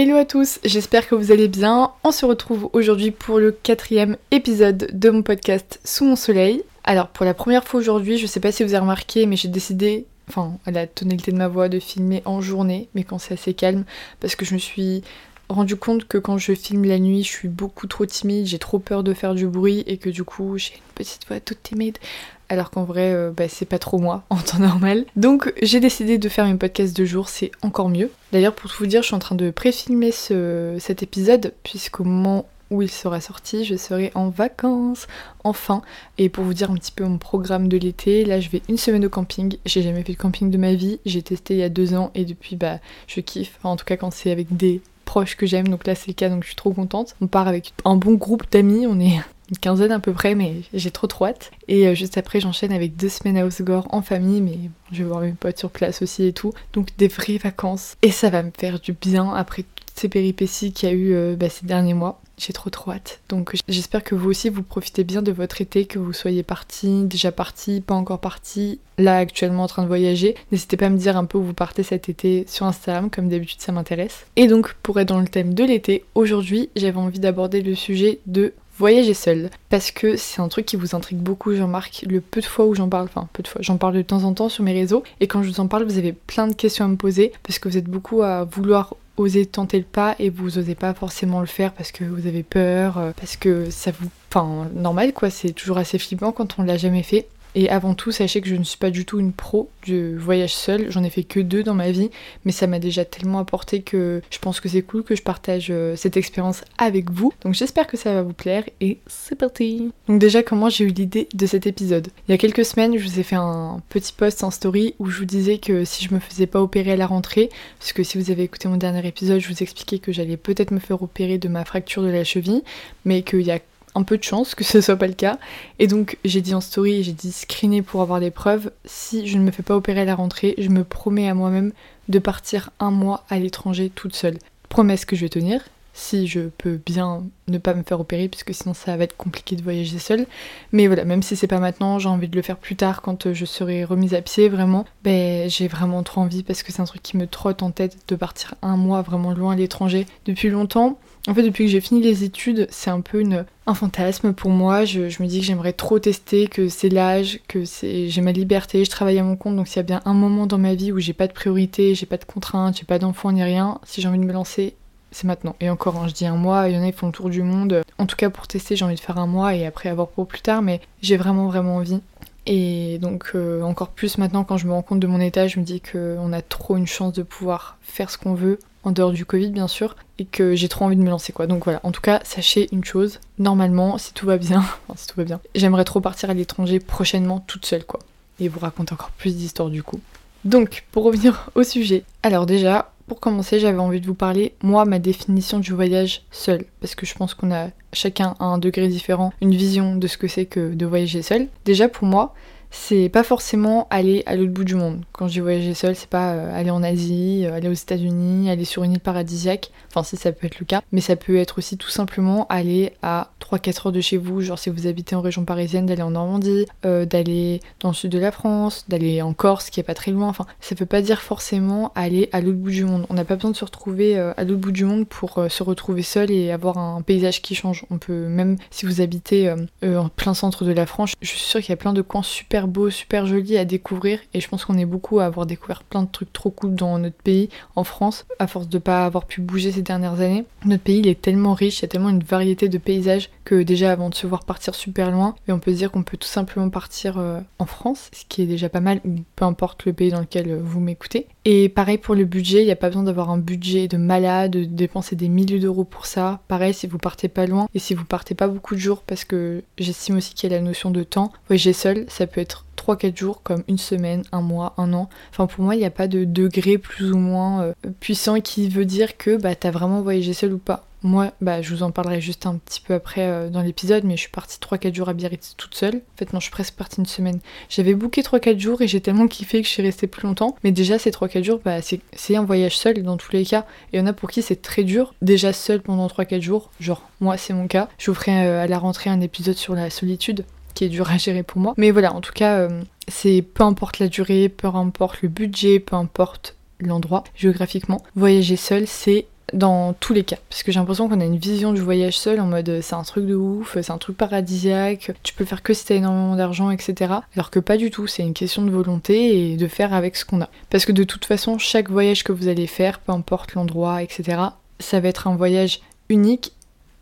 Hello 0.00 0.14
à 0.14 0.24
tous, 0.24 0.60
j'espère 0.62 1.08
que 1.08 1.16
vous 1.16 1.32
allez 1.32 1.48
bien. 1.48 1.90
On 2.04 2.12
se 2.12 2.24
retrouve 2.24 2.70
aujourd'hui 2.72 3.10
pour 3.10 3.40
le 3.40 3.50
quatrième 3.50 4.16
épisode 4.30 4.88
de 4.92 5.10
mon 5.10 5.22
podcast 5.22 5.80
Sous 5.82 6.04
mon 6.04 6.14
soleil. 6.14 6.62
Alors 6.84 7.08
pour 7.08 7.26
la 7.26 7.34
première 7.34 7.64
fois 7.64 7.80
aujourd'hui, 7.80 8.16
je 8.16 8.28
sais 8.28 8.38
pas 8.38 8.52
si 8.52 8.62
vous 8.62 8.74
avez 8.74 8.82
remarqué, 8.82 9.26
mais 9.26 9.34
j'ai 9.34 9.48
décidé, 9.48 10.06
enfin 10.28 10.56
à 10.66 10.70
la 10.70 10.86
tonalité 10.86 11.32
de 11.32 11.36
ma 11.36 11.48
voix, 11.48 11.68
de 11.68 11.80
filmer 11.80 12.22
en 12.26 12.40
journée, 12.40 12.88
mais 12.94 13.02
quand 13.02 13.18
c'est 13.18 13.34
assez 13.34 13.54
calme, 13.54 13.84
parce 14.20 14.36
que 14.36 14.44
je 14.44 14.54
me 14.54 14.60
suis 14.60 15.02
rendu 15.48 15.74
compte 15.74 16.06
que 16.06 16.18
quand 16.18 16.38
je 16.38 16.54
filme 16.54 16.84
la 16.84 17.00
nuit, 17.00 17.24
je 17.24 17.30
suis 17.30 17.48
beaucoup 17.48 17.88
trop 17.88 18.06
timide, 18.06 18.46
j'ai 18.46 18.60
trop 18.60 18.78
peur 18.78 19.02
de 19.02 19.12
faire 19.14 19.34
du 19.34 19.48
bruit 19.48 19.82
et 19.88 19.96
que 19.96 20.10
du 20.10 20.22
coup 20.22 20.58
j'ai 20.58 20.74
une 20.74 20.94
petite 20.94 21.26
voix 21.26 21.40
toute 21.40 21.64
timide 21.64 21.98
alors 22.48 22.70
qu'en 22.70 22.84
vrai, 22.84 23.12
euh, 23.12 23.30
bah, 23.34 23.48
c'est 23.48 23.66
pas 23.66 23.78
trop 23.78 23.98
moi 23.98 24.24
en 24.30 24.36
temps 24.36 24.58
normal. 24.58 25.04
Donc 25.16 25.52
j'ai 25.62 25.80
décidé 25.80 26.18
de 26.18 26.28
faire 26.28 26.44
un 26.44 26.56
podcast 26.56 26.96
de 26.96 27.04
jour, 27.04 27.28
c'est 27.28 27.50
encore 27.62 27.88
mieux. 27.88 28.10
D'ailleurs, 28.32 28.54
pour 28.54 28.70
tout 28.70 28.76
vous 28.78 28.86
dire, 28.86 29.02
je 29.02 29.06
suis 29.06 29.14
en 29.14 29.20
train 29.20 29.34
de 29.36 29.50
pré-filmer 29.50 30.10
cet 30.12 31.02
épisode, 31.02 31.54
puisqu'au 31.62 32.04
moment 32.04 32.46
où 32.70 32.82
il 32.82 32.90
sera 32.90 33.20
sorti, 33.20 33.64
je 33.64 33.76
serai 33.76 34.10
en 34.14 34.28
vacances, 34.28 35.06
enfin. 35.44 35.82
Et 36.18 36.28
pour 36.28 36.44
vous 36.44 36.54
dire 36.54 36.70
un 36.70 36.74
petit 36.74 36.92
peu 36.92 37.04
mon 37.04 37.18
programme 37.18 37.68
de 37.68 37.76
l'été, 37.76 38.24
là 38.24 38.40
je 38.40 38.50
vais 38.50 38.62
une 38.68 38.76
semaine 38.76 39.04
au 39.06 39.08
camping. 39.08 39.56
J'ai 39.64 39.82
jamais 39.82 40.02
fait 40.02 40.12
de 40.12 40.18
camping 40.18 40.50
de 40.50 40.58
ma 40.58 40.74
vie, 40.74 41.00
j'ai 41.06 41.22
testé 41.22 41.54
il 41.54 41.60
y 41.60 41.62
a 41.62 41.68
deux 41.68 41.94
ans 41.94 42.10
et 42.14 42.24
depuis 42.24 42.56
bah 42.56 42.78
je 43.06 43.20
kiffe. 43.20 43.58
en 43.62 43.76
tout 43.76 43.84
cas 43.84 43.96
quand 43.96 44.10
c'est 44.10 44.30
avec 44.30 44.54
des 44.56 44.82
proches 45.04 45.36
que 45.36 45.46
j'aime, 45.46 45.68
donc 45.68 45.86
là 45.86 45.94
c'est 45.94 46.08
le 46.08 46.14
cas, 46.14 46.28
donc 46.28 46.42
je 46.42 46.48
suis 46.48 46.56
trop 46.56 46.72
contente. 46.72 47.14
On 47.20 47.26
part 47.26 47.48
avec 47.48 47.72
un 47.84 47.96
bon 47.96 48.14
groupe 48.14 48.44
d'amis, 48.50 48.86
on 48.86 49.00
est 49.00 49.18
une 49.50 49.58
quinzaine 49.58 49.92
à 49.92 50.00
peu 50.00 50.12
près, 50.12 50.34
mais 50.34 50.56
j'ai 50.74 50.90
trop 50.90 51.06
trop 51.06 51.26
hâte. 51.26 51.50
Et 51.68 51.86
euh, 51.86 51.94
juste 51.94 52.18
après, 52.18 52.40
j'enchaîne 52.40 52.72
avec 52.72 52.96
deux 52.96 53.08
semaines 53.08 53.38
à 53.38 53.46
Osgore 53.46 53.86
en 53.90 54.02
famille, 54.02 54.40
mais 54.40 54.58
je 54.92 55.02
vais 55.02 55.08
voir 55.08 55.20
mes 55.20 55.32
potes 55.32 55.58
sur 55.58 55.70
place 55.70 56.02
aussi 56.02 56.24
et 56.24 56.32
tout. 56.32 56.52
Donc 56.72 56.88
des 56.98 57.08
vraies 57.08 57.38
vacances. 57.38 57.96
Et 58.02 58.10
ça 58.10 58.30
va 58.30 58.42
me 58.42 58.50
faire 58.56 58.80
du 58.80 58.92
bien 58.92 59.32
après 59.34 59.62
toutes 59.62 59.98
ces 59.98 60.08
péripéties 60.08 60.72
qu'il 60.72 60.88
y 60.88 60.92
a 60.92 60.94
eu 60.94 61.14
euh, 61.14 61.36
bah, 61.36 61.48
ces 61.48 61.66
derniers 61.66 61.94
mois. 61.94 62.20
J'ai 62.36 62.52
trop 62.52 62.70
trop 62.70 62.92
hâte. 62.92 63.20
Donc 63.28 63.54
j'espère 63.66 64.04
que 64.04 64.14
vous 64.14 64.30
aussi 64.30 64.48
vous 64.48 64.62
profitez 64.62 65.02
bien 65.02 65.22
de 65.22 65.32
votre 65.32 65.60
été, 65.60 65.86
que 65.86 65.98
vous 65.98 66.12
soyez 66.12 66.44
parti, 66.44 67.02
déjà 67.02 67.32
parti, 67.32 67.80
pas 67.80 67.94
encore 67.94 68.20
parti, 68.20 68.78
là 68.96 69.16
actuellement 69.16 69.64
en 69.64 69.66
train 69.66 69.82
de 69.82 69.88
voyager. 69.88 70.36
N'hésitez 70.52 70.76
pas 70.76 70.86
à 70.86 70.90
me 70.90 70.98
dire 70.98 71.16
un 71.16 71.24
peu 71.24 71.36
où 71.36 71.42
vous 71.42 71.52
partez 71.52 71.82
cet 71.82 72.08
été 72.08 72.44
sur 72.46 72.66
Instagram, 72.66 73.10
comme 73.10 73.28
d'habitude 73.28 73.60
ça 73.60 73.72
m'intéresse. 73.72 74.26
Et 74.36 74.46
donc 74.46 74.74
pour 74.84 75.00
être 75.00 75.08
dans 75.08 75.18
le 75.18 75.26
thème 75.26 75.52
de 75.52 75.64
l'été, 75.64 76.04
aujourd'hui 76.14 76.70
j'avais 76.76 76.98
envie 76.98 77.18
d'aborder 77.18 77.60
le 77.60 77.74
sujet 77.74 78.20
de 78.26 78.54
voyager 78.78 79.14
seul. 79.14 79.50
Parce 79.68 79.90
que 79.90 80.16
c'est 80.16 80.40
un 80.40 80.48
truc 80.48 80.66
qui 80.66 80.76
vous 80.76 80.94
intrigue 80.94 81.18
beaucoup, 81.18 81.54
jean 81.54 81.68
marc 81.68 82.04
Le 82.08 82.20
peu 82.20 82.40
de 82.40 82.46
fois 82.46 82.66
où 82.66 82.74
j'en 82.74 82.88
parle, 82.88 83.04
enfin 83.04 83.28
peu 83.32 83.42
de 83.42 83.48
fois, 83.48 83.60
j'en 83.62 83.76
parle 83.76 83.94
de 83.94 84.02
temps 84.02 84.24
en 84.24 84.32
temps 84.32 84.48
sur 84.48 84.64
mes 84.64 84.72
réseaux. 84.72 85.02
Et 85.20 85.26
quand 85.26 85.42
je 85.42 85.48
vous 85.48 85.60
en 85.60 85.68
parle, 85.68 85.84
vous 85.84 85.98
avez 85.98 86.12
plein 86.12 86.46
de 86.46 86.54
questions 86.54 86.84
à 86.84 86.88
me 86.88 86.96
poser. 86.96 87.32
Parce 87.42 87.58
que 87.58 87.68
vous 87.68 87.76
êtes 87.76 87.88
beaucoup 87.88 88.22
à 88.22 88.44
vouloir 88.44 88.94
oser 89.18 89.46
tenter 89.46 89.78
le 89.78 89.84
pas 89.84 90.14
et 90.18 90.30
vous 90.30 90.58
osez 90.58 90.74
pas 90.74 90.94
forcément 90.94 91.40
le 91.40 91.46
faire 91.46 91.72
parce 91.72 91.90
que 91.90 92.04
vous 92.04 92.26
avez 92.28 92.44
peur, 92.44 92.98
euh, 92.98 93.10
parce 93.16 93.36
que 93.36 93.68
ça 93.70 93.90
vous... 93.98 94.08
Enfin, 94.30 94.68
normal 94.74 95.12
quoi, 95.12 95.30
c'est 95.30 95.52
toujours 95.52 95.78
assez 95.78 95.98
flippant 95.98 96.32
quand 96.32 96.58
on 96.58 96.62
l'a 96.62 96.76
jamais 96.76 97.02
fait. 97.02 97.26
Et 97.54 97.68
avant 97.70 97.94
tout, 97.94 98.12
sachez 98.12 98.40
que 98.40 98.48
je 98.48 98.54
ne 98.54 98.64
suis 98.64 98.78
pas 98.78 98.90
du 98.90 99.04
tout 99.04 99.18
une 99.18 99.32
pro 99.32 99.70
du 99.82 100.16
voyage 100.16 100.54
seul. 100.54 100.90
J'en 100.90 101.02
ai 101.02 101.10
fait 101.10 101.24
que 101.24 101.40
deux 101.40 101.62
dans 101.62 101.74
ma 101.74 101.90
vie, 101.90 102.10
mais 102.44 102.52
ça 102.52 102.66
m'a 102.66 102.78
déjà 102.78 103.04
tellement 103.04 103.38
apporté 103.38 103.82
que 103.82 104.22
je 104.30 104.38
pense 104.38 104.60
que 104.60 104.68
c'est 104.68 104.82
cool 104.82 105.02
que 105.02 105.16
je 105.16 105.22
partage 105.22 105.68
euh, 105.70 105.96
cette 105.96 106.16
expérience 106.16 106.62
avec 106.76 107.10
vous. 107.10 107.32
Donc 107.42 107.54
j'espère 107.54 107.86
que 107.86 107.96
ça 107.96 108.12
va 108.14 108.22
vous 108.22 108.32
plaire 108.32 108.64
et 108.80 108.98
c'est 109.06 109.36
parti. 109.36 109.90
Donc 110.08 110.20
déjà, 110.20 110.42
comment 110.42 110.68
j'ai 110.68 110.84
eu 110.84 110.88
l'idée 110.88 111.28
de 111.34 111.46
cet 111.46 111.66
épisode? 111.66 112.08
Il 112.28 112.32
y 112.32 112.34
a 112.34 112.38
quelques 112.38 112.64
semaines, 112.64 112.96
je 112.98 113.04
vous 113.04 113.18
ai 113.18 113.22
fait 113.22 113.36
un 113.36 113.80
petit 113.88 114.12
post 114.12 114.44
en 114.44 114.50
story 114.50 114.94
où 114.98 115.06
je 115.06 115.18
vous 115.18 115.24
disais 115.24 115.58
que 115.58 115.84
si 115.84 116.04
je 116.04 116.14
me 116.14 116.20
faisais 116.20 116.46
pas 116.46 116.60
opérer 116.60 116.92
à 116.92 116.96
la 116.96 117.06
rentrée, 117.06 117.48
parce 117.78 117.92
que 117.92 118.02
si 118.02 118.18
vous 118.18 118.30
avez 118.30 118.44
écouté 118.44 118.68
mon 118.68 118.76
dernier 118.76 119.06
épisode, 119.06 119.40
je 119.40 119.48
vous 119.48 119.62
expliquais 119.62 119.98
que 119.98 120.12
j'allais 120.12 120.36
peut-être 120.36 120.70
me 120.70 120.80
faire 120.80 121.02
opérer 121.02 121.38
de 121.38 121.48
ma 121.48 121.64
fracture 121.64 122.02
de 122.02 122.08
la 122.08 122.24
cheville, 122.24 122.62
mais 123.04 123.22
qu'il 123.22 123.42
y 123.42 123.50
a 123.50 123.58
un 123.98 124.02
peu 124.02 124.16
de 124.16 124.22
chance 124.22 124.54
que 124.54 124.64
ce 124.64 124.80
soit 124.80 124.96
pas 124.96 125.06
le 125.06 125.12
cas. 125.12 125.38
Et 125.78 125.86
donc 125.86 126.18
j'ai 126.24 126.40
dit 126.40 126.54
en 126.54 126.60
story, 126.60 127.02
j'ai 127.02 127.12
dit 127.12 127.32
screener 127.32 127.82
pour 127.82 128.00
avoir 128.00 128.20
des 128.20 128.30
preuves. 128.30 128.70
Si 128.84 129.26
je 129.26 129.36
ne 129.38 129.42
me 129.42 129.50
fais 129.50 129.62
pas 129.62 129.76
opérer 129.76 130.00
à 130.02 130.04
la 130.04 130.14
rentrée, 130.14 130.54
je 130.58 130.68
me 130.68 130.84
promets 130.84 131.28
à 131.28 131.34
moi-même 131.34 131.72
de 132.08 132.18
partir 132.18 132.70
un 132.80 132.90
mois 132.90 133.24
à 133.28 133.38
l'étranger 133.38 133.90
toute 133.94 134.14
seule. 134.14 134.38
Promesse 134.68 135.04
que 135.04 135.16
je 135.16 135.22
vais 135.22 135.28
tenir, 135.28 135.62
si 135.98 136.26
je 136.26 136.40
peux 136.58 136.78
bien 136.84 137.24
ne 137.48 137.58
pas 137.58 137.74
me 137.74 137.82
faire 137.82 138.00
opérer, 138.00 138.28
puisque 138.28 138.54
sinon 138.54 138.72
ça 138.72 138.96
va 138.96 139.04
être 139.04 139.16
compliqué 139.16 139.56
de 139.56 139.62
voyager 139.62 139.98
seule. 139.98 140.26
Mais 140.72 140.86
voilà, 140.86 141.04
même 141.04 141.22
si 141.22 141.36
c'est 141.36 141.46
pas 141.46 141.58
maintenant, 141.58 141.98
j'ai 141.98 142.08
envie 142.08 142.28
de 142.28 142.36
le 142.36 142.42
faire 142.42 142.56
plus 142.56 142.76
tard 142.76 143.02
quand 143.02 143.26
euh, 143.26 143.34
je 143.34 143.44
serai 143.44 143.84
remise 143.84 144.14
à 144.14 144.22
pied, 144.22 144.48
vraiment. 144.48 144.86
Ben, 145.02 145.50
j'ai 145.50 145.66
vraiment 145.68 146.02
trop 146.02 146.20
envie 146.20 146.42
parce 146.42 146.62
que 146.62 146.72
c'est 146.72 146.80
un 146.80 146.86
truc 146.86 147.02
qui 147.02 147.16
me 147.16 147.26
trotte 147.26 147.62
en 147.62 147.70
tête 147.70 147.98
de 148.06 148.16
partir 148.16 148.54
un 148.62 148.76
mois 148.76 149.02
vraiment 149.02 149.32
loin 149.32 149.54
à 149.54 149.56
l'étranger 149.56 150.06
depuis 150.24 150.50
longtemps. 150.50 150.98
En 151.28 151.34
fait, 151.34 151.42
depuis 151.42 151.66
que 151.66 151.70
j'ai 151.70 151.82
fini 151.82 152.00
les 152.00 152.24
études, 152.24 152.66
c'est 152.70 152.88
un 152.88 153.02
peu 153.02 153.22
un 153.66 153.74
fantasme 153.74 154.32
pour 154.32 154.50
moi. 154.50 154.86
Je, 154.86 155.00
me 155.22 155.26
dis 155.26 155.40
que 155.40 155.44
j'aimerais 155.44 155.74
trop 155.74 155.98
tester, 155.98 156.46
que 156.46 156.70
c'est 156.70 156.88
l'âge, 156.88 157.40
que 157.48 157.66
c'est, 157.66 158.08
j'ai 158.08 158.22
ma 158.22 158.32
liberté, 158.32 158.82
je 158.82 158.90
travaille 158.90 159.18
à 159.18 159.22
mon 159.22 159.36
compte. 159.36 159.54
Donc, 159.54 159.68
s'il 159.68 159.76
y 159.76 159.80
a 159.80 159.82
bien 159.82 160.00
un 160.06 160.14
moment 160.14 160.46
dans 160.46 160.56
ma 160.56 160.74
vie 160.74 160.90
où 160.90 160.98
j'ai 160.98 161.12
pas 161.12 161.26
de 161.26 161.34
priorité, 161.34 161.94
j'ai 161.94 162.06
pas 162.06 162.16
de 162.16 162.24
contraintes, 162.24 162.78
j'ai 162.78 162.86
pas 162.86 162.98
d'enfant 162.98 163.30
ni 163.30 163.42
rien, 163.42 163.78
si 163.84 164.00
j'ai 164.00 164.08
envie 164.08 164.18
de 164.18 164.24
me 164.24 164.32
lancer, 164.32 164.74
c'est 165.10 165.26
maintenant. 165.26 165.54
Et 165.60 165.68
encore, 165.68 165.98
hein, 165.98 166.08
je 166.08 166.14
dis 166.14 166.24
un 166.24 166.36
mois, 166.36 166.66
il 166.70 166.74
y 166.74 166.78
en 166.78 166.82
a 166.82 166.90
qui 166.90 166.96
font 166.96 167.08
le 167.08 167.12
tour 167.12 167.28
du 167.28 167.42
monde. 167.42 167.82
En 167.98 168.06
tout 168.06 168.16
cas, 168.16 168.30
pour 168.30 168.46
tester, 168.46 168.74
j'ai 168.74 168.86
envie 168.86 168.94
de 168.94 169.00
faire 169.00 169.18
un 169.18 169.26
mois 169.26 169.54
et 169.54 169.66
après 169.66 169.90
avoir 169.90 170.08
pour 170.08 170.26
plus 170.26 170.40
tard, 170.40 170.62
mais 170.62 170.80
j'ai 171.02 171.18
vraiment, 171.18 171.48
vraiment 171.48 171.76
envie. 171.76 172.00
Et 172.46 172.96
donc, 173.02 173.32
euh, 173.34 173.60
encore 173.60 173.88
plus 173.88 174.16
maintenant, 174.16 174.44
quand 174.44 174.56
je 174.56 174.66
me 174.66 174.72
rends 174.72 174.80
compte 174.80 175.00
de 175.00 175.06
mon 175.06 175.20
état, 175.20 175.46
je 175.46 175.60
me 175.60 175.64
dis 175.66 175.82
qu'on 175.82 176.32
a 176.32 176.40
trop 176.40 176.78
une 176.78 176.86
chance 176.86 177.12
de 177.12 177.22
pouvoir 177.22 177.76
faire 177.82 178.08
ce 178.08 178.16
qu'on 178.16 178.32
veut, 178.32 178.58
en 178.84 178.92
dehors 178.92 179.12
du 179.12 179.24
Covid, 179.24 179.50
bien 179.50 179.68
sûr, 179.68 179.96
et 180.18 180.24
que 180.24 180.54
j'ai 180.54 180.68
trop 180.68 180.84
envie 180.84 180.96
de 180.96 181.02
me 181.02 181.10
lancer, 181.10 181.32
quoi. 181.32 181.46
Donc 181.46 181.64
voilà, 181.64 181.80
en 181.82 181.92
tout 181.92 182.00
cas, 182.00 182.20
sachez 182.24 182.68
une 182.72 182.84
chose, 182.84 183.20
normalement, 183.38 183.98
si 183.98 184.12
tout 184.12 184.26
va 184.26 184.38
bien, 184.38 184.64
si 184.96 185.06
tout 185.06 185.16
va 185.16 185.24
bien, 185.24 185.40
j'aimerais 185.54 185.84
trop 185.84 186.00
partir 186.00 186.30
à 186.30 186.34
l'étranger 186.34 186.80
prochainement 186.80 187.40
toute 187.40 187.66
seule, 187.66 187.84
quoi. 187.84 188.00
Et 188.40 188.48
vous 188.48 188.60
raconter 188.60 188.92
encore 188.92 189.10
plus 189.10 189.36
d'histoires 189.36 189.70
du 189.70 189.82
coup. 189.82 190.00
Donc, 190.44 190.84
pour 190.92 191.04
revenir 191.04 191.50
au 191.54 191.62
sujet, 191.62 192.04
alors 192.22 192.46
déjà, 192.46 192.92
pour 193.08 193.20
commencer, 193.20 193.58
j'avais 193.58 193.78
envie 193.78 194.00
de 194.00 194.06
vous 194.06 194.14
parler, 194.14 194.54
moi, 194.62 194.84
ma 194.84 194.98
définition 194.98 195.58
du 195.58 195.72
voyage 195.72 196.22
seul. 196.30 196.64
Parce 196.80 196.94
que 196.94 197.06
je 197.06 197.14
pense 197.14 197.34
qu'on 197.34 197.50
a 197.50 197.68
chacun 197.92 198.36
à 198.38 198.44
un 198.44 198.58
degré 198.58 198.86
différent 198.86 199.32
une 199.40 199.54
vision 199.54 199.96
de 199.96 200.06
ce 200.06 200.18
que 200.18 200.28
c'est 200.28 200.44
que 200.44 200.74
de 200.74 200.86
voyager 200.86 201.22
seul. 201.22 201.48
Déjà, 201.64 201.88
pour 201.88 202.06
moi, 202.06 202.34
c'est 202.70 203.08
pas 203.08 203.22
forcément 203.22 203.86
aller 203.90 204.22
à 204.26 204.36
l'autre 204.36 204.52
bout 204.52 204.64
du 204.64 204.74
monde. 204.74 205.02
Quand 205.12 205.26
je 205.26 205.34
dis 205.34 205.40
voyager 205.40 205.74
seul, 205.74 205.96
c'est 205.96 206.08
pas 206.08 206.32
euh, 206.32 206.58
aller 206.58 206.70
en 206.70 206.82
Asie, 206.82 207.44
euh, 207.44 207.54
aller 207.54 207.68
aux 207.68 207.72
États-Unis, 207.72 208.50
aller 208.50 208.64
sur 208.64 208.84
une 208.84 208.92
île 208.92 209.00
paradisiaque. 209.00 209.70
Enfin, 209.88 210.02
si 210.02 210.16
ça 210.16 210.32
peut 210.32 210.46
être 210.46 210.60
le 210.60 210.66
cas. 210.66 210.82
Mais 210.92 211.00
ça 211.00 211.16
peut 211.16 211.36
être 211.36 211.58
aussi 211.58 211.78
tout 211.78 211.88
simplement 211.88 212.46
aller 212.48 212.92
à 213.02 213.30
3-4 213.40 213.86
heures 213.86 213.92
de 213.92 214.00
chez 214.00 214.18
vous. 214.18 214.42
Genre, 214.42 214.58
si 214.58 214.68
vous 214.68 214.86
habitez 214.86 215.16
en 215.16 215.22
région 215.22 215.44
parisienne, 215.44 215.86
d'aller 215.86 216.02
en 216.02 216.10
Normandie, 216.10 216.66
euh, 216.84 217.06
d'aller 217.06 217.60
dans 217.80 217.88
le 217.88 217.94
sud 217.94 218.12
de 218.12 218.18
la 218.18 218.32
France, 218.32 218.84
d'aller 218.88 219.22
en 219.22 219.32
Corse, 219.32 219.70
qui 219.70 219.80
est 219.80 219.84
pas 219.84 219.94
très 219.94 220.10
loin. 220.10 220.28
Enfin, 220.28 220.46
ça 220.60 220.74
veut 220.74 220.86
pas 220.86 221.00
dire 221.00 221.22
forcément 221.22 221.92
aller 221.94 222.28
à 222.32 222.40
l'autre 222.40 222.58
bout 222.58 222.70
du 222.70 222.84
monde. 222.84 223.06
On 223.08 223.14
n'a 223.14 223.24
pas 223.24 223.36
besoin 223.36 223.50
de 223.50 223.56
se 223.56 223.64
retrouver 223.64 224.18
à 224.18 224.44
l'autre 224.44 224.60
bout 224.60 224.72
du 224.72 224.84
monde 224.84 225.06
pour 225.06 225.42
se 225.48 225.62
retrouver 225.62 226.02
seul 226.02 226.30
et 226.30 226.50
avoir 226.50 226.78
un 226.78 227.00
paysage 227.02 227.40
qui 227.40 227.54
change. 227.54 227.84
On 227.90 227.98
peut, 227.98 228.28
même 228.28 228.56
si 228.70 228.86
vous 228.86 229.00
habitez 229.00 229.54
en 229.82 230.08
plein 230.08 230.34
centre 230.34 230.64
de 230.64 230.72
la 230.72 230.86
France, 230.86 231.12
je 231.20 231.28
suis 231.28 231.38
sûre 231.38 231.60
qu'il 231.60 231.70
y 231.70 231.72
a 231.72 231.76
plein 231.76 231.92
de 231.92 232.02
coins 232.02 232.22
super 232.22 232.57
beau, 232.66 232.90
super 232.90 233.26
joli 233.26 233.56
à 233.56 233.64
découvrir. 233.64 234.18
Et 234.34 234.40
je 234.40 234.48
pense 234.48 234.64
qu'on 234.64 234.78
est 234.78 234.84
beaucoup 234.84 235.20
à 235.20 235.26
avoir 235.26 235.46
découvert 235.46 235.84
plein 235.84 236.02
de 236.02 236.08
trucs 236.10 236.32
trop 236.32 236.50
cool 236.50 236.74
dans 236.74 236.98
notre 236.98 237.16
pays, 237.16 237.48
en 237.76 237.84
France, 237.84 238.26
à 238.38 238.46
force 238.46 238.68
de 238.68 238.78
pas 238.78 239.04
avoir 239.04 239.26
pu 239.26 239.40
bouger 239.40 239.70
ces 239.70 239.82
dernières 239.82 240.20
années. 240.20 240.44
Notre 240.64 240.82
pays, 240.82 240.98
il 240.98 241.08
est 241.08 241.20
tellement 241.20 241.54
riche, 241.54 241.78
il 241.78 241.82
y 241.82 241.84
a 241.84 241.88
tellement 241.88 242.08
une 242.08 242.22
variété 242.22 242.68
de 242.68 242.78
paysages 242.78 243.30
que 243.44 243.62
déjà 243.62 243.92
avant 243.92 244.10
de 244.10 244.14
se 244.14 244.26
voir 244.26 244.44
partir 244.44 244.74
super 244.74 245.10
loin, 245.10 245.34
et 245.46 245.52
on 245.52 245.58
peut 245.58 245.72
se 245.72 245.76
dire 245.76 245.90
qu'on 245.90 246.02
peut 246.02 246.16
tout 246.16 246.28
simplement 246.28 246.68
partir 246.70 247.18
euh, 247.18 247.40
en 247.58 247.66
France, 247.66 248.10
ce 248.12 248.24
qui 248.28 248.42
est 248.42 248.46
déjà 248.46 248.68
pas 248.68 248.80
mal, 248.80 249.00
peu 249.36 249.44
importe 249.44 249.84
le 249.86 249.92
pays 249.92 250.10
dans 250.10 250.20
lequel 250.20 250.50
euh, 250.50 250.60
vous 250.62 250.80
m'écoutez. 250.80 251.26
Et 251.44 251.68
pareil 251.68 251.98
pour 251.98 252.14
le 252.14 252.24
budget, 252.24 252.62
il 252.62 252.66
n'y 252.66 252.72
a 252.72 252.76
pas 252.76 252.88
besoin 252.88 253.04
d'avoir 253.04 253.30
un 253.30 253.38
budget 253.38 253.88
de 253.88 253.96
malade, 253.96 254.50
de 254.50 254.64
dépenser 254.64 255.16
des 255.16 255.28
milliers 255.28 255.58
d'euros 255.58 255.84
pour 255.84 256.06
ça. 256.06 256.40
Pareil 256.48 256.74
si 256.74 256.86
vous 256.86 256.98
partez 256.98 257.28
pas 257.28 257.46
loin 257.46 257.68
et 257.74 257.78
si 257.78 257.94
vous 257.94 258.04
partez 258.04 258.34
pas 258.34 258.48
beaucoup 258.48 258.74
de 258.74 258.80
jours, 258.80 259.02
parce 259.02 259.24
que 259.24 259.62
j'estime 259.78 260.16
aussi 260.16 260.34
qu'il 260.34 260.50
y 260.50 260.54
a 260.54 260.56
la 260.56 260.62
notion 260.62 260.90
de 260.90 261.02
temps. 261.02 261.32
Voyager 261.48 261.72
seul, 261.72 262.04
ça 262.08 262.26
peut 262.26 262.40
être 262.40 262.47
3-4 262.78 263.16
jours 263.16 263.42
comme 263.42 263.64
une 263.68 263.78
semaine, 263.78 264.22
un 264.32 264.40
mois, 264.40 264.74
un 264.76 264.92
an. 264.92 265.08
Enfin 265.30 265.46
pour 265.46 265.64
moi 265.64 265.74
il 265.74 265.78
n'y 265.78 265.84
a 265.84 265.90
pas 265.90 266.08
de 266.08 266.24
degré 266.24 266.78
plus 266.78 267.12
ou 267.12 267.18
moins 267.18 267.62
euh, 267.62 267.72
puissant 268.00 268.40
qui 268.40 268.68
veut 268.68 268.84
dire 268.84 269.16
que 269.16 269.36
bah 269.36 269.54
t'as 269.54 269.70
vraiment 269.70 270.02
voyagé 270.02 270.32
seul 270.32 270.52
ou 270.52 270.58
pas. 270.58 270.88
Moi, 271.02 271.32
bah, 271.40 271.62
je 271.62 271.72
vous 271.72 271.84
en 271.84 271.92
parlerai 271.92 272.20
juste 272.20 272.46
un 272.46 272.56
petit 272.56 272.80
peu 272.80 272.94
après 272.94 273.22
euh, 273.22 273.50
dans 273.50 273.62
l'épisode, 273.62 274.02
mais 274.04 274.16
je 274.16 274.22
suis 274.22 274.30
partie 274.30 274.58
3-4 274.58 274.94
jours 274.94 275.08
à 275.08 275.12
Biarritz 275.14 275.54
toute 275.56 275.74
seule. 275.74 275.96
En 275.96 276.18
fait, 276.18 276.32
non, 276.32 276.40
je 276.40 276.44
suis 276.44 276.50
presque 276.50 276.74
partie 276.74 276.98
une 276.98 277.06
semaine. 277.06 277.38
J'avais 277.68 277.94
booké 277.94 278.22
3-4 278.22 278.58
jours 278.58 278.82
et 278.82 278.88
j'ai 278.88 279.00
tellement 279.00 279.28
kiffé 279.28 279.62
que 279.62 279.68
je 279.68 279.72
suis 279.72 279.82
restée 279.82 280.08
plus 280.08 280.26
longtemps. 280.26 280.56
Mais 280.64 280.72
déjà, 280.72 280.98
ces 280.98 281.10
3-4 281.10 281.44
jours, 281.44 281.60
bah, 281.64 281.78
c'est 281.82 282.36
un 282.36 282.44
voyage 282.44 282.76
seul 282.76 283.02
dans 283.02 283.16
tous 283.16 283.32
les 283.32 283.44
cas. 283.44 283.64
Et 283.92 283.96
il 283.96 284.00
y 284.00 284.02
en 284.02 284.06
a 284.06 284.12
pour 284.12 284.30
qui 284.30 284.42
c'est 284.42 284.60
très 284.60 284.82
dur, 284.82 285.14
déjà 285.22 285.52
seul 285.52 285.80
pendant 285.82 286.08
3-4 286.08 286.40
jours. 286.40 286.70
Genre, 286.80 287.08
moi, 287.20 287.36
c'est 287.36 287.54
mon 287.54 287.68
cas. 287.68 287.88
Je 287.98 288.10
vous 288.10 288.16
ferai 288.16 288.46
euh, 288.46 288.64
à 288.64 288.66
la 288.66 288.78
rentrée 288.78 289.08
un 289.08 289.20
épisode 289.20 289.56
sur 289.56 289.74
la 289.74 289.90
solitude 289.90 290.44
est 290.84 290.88
dur 290.88 291.10
à 291.10 291.18
gérer 291.18 291.42
pour 291.42 291.60
moi. 291.60 291.74
Mais 291.76 291.90
voilà, 291.90 292.12
en 292.14 292.20
tout 292.20 292.32
cas, 292.32 292.58
euh, 292.58 292.82
c'est 293.08 293.42
peu 293.42 293.64
importe 293.64 293.98
la 293.98 294.08
durée, 294.08 294.48
peu 294.48 294.68
importe 294.68 295.22
le 295.22 295.28
budget, 295.28 295.80
peu 295.80 295.96
importe 295.96 296.54
l'endroit 296.80 297.24
géographiquement, 297.34 298.02
voyager 298.14 298.56
seul, 298.56 298.86
c'est 298.86 299.26
dans 299.52 299.94
tous 299.94 300.12
les 300.12 300.24
cas. 300.24 300.36
Parce 300.48 300.62
que 300.62 300.72
j'ai 300.72 300.78
l'impression 300.78 301.08
qu'on 301.08 301.20
a 301.20 301.24
une 301.24 301.38
vision 301.38 301.72
du 301.72 301.80
voyage 301.80 302.18
seul 302.18 302.40
en 302.40 302.46
mode 302.46 302.80
c'est 302.82 302.94
un 302.94 303.02
truc 303.02 303.26
de 303.26 303.34
ouf, 303.34 303.78
c'est 303.80 303.90
un 303.90 303.98
truc 303.98 304.16
paradisiaque, 304.16 305.12
tu 305.22 305.34
peux 305.34 305.44
faire 305.44 305.62
que 305.62 305.72
si 305.72 305.86
t'as 305.86 305.94
énormément 305.96 306.36
d'argent, 306.36 306.70
etc. 306.70 307.14
Alors 307.34 307.50
que 307.50 307.58
pas 307.58 307.76
du 307.76 307.90
tout, 307.90 308.06
c'est 308.06 308.22
une 308.22 308.34
question 308.34 308.62
de 308.62 308.70
volonté 308.70 309.52
et 309.52 309.56
de 309.56 309.66
faire 309.66 309.94
avec 309.94 310.16
ce 310.16 310.24
qu'on 310.24 310.42
a. 310.42 310.48
Parce 310.70 310.84
que 310.84 310.92
de 310.92 311.04
toute 311.04 311.24
façon, 311.24 311.58
chaque 311.58 311.90
voyage 311.90 312.24
que 312.24 312.32
vous 312.32 312.48
allez 312.48 312.66
faire, 312.66 313.00
peu 313.00 313.12
importe 313.12 313.54
l'endroit, 313.54 314.02
etc., 314.02 314.38
ça 314.80 315.00
va 315.00 315.08
être 315.08 315.26
un 315.26 315.36
voyage 315.36 315.80
unique 316.08 316.52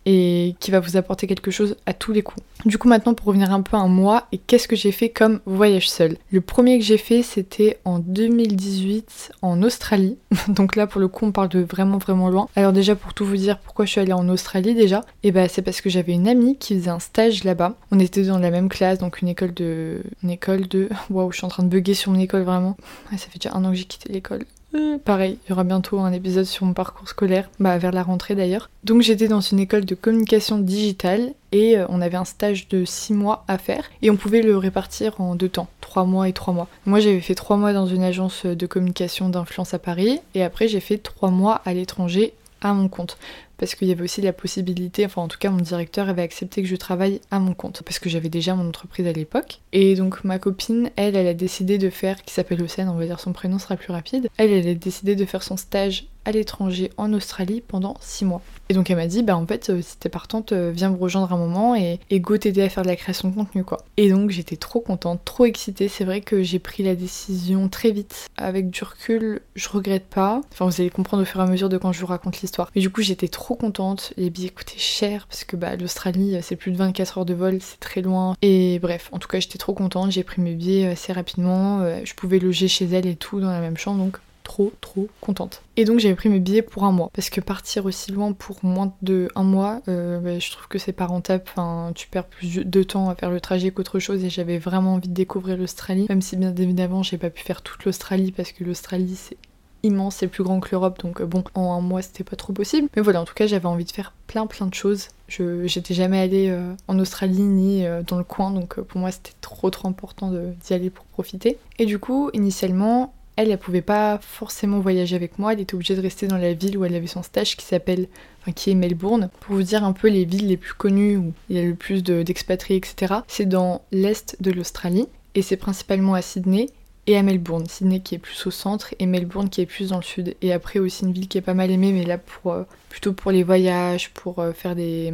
et 0.07 0.55
qui 0.61 0.71
va 0.71 0.81
vous 0.81 0.97
apporter 0.97 1.27
quelque 1.27 1.51
chose 1.51 1.77
à 1.85 1.93
tous 1.93 2.13
les 2.13 2.23
coups. 2.23 2.41
Du 2.65 2.79
coup 2.79 2.89
maintenant 2.89 3.13
pour 3.13 3.27
revenir 3.27 3.53
un 3.53 3.61
peu 3.61 3.77
à 3.77 3.87
moi 3.87 4.27
et 4.33 4.39
qu'est-ce 4.39 4.69
que 4.69 4.77
j'ai 4.77 4.93
fait 4.93 5.11
comme 5.11 5.41
voyage 5.45 5.91
seul? 5.91 6.17
Le 6.31 6.41
premier 6.41 6.79
que 6.79 6.85
j'ai 6.85 6.97
fait 6.97 7.23
c'était 7.23 7.79
en 7.85 7.99
2018 7.99 9.33
en 9.43 9.63
Australie. 9.63 10.17
Donc 10.49 10.77
là 10.77 10.87
pour 10.87 11.01
le 11.01 11.09
coup 11.09 11.27
on 11.27 11.33
parle 11.33 11.49
de 11.49 11.61
vraiment 11.61 11.99
vraiment 11.99 12.31
loin. 12.31 12.49
Alors 12.55 12.73
déjà 12.73 12.95
pour 12.95 13.13
tout 13.13 13.27
vous 13.27 13.37
dire 13.37 13.59
pourquoi 13.59 13.85
je 13.85 13.91
suis 13.91 14.01
allée 14.01 14.13
en 14.13 14.29
Australie 14.29 14.75
déjà, 14.75 15.01
et 15.23 15.29
eh 15.29 15.33
bah 15.33 15.49
c'est 15.49 15.63
parce 15.63 15.81
que 15.81 15.91
j'avais 15.91 16.13
une 16.13 16.29
amie 16.29 16.57
qui 16.57 16.77
faisait 16.79 16.91
un 16.91 17.01
stage 17.01 17.43
là-bas. 17.45 17.75
On 17.91 17.99
était 17.99 18.23
dans 18.23 18.39
la 18.39 18.51
même 18.51 18.69
classe 18.69 18.99
donc 18.99 19.21
une 19.21 19.29
école 19.29 19.53
de 19.53 20.03
une 20.23 20.31
école 20.31 20.69
de 20.69 20.89
waouh 21.11 21.33
je 21.33 21.39
suis 21.39 21.47
en 21.47 21.51
train 21.51 21.65
de 21.65 21.69
bugger 21.69 21.95
sur 21.95 22.13
mon 22.13 22.21
école 22.21 22.43
vraiment. 22.43 22.77
ça 23.11 23.19
fait 23.19 23.39
déjà 23.41 23.57
un 23.57 23.65
an 23.65 23.71
que 23.71 23.77
j'ai 23.77 23.85
quitté 23.85 24.13
l'école. 24.13 24.45
Euh, 24.77 24.99
pareil, 24.99 25.39
il 25.45 25.51
y 25.51 25.53
aura 25.53 25.65
bientôt 25.65 26.01
un 26.01 26.13
épisode 26.13 26.45
sur 26.45 26.67
mon 26.67 26.73
parcours 26.73 27.09
scolaire, 27.09 27.49
bah 27.61 27.79
vers 27.79 27.93
la 27.93 28.03
rentrée 28.03 28.35
d'ailleurs. 28.35 28.69
Donc 28.85 29.03
j'étais 29.03 29.29
dans 29.29 29.41
une 29.41 29.59
école 29.59 29.85
de 29.85 29.95
communication 29.95 30.59
digitale 30.59 31.33
et 31.53 31.79
euh, 31.79 31.87
on 31.89 32.01
avait 32.01 32.17
un 32.17 32.25
stage 32.25 32.69
de 32.69 32.85
6 32.85 33.15
mois 33.15 33.45
à 33.49 33.59
faire 33.59 33.85
et 34.03 34.11
on 34.11 34.17
pouvait 34.17 34.43
le 34.43 34.57
répartir 34.57 35.21
en 35.21 35.35
deux 35.35 35.49
temps, 35.49 35.69
3 35.81 36.05
mois 36.05 36.29
et 36.29 36.33
3 36.33 36.55
mois. 36.55 36.69
Moi 36.85 37.01
j'avais 37.01 37.21
fait 37.21 37.35
3 37.35 37.57
mois 37.57 37.73
dans 37.73 37.87
une 37.87 38.03
agence 38.03 38.45
de 38.45 38.67
communication 38.67 39.29
d'influence 39.29 39.75
à 39.75 39.79
Paris 39.79 40.21
et 40.35 40.43
après 40.43 40.69
j'ai 40.69 40.81
fait 40.81 40.99
3 40.99 41.31
mois 41.31 41.63
à 41.65 41.73
l'étranger 41.73 42.35
à 42.61 42.73
mon 42.73 42.89
compte 42.89 43.19
parce 43.57 43.75
qu'il 43.75 43.89
y 43.89 43.93
avait 43.93 44.03
aussi 44.05 44.21
la 44.21 44.33
possibilité, 44.33 45.07
enfin 45.07 45.23
en 45.23 45.29
tout 45.29 45.39
cas 45.39 45.51
mon 45.51 45.61
directeur 45.61 46.09
avait 46.09 46.23
accepté 46.23 46.63
que 46.63 46.69
je 46.69 46.77
travaille 46.77 47.21
à 47.31 47.39
mon 47.39 47.55
compte, 47.55 47.83
parce 47.83 47.99
que 47.99 48.09
j'avais 48.09 48.29
déjà 48.29 48.55
mon 48.55 48.69
entreprise 48.69 49.07
à 49.07 49.13
l'époque. 49.13 49.61
Et 49.73 49.95
donc 49.95 50.25
ma 50.25 50.39
copine, 50.39 50.91
elle, 50.97 51.17
elle 51.17 51.27
a 51.27 51.35
décidé 51.35 51.79
de 51.79 51.91
faire, 51.91 52.23
qui 52.23 52.35
s'appelle 52.35 52.63
Océane, 52.63 52.89
on 52.89 52.99
va 52.99 53.07
dire 53.07 53.21
son 53.21 53.33
prénom 53.33 53.59
sera 53.59 53.77
plus 53.77 53.93
rapide, 53.93 54.29
elle, 54.37 54.51
elle 54.51 54.69
a 54.69 54.75
décidé 54.75 55.17
de 55.17 55.25
faire 55.25 55.43
son 55.43 55.57
stage 55.57 56.07
à 56.25 56.33
l'étranger 56.33 56.91
en 56.97 57.13
Australie 57.13 57.63
pendant 57.67 57.97
6 58.01 58.25
mois. 58.25 58.43
Et 58.69 58.75
donc 58.75 58.91
elle 58.91 58.97
m'a 58.97 59.07
dit, 59.07 59.23
bah 59.23 59.37
en 59.37 59.47
fait, 59.47 59.71
euh, 59.71 59.81
si 59.83 59.97
t'es 59.97 60.09
partante, 60.09 60.53
euh, 60.53 60.73
viens 60.75 60.91
me 60.91 60.97
rejoindre 60.97 61.33
un 61.33 61.37
moment 61.37 61.77
et, 61.77 62.01
et 62.11 62.21
go 62.21 62.37
t'aider 62.37 62.63
à 62.63 62.69
faire 62.69 62.83
de 62.83 62.89
la 62.89 62.97
création 62.97 63.29
de 63.29 63.35
contenu 63.35 63.65
quoi. 63.65 63.79
Et 63.97 64.11
donc 64.11 64.31
j'étais 64.31 64.57
trop 64.57 64.81
contente, 64.81 65.21
trop 65.25 65.45
excitée. 65.45 65.89
C'est 65.89 66.05
vrai 66.05 66.21
que 66.21 66.43
j'ai 66.43 66.59
pris 66.59 66.83
la 66.83 66.95
décision 66.95 67.69
très 67.69 67.93
vite. 67.93 68.27
Avec 68.37 68.71
du 68.71 68.83
recul, 68.83 69.41
je 69.55 69.69
regrette 69.69 70.07
pas. 70.07 70.41
Enfin, 70.53 70.67
vous 70.67 70.81
allez 70.81 70.91
comprendre 70.91 71.23
au 71.23 71.27
fur 71.27 71.41
et 71.41 71.45
à 71.45 71.47
mesure 71.47 71.69
de 71.69 71.79
quand 71.79 71.93
je 71.93 72.01
vous 72.01 72.07
raconte 72.07 72.41
l'histoire. 72.41 72.71
Mais 72.75 72.81
du 72.81 72.91
coup, 72.91 73.03
j'étais 73.03 73.29
trop 73.29 73.55
contente. 73.55 74.13
Les 74.17 74.31
billets 74.31 74.51
coûtaient 74.51 74.79
cher 74.79 75.27
parce 75.29 75.45
que 75.45 75.57
bah 75.57 75.77
l'Australie, 75.77 76.37
euh, 76.37 76.41
c'est 76.43 76.57
plus 76.57 76.73
de 76.73 76.77
24 76.77 77.19
heures 77.19 77.25
de 77.25 77.35
vol, 77.35 77.59
c'est 77.61 77.81
très 77.81 78.03
loin. 78.03 78.35
Et 78.43 78.79
bref, 78.81 79.09
en 79.13 79.19
tout 79.19 79.29
cas, 79.29 79.39
j'étais 79.39 79.59
trop 79.59 79.75
contente. 79.75 80.11
J'ai 80.11 80.25
pris 80.25 80.43
mes 80.43 80.55
billets 80.55 80.87
assez 80.87 81.13
rapidement. 81.13 81.81
Je 82.05 82.15
pouvais 82.15 82.39
loger 82.39 82.69
chez 82.69 82.87
elle 82.87 83.07
et 83.07 83.17
tout 83.17 83.41
dans 83.41 83.51
la 83.51 83.61
même 83.61 83.77
chambre, 83.77 83.99
donc 83.99 84.19
trop 84.47 84.73
trop 84.81 85.09
contente. 85.21 85.63
Et 85.77 85.85
donc 85.85 85.99
j'avais 85.99 86.15
pris 86.15 86.29
mes 86.29 86.39
billets 86.39 86.63
pour 86.63 86.85
un 86.85 86.93
mois. 86.93 87.11
Parce 87.13 87.31
que 87.31 87.41
partir 87.41 87.85
aussi 87.85 88.13
loin 88.13 88.33
pour 88.33 88.65
moins 88.65 88.95
de 89.03 89.29
un 89.35 89.43
mois, 89.43 89.83
euh, 89.89 90.21
bah, 90.21 90.39
je 90.39 90.51
trouve 90.53 90.69
que 90.69 90.79
c'est 90.79 90.93
pas 90.93 91.07
rentable. 91.07 91.43
Enfin, 91.49 91.91
tu 91.95 92.07
perds 92.09 92.27
plus 92.27 92.65
de 92.65 92.83
temps 92.83 93.11
à 93.11 93.17
faire 93.17 93.31
le 93.31 93.41
trajet 93.41 93.73
qu'autre 93.73 93.99
chose. 93.99 94.25
Et 94.25 94.31
j'avais 94.31 94.59
vraiment 94.59 94.95
envie 94.95 95.09
de 95.09 95.15
découvrir 95.15 95.57
l'Australie. 95.57 96.07
Même 96.09 96.23
si 96.23 96.37
bien 96.37 96.55
évidemment 96.55 97.03
j'ai 97.03 97.19
pas 97.19 97.31
pu 97.31 97.43
faire 97.43 97.61
toute 97.63 97.85
l'Australie 97.85 98.31
parce 98.31 98.53
que 98.53 98.63
l'Australie 98.63 99.17
c'est 99.17 99.37
immense, 99.83 100.17
c'est 100.17 100.27
plus 100.27 100.43
grand 100.43 100.59
que 100.59 100.69
l'Europe, 100.73 101.01
donc 101.01 101.21
euh, 101.21 101.27
bon, 101.27 101.45
en 101.55 101.77
un 101.77 101.81
mois 101.81 102.03
c'était 102.03 102.25
pas 102.25 102.37
trop 102.37 102.53
possible. 102.53 102.89
Mais 102.97 103.03
voilà, 103.03 103.21
en 103.21 103.25
tout 103.25 103.35
cas 103.35 103.47
j'avais 103.47 103.67
envie 103.67 103.85
de 103.85 103.93
faire 103.93 104.13
plein 104.27 104.47
plein 104.47 104.67
de 104.67 104.75
choses. 104.75 105.09
Je 105.29 105.67
j'étais 105.67 105.95
jamais 105.95 106.21
allée 106.21 106.49
euh, 106.49 106.73
en 106.87 106.99
Australie 107.01 107.43
ni 107.43 107.85
dans 108.07 108.17
le 108.17 108.25
coin, 108.25 108.53
donc 108.53 108.81
pour 108.81 109.01
moi 109.01 109.11
c'était 109.11 109.35
trop 109.41 109.71
trop 109.71 109.89
important 109.89 110.31
d'y 110.31 110.73
aller 110.73 110.91
pour 110.91 111.05
profiter. 111.07 111.59
Et 111.79 111.87
du 111.87 111.99
coup, 111.99 112.31
initialement, 112.33 113.13
elle, 113.37 113.51
elle 113.51 113.59
pouvait 113.59 113.83
pas 113.83 114.19
forcément 114.21 114.81
voyager 114.81 115.15
avec 115.15 115.39
moi, 115.39 115.53
elle 115.53 115.61
était 115.61 115.75
obligée 115.75 115.95
de 115.95 116.01
rester 116.01 116.27
dans 116.27 116.39
la 116.39 116.55
ville 116.55 116.77
où 116.77 116.85
elle 116.85 116.95
avait 116.95 117.07
son 117.07 117.23
stage 117.23 117.57
qui 117.57 117.65
s'appelle, 117.65 118.09
enfin 118.41 118.53
qui 118.53 118.71
est 118.71 118.75
Melbourne. 118.75 119.29
Pour 119.41 119.57
vous 119.57 119.63
dire 119.63 119.85
un 119.85 119.93
peu 119.93 120.09
les 120.09 120.25
villes 120.25 120.49
les 120.49 120.57
plus 120.57 120.75
connues 120.75 121.17
où 121.19 121.33
il 121.51 121.57
y 121.57 121.59
a 121.59 121.65
le 121.65 121.75
plus 121.75 122.03
d'expatriés, 122.03 122.79
etc. 122.79 123.17
C'est 123.29 123.47
dans 123.47 123.83
l'est 123.93 124.37
de 124.41 124.51
l'Australie 124.51 125.07
et 125.35 125.43
c'est 125.43 125.57
principalement 125.57 126.15
à 126.15 126.23
Sydney 126.23 126.71
et 127.07 127.17
à 127.17 127.23
Melbourne. 127.23 127.67
Sydney 127.67 128.01
qui 128.01 128.15
est 128.15 128.19
plus 128.19 128.47
au 128.47 128.51
centre 128.51 128.95
et 128.99 129.07
Melbourne 129.07 129.51
qui 129.51 129.61
est 129.61 129.67
plus 129.67 129.91
dans 129.91 129.99
le 129.99 130.03
sud. 130.03 130.35
Et 130.41 130.53
après 130.53 130.79
aussi 130.79 131.05
une 131.05 131.13
ville 131.13 131.29
qui 131.29 131.39
est 131.39 131.43
pas 131.43 131.55
mal 131.55 131.71
aimée, 131.71 131.93
mais 131.93 132.05
là 132.05 132.19
pour 132.19 132.53
euh, 132.53 132.65
plutôt 132.89 133.13
pour 133.13 133.31
les 133.31 133.43
voyages, 133.43 134.11
pour 134.11 134.39
euh, 134.39 134.53
faire 134.53 134.75
des, 134.75 135.13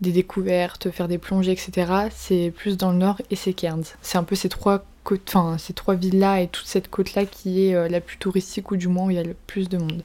des, 0.00 0.12
découvertes, 0.12 0.90
faire 0.90 1.08
des 1.08 1.18
plongées, 1.18 1.52
etc. 1.52 1.92
C'est 2.10 2.52
plus 2.56 2.76
dans 2.78 2.90
le 2.90 2.98
nord 2.98 3.20
et 3.30 3.36
c'est 3.36 3.52
Cairns. 3.52 3.84
C'est 4.00 4.18
un 4.18 4.24
peu 4.24 4.34
ces 4.34 4.48
trois 4.48 4.84
enfin 5.26 5.58
ces 5.58 5.72
trois 5.72 5.94
villes-là 5.94 6.40
et 6.40 6.48
toute 6.48 6.66
cette 6.66 6.88
côte-là 6.88 7.24
qui 7.24 7.66
est 7.66 7.74
euh, 7.74 7.88
la 7.88 8.00
plus 8.00 8.18
touristique 8.18 8.70
ou 8.70 8.76
du 8.76 8.88
moins 8.88 9.06
où 9.06 9.10
il 9.10 9.16
y 9.16 9.20
a 9.20 9.24
le 9.24 9.36
plus 9.46 9.68
de 9.68 9.78
monde. 9.78 10.02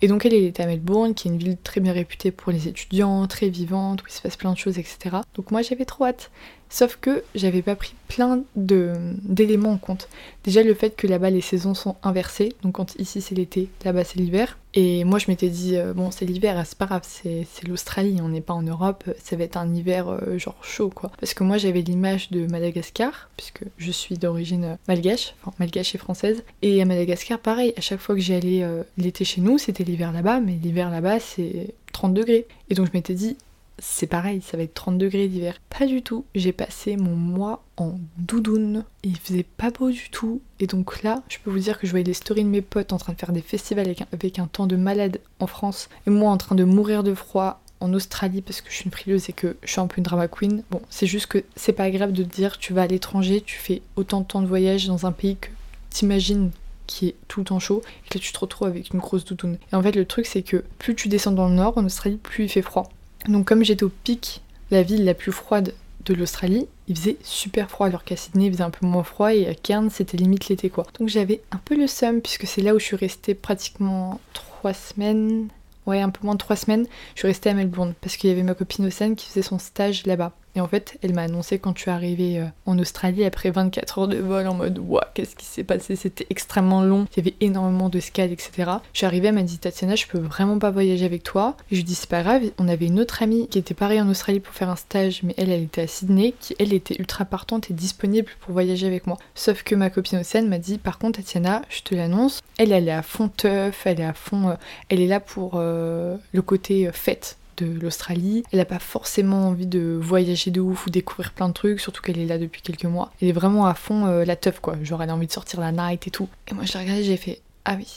Et 0.00 0.06
donc 0.06 0.24
elle, 0.24 0.34
était 0.34 0.62
à 0.62 0.66
Melbourne, 0.66 1.14
qui 1.14 1.26
est 1.26 1.30
une 1.32 1.38
ville 1.38 1.56
très 1.62 1.80
bien 1.80 1.92
réputée 1.92 2.30
pour 2.30 2.52
les 2.52 2.68
étudiants, 2.68 3.26
très 3.26 3.48
vivante, 3.48 4.02
où 4.02 4.06
il 4.08 4.12
se 4.12 4.22
passe 4.22 4.36
plein 4.36 4.52
de 4.52 4.58
choses, 4.58 4.78
etc. 4.78 5.16
Donc 5.34 5.50
moi 5.50 5.62
j'avais 5.62 5.84
trop 5.84 6.04
hâte. 6.04 6.30
Sauf 6.70 6.98
que 7.00 7.22
j'avais 7.34 7.62
pas 7.62 7.76
pris 7.76 7.94
plein 8.08 8.42
d'éléments 8.56 9.72
en 9.72 9.78
compte. 9.78 10.08
Déjà 10.44 10.62
le 10.62 10.74
fait 10.74 10.96
que 10.96 11.06
là-bas 11.06 11.30
les 11.30 11.40
saisons 11.40 11.74
sont 11.74 11.96
inversées, 12.02 12.54
donc 12.62 12.74
quand 12.74 12.94
ici 12.98 13.20
c'est 13.20 13.34
l'été, 13.34 13.68
là-bas 13.84 14.04
c'est 14.04 14.18
l'hiver. 14.18 14.58
Et 14.74 15.04
moi 15.04 15.18
je 15.18 15.26
m'étais 15.28 15.48
dit, 15.48 15.76
euh, 15.76 15.94
bon 15.94 16.10
c'est 16.10 16.24
l'hiver, 16.24 16.62
c'est 16.66 16.76
pas 16.76 16.86
grave, 16.86 17.02
c'est 17.04 17.46
l'Australie, 17.66 18.18
on 18.22 18.28
n'est 18.28 18.42
pas 18.42 18.54
en 18.54 18.62
Europe, 18.62 19.04
ça 19.22 19.36
va 19.36 19.44
être 19.44 19.56
un 19.56 19.74
hiver 19.74 20.08
euh, 20.08 20.38
genre 20.38 20.62
chaud 20.62 20.90
quoi. 20.94 21.10
Parce 21.20 21.34
que 21.34 21.42
moi 21.42 21.56
j'avais 21.58 21.80
l'image 21.80 22.30
de 22.30 22.46
Madagascar, 22.46 23.30
puisque 23.36 23.64
je 23.78 23.90
suis 23.90 24.18
d'origine 24.18 24.78
malgache, 24.88 25.34
enfin 25.42 25.54
malgache 25.58 25.94
et 25.94 25.98
française. 25.98 26.44
Et 26.62 26.82
à 26.82 26.84
Madagascar 26.84 27.38
pareil, 27.38 27.72
à 27.76 27.80
chaque 27.80 28.00
fois 28.00 28.14
que 28.14 28.20
j'y 28.20 28.34
allais 28.34 28.62
euh, 28.62 28.82
l'été 28.98 29.24
chez 29.24 29.40
nous, 29.40 29.58
c'était 29.58 29.84
l'hiver 29.84 30.12
là-bas, 30.12 30.40
mais 30.40 30.58
l'hiver 30.62 30.90
là-bas 30.90 31.18
c'est 31.18 31.74
30 31.92 32.14
degrés. 32.14 32.46
Et 32.68 32.74
donc 32.74 32.86
je 32.86 32.92
m'étais 32.92 33.14
dit, 33.14 33.36
c'est 33.78 34.06
pareil, 34.06 34.42
ça 34.42 34.56
va 34.56 34.64
être 34.64 34.74
30 34.74 34.98
degrés 34.98 35.28
d'hiver. 35.28 35.54
Pas 35.70 35.86
du 35.86 36.02
tout. 36.02 36.24
J'ai 36.34 36.52
passé 36.52 36.96
mon 36.96 37.14
mois 37.14 37.62
en 37.76 37.94
doudoune. 38.16 38.84
Il 39.04 39.16
faisait 39.16 39.44
pas 39.44 39.70
beau 39.70 39.90
du 39.90 40.10
tout. 40.10 40.40
Et 40.60 40.66
donc 40.66 41.02
là, 41.02 41.22
je 41.28 41.38
peux 41.42 41.50
vous 41.50 41.58
dire 41.58 41.78
que 41.78 41.86
je 41.86 41.92
voyais 41.92 42.04
les 42.04 42.14
stories 42.14 42.44
de 42.44 42.48
mes 42.48 42.62
potes 42.62 42.92
en 42.92 42.98
train 42.98 43.12
de 43.12 43.18
faire 43.18 43.32
des 43.32 43.42
festivals 43.42 43.94
avec 44.12 44.38
un, 44.38 44.46
temps 44.46 44.66
de 44.66 44.76
malade 44.76 45.20
en 45.38 45.46
France. 45.46 45.88
Et 46.06 46.10
moi 46.10 46.30
en 46.30 46.36
train 46.36 46.54
de 46.54 46.64
mourir 46.64 47.02
de 47.02 47.14
froid 47.14 47.60
en 47.80 47.92
Australie 47.92 48.42
parce 48.42 48.60
que 48.60 48.70
je 48.70 48.74
suis 48.74 48.84
une 48.86 48.90
frileuse 48.90 49.30
et 49.30 49.32
que 49.32 49.56
je 49.62 49.70
suis 49.70 49.80
un 49.80 49.86
peu 49.86 49.98
une 49.98 50.04
drama 50.04 50.26
queen. 50.26 50.64
Bon, 50.70 50.82
c'est 50.90 51.06
juste 51.06 51.26
que 51.26 51.44
c'est 51.54 51.72
pas 51.72 51.84
agréable 51.84 52.12
de 52.12 52.24
dire 52.24 52.58
tu 52.58 52.72
vas 52.72 52.82
à 52.82 52.86
l'étranger, 52.88 53.40
tu 53.40 53.56
fais 53.56 53.82
autant 53.94 54.20
de 54.20 54.26
temps 54.26 54.42
de 54.42 54.48
voyage 54.48 54.86
dans 54.88 55.06
un 55.06 55.12
pays 55.12 55.36
que 55.36 55.48
t'imagines 55.90 56.50
qui 56.88 57.08
est 57.08 57.14
tout 57.28 57.40
le 57.40 57.46
temps 57.46 57.60
chaud 57.60 57.82
et 58.04 58.08
que 58.08 58.18
là 58.18 58.20
tu 58.20 58.32
te 58.32 58.38
retrouves 58.38 58.66
avec 58.66 58.92
une 58.92 58.98
grosse 58.98 59.24
doudoune. 59.24 59.58
Et 59.72 59.76
en 59.76 59.82
fait 59.82 59.94
le 59.94 60.06
truc 60.06 60.26
c'est 60.26 60.42
que 60.42 60.64
plus 60.78 60.96
tu 60.96 61.08
descends 61.08 61.30
dans 61.30 61.48
le 61.48 61.54
nord 61.54 61.78
en 61.78 61.84
Australie, 61.84 62.16
plus 62.16 62.44
il 62.44 62.48
fait 62.48 62.62
froid. 62.62 62.90
Donc 63.28 63.46
comme 63.46 63.62
j'étais 63.62 63.84
au 63.84 63.90
pic, 63.90 64.42
la 64.70 64.82
ville 64.82 65.04
la 65.04 65.14
plus 65.14 65.32
froide 65.32 65.74
de 66.04 66.14
l'Australie, 66.14 66.66
il 66.88 66.96
faisait 66.96 67.16
super 67.22 67.70
froid 67.70 67.86
alors 67.86 68.04
qu'à 68.04 68.16
Sydney 68.16 68.46
il 68.46 68.52
faisait 68.52 68.62
un 68.62 68.70
peu 68.70 68.86
moins 68.86 69.02
froid 69.02 69.34
et 69.34 69.46
à 69.46 69.54
Cairns 69.54 69.90
c'était 69.90 70.16
limite 70.16 70.48
l'été 70.48 70.70
quoi. 70.70 70.86
Donc 70.98 71.08
j'avais 71.08 71.42
un 71.50 71.60
peu 71.62 71.76
le 71.76 71.86
seum 71.86 72.22
puisque 72.22 72.46
c'est 72.46 72.62
là 72.62 72.74
où 72.74 72.78
je 72.78 72.84
suis 72.84 72.96
restée 72.96 73.34
pratiquement 73.34 74.18
trois 74.32 74.72
semaines, 74.72 75.48
ouais 75.86 76.00
un 76.00 76.08
peu 76.08 76.20
moins 76.24 76.34
de 76.34 76.38
trois 76.38 76.56
semaines, 76.56 76.86
je 77.14 77.20
suis 77.20 77.28
restée 77.28 77.50
à 77.50 77.54
Melbourne 77.54 77.94
parce 78.00 78.16
qu'il 78.16 78.30
y 78.30 78.32
avait 78.32 78.42
ma 78.42 78.54
copine 78.54 78.86
Océane 78.86 79.16
qui 79.16 79.26
faisait 79.26 79.42
son 79.42 79.58
stage 79.58 80.06
là-bas. 80.06 80.32
Et 80.58 80.60
en 80.60 80.66
fait, 80.66 80.98
elle 81.02 81.14
m'a 81.14 81.22
annoncé 81.22 81.60
quand 81.60 81.72
tu 81.72 81.88
es 81.88 81.92
arrivée 81.92 82.40
euh, 82.40 82.46
en 82.66 82.76
Australie 82.80 83.24
après 83.24 83.52
24 83.52 83.98
heures 83.98 84.08
de 84.08 84.16
vol 84.16 84.44
en 84.48 84.54
mode 84.54 84.80
Waouh, 84.80 85.00
qu'est-ce 85.14 85.36
qui 85.36 85.46
s'est 85.46 85.62
passé? 85.62 85.94
C'était 85.94 86.26
extrêmement 86.30 86.82
long, 86.82 87.06
il 87.12 87.18
y 87.18 87.28
avait 87.28 87.36
énormément 87.40 87.88
de 87.88 88.00
scales, 88.00 88.32
etc. 88.32 88.72
Je 88.92 88.98
suis 88.98 89.06
arrivée, 89.06 89.28
elle 89.28 89.36
m'a 89.36 89.44
dit 89.44 89.58
Tatiana, 89.58 89.94
je 89.94 90.08
peux 90.08 90.18
vraiment 90.18 90.58
pas 90.58 90.72
voyager 90.72 91.04
avec 91.04 91.22
toi. 91.22 91.56
Je 91.70 91.76
lui 91.76 91.84
dis 91.84 91.94
C'est 91.94 92.10
pas 92.10 92.24
grave, 92.24 92.42
on 92.58 92.66
avait 92.66 92.86
une 92.86 92.98
autre 92.98 93.22
amie 93.22 93.46
qui 93.46 93.60
était 93.60 93.72
pareil 93.72 94.00
en 94.00 94.08
Australie 94.08 94.40
pour 94.40 94.52
faire 94.52 94.68
un 94.68 94.74
stage, 94.74 95.22
mais 95.22 95.32
elle, 95.36 95.50
elle 95.50 95.62
était 95.62 95.82
à 95.82 95.86
Sydney, 95.86 96.34
qui 96.40 96.56
elle 96.58 96.72
était 96.72 96.96
ultra 96.98 97.24
partante 97.24 97.70
et 97.70 97.74
disponible 97.74 98.28
pour 98.40 98.52
voyager 98.52 98.88
avec 98.88 99.06
moi. 99.06 99.16
Sauf 99.36 99.62
que 99.62 99.76
ma 99.76 99.90
copine 99.90 100.18
Océane 100.18 100.48
m'a 100.48 100.58
dit 100.58 100.78
Par 100.78 100.98
contre, 100.98 101.20
Tatiana, 101.20 101.62
je 101.68 101.82
te 101.82 101.94
l'annonce, 101.94 102.40
elle, 102.58 102.72
elle 102.72 102.88
est 102.88 102.92
à 102.92 103.02
fond 103.02 103.28
teuf, 103.28 103.86
elle 103.86 104.00
est 104.00 104.04
à 104.04 104.12
fond. 104.12 104.48
Euh, 104.48 104.54
elle 104.88 105.00
est 105.00 105.06
là 105.06 105.20
pour 105.20 105.52
euh, 105.54 106.16
le 106.32 106.42
côté 106.42 106.90
fête 106.92 107.37
de 107.58 107.78
l'Australie. 107.80 108.42
Elle 108.52 108.58
n'a 108.58 108.64
pas 108.64 108.78
forcément 108.78 109.48
envie 109.48 109.66
de 109.66 109.98
voyager 110.00 110.50
de 110.50 110.60
ouf 110.60 110.86
ou 110.86 110.90
découvrir 110.90 111.32
plein 111.32 111.48
de 111.48 111.54
trucs, 111.54 111.80
surtout 111.80 112.02
qu'elle 112.02 112.18
est 112.18 112.26
là 112.26 112.38
depuis 112.38 112.62
quelques 112.62 112.84
mois. 112.84 113.10
Elle 113.20 113.28
est 113.28 113.32
vraiment 113.32 113.66
à 113.66 113.74
fond 113.74 114.06
euh, 114.06 114.24
la 114.24 114.36
teuf 114.36 114.60
quoi, 114.60 114.76
genre 114.82 115.02
elle 115.02 115.10
a 115.10 115.14
envie 115.14 115.26
de 115.26 115.32
sortir 115.32 115.60
la 115.60 115.72
night 115.72 116.06
et 116.06 116.10
tout. 116.10 116.28
Et 116.48 116.54
moi 116.54 116.64
je 116.64 116.78
l'ai 116.78 117.04
j'ai 117.04 117.16
fait 117.16 117.40
ah 117.64 117.74
oui, 117.76 117.88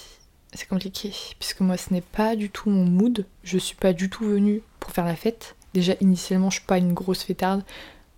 c'est 0.53 0.67
compliqué, 0.67 1.13
puisque 1.39 1.61
moi 1.61 1.77
ce 1.77 1.93
n'est 1.93 2.01
pas 2.01 2.35
du 2.35 2.49
tout 2.49 2.69
mon 2.69 2.85
mood, 2.85 3.25
je 3.43 3.57
suis 3.57 3.75
pas 3.75 3.93
du 3.93 4.09
tout 4.09 4.25
venue 4.25 4.61
pour 4.79 4.91
faire 4.91 5.05
la 5.05 5.15
fête. 5.15 5.55
Déjà 5.73 5.93
initialement 6.01 6.49
je 6.49 6.57
suis 6.57 6.65
pas 6.65 6.77
une 6.77 6.93
grosse 6.93 7.23
fêtarde, 7.23 7.63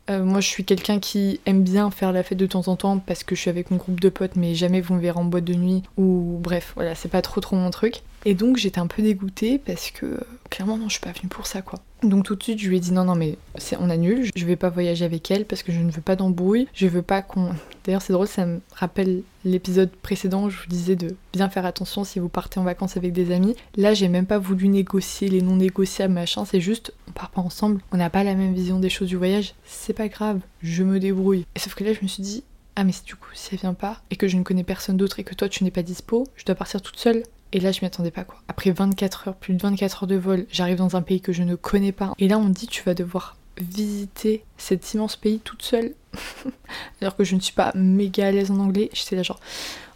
euh, 0.09 0.23
moi, 0.23 0.41
je 0.41 0.47
suis 0.47 0.65
quelqu'un 0.65 0.99
qui 0.99 1.39
aime 1.45 1.63
bien 1.63 1.89
faire 1.89 2.11
la 2.11 2.23
fête 2.23 2.37
de 2.37 2.45
temps 2.45 2.67
en 2.67 2.75
temps 2.75 2.99
parce 2.99 3.23
que 3.23 3.35
je 3.35 3.41
suis 3.41 3.49
avec 3.49 3.71
mon 3.71 3.77
groupe 3.77 3.99
de 4.01 4.09
potes, 4.09 4.35
mais 4.35 4.53
jamais 4.53 4.81
vous 4.81 4.95
me 4.95 4.99
verrez 4.99 5.19
en 5.19 5.23
boîte 5.23 5.45
de 5.45 5.53
nuit 5.53 5.83
ou 5.97 6.39
bref, 6.41 6.73
voilà, 6.75 6.93
c'est 6.93 7.09
pas 7.09 7.21
trop 7.21 7.39
trop 7.39 7.55
mon 7.55 7.69
truc. 7.71 8.01
Et 8.25 8.35
donc 8.35 8.57
j'étais 8.57 8.79
un 8.79 8.87
peu 8.87 9.01
dégoûtée 9.01 9.57
parce 9.57 9.91
que 9.91 10.19
clairement 10.49 10.77
non, 10.77 10.87
je 10.87 10.93
suis 10.93 11.01
pas 11.01 11.11
venue 11.11 11.29
pour 11.29 11.45
ça 11.45 11.61
quoi. 11.61 11.79
Donc 12.03 12.25
tout 12.25 12.35
de 12.35 12.43
suite 12.43 12.59
je 12.59 12.69
lui 12.69 12.77
ai 12.77 12.79
dit 12.79 12.93
non 12.93 13.05
non 13.05 13.15
mais 13.15 13.37
on 13.79 13.89
annule, 13.89 14.29
je 14.35 14.45
vais 14.45 14.55
pas 14.55 14.69
voyager 14.69 15.03
avec 15.05 15.29
elle 15.31 15.45
parce 15.45 15.63
que 15.63 15.71
je 15.71 15.79
ne 15.79 15.91
veux 15.91 16.01
pas 16.01 16.15
d'embrouille, 16.15 16.67
je 16.73 16.87
veux 16.87 17.01
pas 17.01 17.21
qu'on. 17.21 17.51
D'ailleurs 17.85 18.01
c'est 18.01 18.13
drôle, 18.13 18.27
ça 18.27 18.45
me 18.45 18.61
rappelle 18.73 19.23
l'épisode 19.43 19.89
précédent 19.89 20.45
où 20.45 20.49
je 20.49 20.57
vous 20.57 20.67
disais 20.67 20.95
de 20.95 21.17
bien 21.33 21.49
faire 21.49 21.65
attention 21.65 22.05
si 22.05 22.19
vous 22.19 22.29
partez 22.29 22.59
en 22.59 22.63
vacances 22.63 22.95
avec 22.95 23.11
des 23.11 23.31
amis. 23.31 23.55
Là 23.75 23.93
j'ai 23.93 24.07
même 24.07 24.25
pas 24.25 24.37
voulu 24.37 24.69
négocier 24.69 25.27
les 25.27 25.41
non 25.41 25.57
négociables 25.57 26.13
machin, 26.13 26.45
c'est 26.45 26.61
juste 26.61 26.93
on 27.09 27.11
part 27.11 27.29
pas 27.29 27.41
ensemble, 27.41 27.81
on 27.91 27.97
n'a 27.97 28.09
pas 28.09 28.23
la 28.23 28.35
même 28.35 28.53
vision 28.53 28.79
des 28.79 28.89
choses 28.89 29.09
du 29.09 29.17
voyage, 29.17 29.53
c'est 29.65 29.93
pas 29.93 30.07
grave, 30.07 30.39
je 30.61 30.83
me 30.83 30.99
débrouille. 30.99 31.45
Et 31.55 31.59
sauf 31.59 31.75
que 31.75 31.83
là 31.83 31.91
je 31.93 31.99
me 32.01 32.07
suis 32.07 32.23
dit 32.23 32.43
ah 32.75 32.85
mais 32.85 32.93
du 33.05 33.15
coup 33.15 33.29
si 33.33 33.49
elle 33.53 33.59
vient 33.59 33.73
pas 33.73 34.01
et 34.11 34.15
que 34.15 34.29
je 34.29 34.37
ne 34.37 34.43
connais 34.43 34.63
personne 34.63 34.97
d'autre 34.97 35.19
et 35.19 35.23
que 35.25 35.35
toi 35.35 35.49
tu 35.49 35.65
n'es 35.65 35.71
pas 35.71 35.83
dispo, 35.83 36.25
je 36.37 36.45
dois 36.45 36.55
partir 36.55 36.81
toute 36.81 36.97
seule. 36.97 37.23
Et 37.53 37.59
là, 37.59 37.71
je 37.71 37.81
m'y 37.81 37.85
attendais 37.85 38.11
pas 38.11 38.23
quoi. 38.23 38.41
Après 38.47 38.71
24 38.71 39.27
heures, 39.27 39.35
plus 39.35 39.53
de 39.53 39.61
24 39.61 40.03
heures 40.03 40.07
de 40.07 40.15
vol, 40.15 40.45
j'arrive 40.51 40.77
dans 40.77 40.95
un 40.95 41.03
pays 41.03 41.21
que 41.21 41.31
je 41.31 41.43
ne 41.43 41.55
connais 41.55 41.91
pas. 41.91 42.13
Et 42.17 42.27
là, 42.27 42.39
on 42.39 42.43
me 42.43 42.53
dit 42.53 42.67
tu 42.67 42.83
vas 42.83 42.95
devoir 42.95 43.37
visiter 43.57 44.43
cet 44.57 44.93
immense 44.93 45.15
pays 45.15 45.39
toute 45.39 45.61
seule. 45.61 45.93
Alors 47.01 47.15
que 47.15 47.23
je 47.23 47.35
ne 47.35 47.39
suis 47.39 47.53
pas 47.53 47.71
méga 47.75 48.27
à 48.27 48.31
l'aise 48.31 48.49
en 48.49 48.59
anglais. 48.59 48.89
J'étais 48.93 49.15
là 49.15 49.21
genre, 49.21 49.39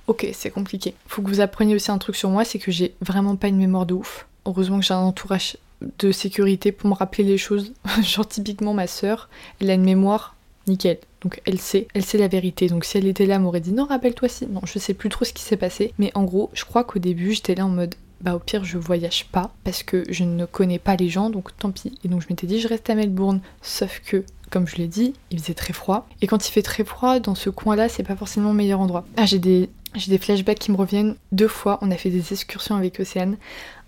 ok, 0.05 0.27
c'est 0.33 0.51
compliqué. 0.51 0.93
Faut 1.07 1.23
que 1.23 1.29
vous 1.29 1.41
appreniez 1.41 1.73
aussi 1.73 1.89
un 1.89 1.97
truc 1.97 2.15
sur 2.15 2.29
moi, 2.29 2.45
c'est 2.45 2.59
que 2.59 2.71
j'ai 2.71 2.93
vraiment 3.01 3.35
pas 3.35 3.47
une 3.47 3.57
mémoire 3.57 3.87
de 3.87 3.95
ouf. 3.95 4.27
Heureusement 4.45 4.79
que 4.79 4.85
j'ai 4.85 4.93
un 4.93 4.99
entourage 4.99 5.57
de 5.99 6.11
sécurité 6.11 6.71
pour 6.71 6.89
me 6.89 6.95
rappeler 6.95 7.23
les 7.23 7.39
choses. 7.39 7.73
genre 8.03 8.27
typiquement 8.27 8.75
ma 8.75 8.85
sœur, 8.85 9.29
elle 9.59 9.71
a 9.71 9.73
une 9.73 9.83
mémoire 9.83 10.35
nickel. 10.67 10.99
Donc 11.21 11.41
elle 11.45 11.59
sait, 11.59 11.87
elle 11.93 12.05
sait 12.05 12.17
la 12.17 12.27
vérité. 12.27 12.67
Donc 12.67 12.85
si 12.85 12.97
elle 12.97 13.07
était 13.07 13.25
là, 13.25 13.39
m'aurait 13.39 13.59
dit 13.59 13.73
non, 13.73 13.85
rappelle-toi 13.85 14.29
si. 14.29 14.47
Non, 14.47 14.61
je 14.65 14.79
sais 14.79 14.93
plus 14.93 15.09
trop 15.09 15.25
ce 15.25 15.33
qui 15.33 15.43
s'est 15.43 15.57
passé. 15.57 15.93
Mais 15.97 16.11
en 16.15 16.23
gros, 16.23 16.49
je 16.53 16.65
crois 16.65 16.83
qu'au 16.83 16.99
début, 16.99 17.33
j'étais 17.33 17.55
là 17.55 17.65
en 17.65 17.69
mode 17.69 17.95
bah 18.19 18.33
au 18.33 18.39
pire 18.39 18.65
je 18.65 18.79
voyage 18.79 19.27
pas 19.31 19.53
parce 19.63 19.83
que 19.83 20.03
je 20.09 20.23
ne 20.23 20.47
connais 20.47 20.79
pas 20.79 20.95
les 20.95 21.07
gens 21.07 21.29
donc 21.29 21.55
tant 21.57 21.69
pis. 21.69 21.93
Et 22.03 22.07
donc 22.07 22.21
je 22.21 22.27
m'étais 22.29 22.47
dit 22.47 22.59
je 22.59 22.67
reste 22.67 22.89
à 22.89 22.95
Melbourne. 22.95 23.41
Sauf 23.61 24.01
que 24.05 24.23
comme 24.49 24.67
je 24.67 24.77
l'ai 24.77 24.87
dit, 24.87 25.13
il 25.29 25.39
faisait 25.39 25.53
très 25.53 25.73
froid. 25.73 26.07
Et 26.21 26.27
quand 26.27 26.47
il 26.47 26.51
fait 26.51 26.61
très 26.61 26.85
froid, 26.85 27.19
dans 27.19 27.35
ce 27.35 27.49
coin-là, 27.49 27.89
c'est 27.89 28.03
pas 28.03 28.15
forcément 28.15 28.51
le 28.51 28.55
meilleur 28.55 28.79
endroit. 28.79 29.05
Ah, 29.17 29.25
j'ai 29.25 29.39
des, 29.39 29.69
j'ai 29.93 30.09
des 30.09 30.17
flashbacks 30.17 30.59
qui 30.59 30.71
me 30.71 30.77
reviennent. 30.77 31.15
Deux 31.33 31.49
fois, 31.49 31.79
on 31.81 31.91
a 31.91 31.95
fait 31.95 32.09
des 32.09 32.31
excursions 32.31 32.75
avec 32.75 32.99
Océane. 32.99 33.37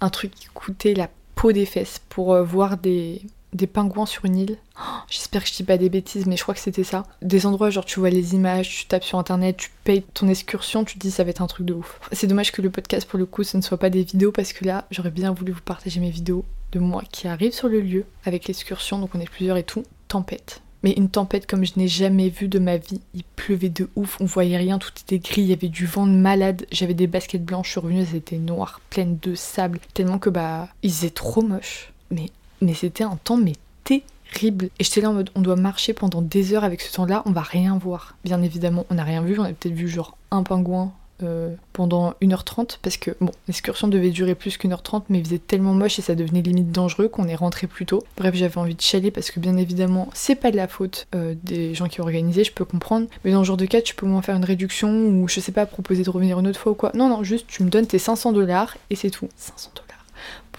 Un 0.01 0.09
truc 0.09 0.31
qui 0.31 0.47
coûtait 0.53 0.93
la 0.93 1.09
peau 1.35 1.53
des 1.53 1.65
fesses 1.65 2.01
pour 2.09 2.33
euh, 2.33 2.43
voir 2.43 2.77
des, 2.77 3.21
des 3.53 3.67
pingouins 3.67 4.05
sur 4.05 4.25
une 4.25 4.37
île. 4.37 4.57
Oh, 4.79 4.99
j'espère 5.09 5.43
que 5.43 5.49
je 5.49 5.55
dis 5.55 5.63
pas 5.63 5.77
des 5.77 5.89
bêtises, 5.89 6.25
mais 6.25 6.37
je 6.37 6.43
crois 6.43 6.53
que 6.53 6.59
c'était 6.59 6.83
ça. 6.83 7.03
Des 7.21 7.45
endroits 7.45 7.69
genre 7.69 7.85
tu 7.85 7.99
vois 7.99 8.09
les 8.09 8.35
images, 8.35 8.69
tu 8.69 8.85
tapes 8.85 9.03
sur 9.03 9.17
internet, 9.17 9.57
tu 9.57 9.71
payes 9.83 10.03
ton 10.13 10.27
excursion, 10.27 10.83
tu 10.83 10.95
te 10.95 10.99
dis 10.99 11.11
ça 11.11 11.23
va 11.23 11.31
être 11.31 11.41
un 11.41 11.47
truc 11.47 11.65
de 11.65 11.73
ouf. 11.73 11.99
C'est 12.11 12.27
dommage 12.27 12.51
que 12.51 12.61
le 12.61 12.69
podcast 12.69 13.07
pour 13.07 13.19
le 13.19 13.25
coup 13.25 13.43
ce 13.43 13.57
ne 13.57 13.61
soit 13.61 13.77
pas 13.77 13.89
des 13.89 14.03
vidéos 14.03 14.31
parce 14.31 14.53
que 14.53 14.65
là 14.65 14.85
j'aurais 14.91 15.11
bien 15.11 15.31
voulu 15.33 15.51
vous 15.51 15.61
partager 15.61 15.99
mes 15.99 16.11
vidéos 16.11 16.45
de 16.71 16.79
moi 16.79 17.03
qui 17.11 17.27
arrive 17.27 17.53
sur 17.53 17.67
le 17.67 17.81
lieu 17.81 18.05
avec 18.25 18.47
l'excursion, 18.47 18.99
donc 18.99 19.11
on 19.15 19.19
est 19.19 19.29
plusieurs 19.29 19.57
et 19.57 19.63
tout. 19.63 19.83
Tempête. 20.07 20.61
Mais 20.81 20.91
une 20.91 21.09
tempête 21.09 21.45
comme 21.45 21.65
je 21.65 21.73
n'ai 21.75 21.87
jamais 21.87 22.29
vu 22.29 22.47
de 22.47 22.57
ma 22.57 22.77
vie. 22.77 23.01
Il 23.13 23.23
pleuvait 23.23 23.69
de 23.69 23.89
ouf, 23.95 24.17
on 24.21 24.25
voyait 24.25 24.57
rien, 24.57 24.79
tout 24.79 24.91
était 25.01 25.19
gris, 25.19 25.41
il 25.41 25.47
y 25.47 25.53
avait 25.53 25.67
du 25.67 25.85
vent 25.85 26.07
de 26.07 26.13
malade. 26.13 26.65
J'avais 26.71 26.93
des 26.93 27.07
baskets 27.07 27.43
blanches, 27.43 27.67
je 27.67 27.71
suis 27.71 27.79
revenue, 27.81 28.01
elles 28.01 28.15
étaient 28.15 28.37
noires, 28.37 28.79
pleines 28.89 29.17
de 29.21 29.35
sable, 29.35 29.79
tellement 29.93 30.19
que 30.19 30.29
bah, 30.29 30.69
ils 30.81 31.03
étaient 31.03 31.09
trop 31.09 31.41
moches. 31.41 31.91
Mais 32.11 32.27
mais 32.61 32.73
c'était 32.73 33.03
un 33.03 33.17
temps 33.23 33.37
mais 33.37 33.53
terrible. 33.83 34.69
Et 34.79 34.83
j'étais 34.83 35.01
là 35.01 35.09
en 35.09 35.13
mode 35.13 35.29
on 35.35 35.41
doit 35.41 35.55
marcher 35.55 35.93
pendant 35.93 36.21
des 36.21 36.53
heures 36.53 36.63
avec 36.63 36.81
ce 36.81 36.93
temps-là, 36.93 37.23
on 37.25 37.31
va 37.31 37.41
rien 37.41 37.77
voir. 37.77 38.15
Bien 38.23 38.41
évidemment, 38.41 38.85
on 38.89 38.95
n'a 38.95 39.03
rien 39.03 39.21
vu, 39.21 39.39
on 39.39 39.43
a 39.43 39.49
peut-être 39.53 39.73
vu 39.73 39.87
genre 39.87 40.17
un 40.31 40.43
pingouin 40.43 40.93
euh, 41.21 41.53
pendant 41.73 42.13
1h30 42.21 42.77
parce 42.81 42.95
que 42.95 43.11
bon, 43.19 43.31
l'excursion 43.47 43.89
devait 43.89 44.11
durer 44.11 44.35
plus 44.35 44.57
qu'une 44.57 44.71
heure 44.71 44.83
30 44.83 45.05
mais 45.09 45.19
il 45.19 45.25
faisait 45.25 45.39
tellement 45.39 45.73
moche 45.73 45.99
et 45.99 46.01
ça 46.01 46.15
devenait 46.15 46.41
limite 46.41 46.71
dangereux 46.71 47.09
qu'on 47.09 47.27
est 47.27 47.35
rentré 47.35 47.67
plus 47.67 47.85
tôt. 47.85 48.03
Bref, 48.15 48.35
j'avais 48.35 48.57
envie 48.57 48.75
de 48.75 48.81
chialer 48.81 49.11
parce 49.11 49.29
que 49.31 49.39
bien 49.41 49.57
évidemment, 49.57 50.09
c'est 50.13 50.35
pas 50.35 50.51
de 50.51 50.55
la 50.55 50.67
faute 50.67 51.07
euh, 51.15 51.35
des 51.43 51.73
gens 51.73 51.87
qui 51.87 51.99
ont 51.99 52.05
organisé, 52.05 52.45
je 52.45 52.53
peux 52.53 52.63
comprendre, 52.63 53.07
mais 53.25 53.31
dans 53.31 53.43
ce 53.43 53.47
genre 53.47 53.57
de 53.57 53.65
cas, 53.65 53.81
tu 53.81 53.95
peux 53.95 54.05
au 54.05 54.09
moins 54.09 54.21
faire 54.21 54.37
une 54.37 54.45
réduction 54.45 54.89
ou 54.89 55.27
je 55.27 55.39
sais 55.41 55.51
pas, 55.51 55.65
proposer 55.65 56.03
de 56.03 56.09
revenir 56.09 56.39
une 56.39 56.47
autre 56.47 56.59
fois 56.59 56.71
ou 56.71 56.75
quoi. 56.75 56.91
Non, 56.93 57.09
non, 57.09 57.23
juste 57.23 57.47
tu 57.47 57.63
me 57.63 57.69
donnes 57.69 57.87
tes 57.87 57.99
500 57.99 58.31
dollars 58.31 58.77
et 58.89 58.95
c'est 58.95 59.09
tout. 59.09 59.27
500 59.35 59.71
dollars 59.75 59.89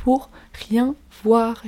pour 0.04 0.30
rien 0.68 0.94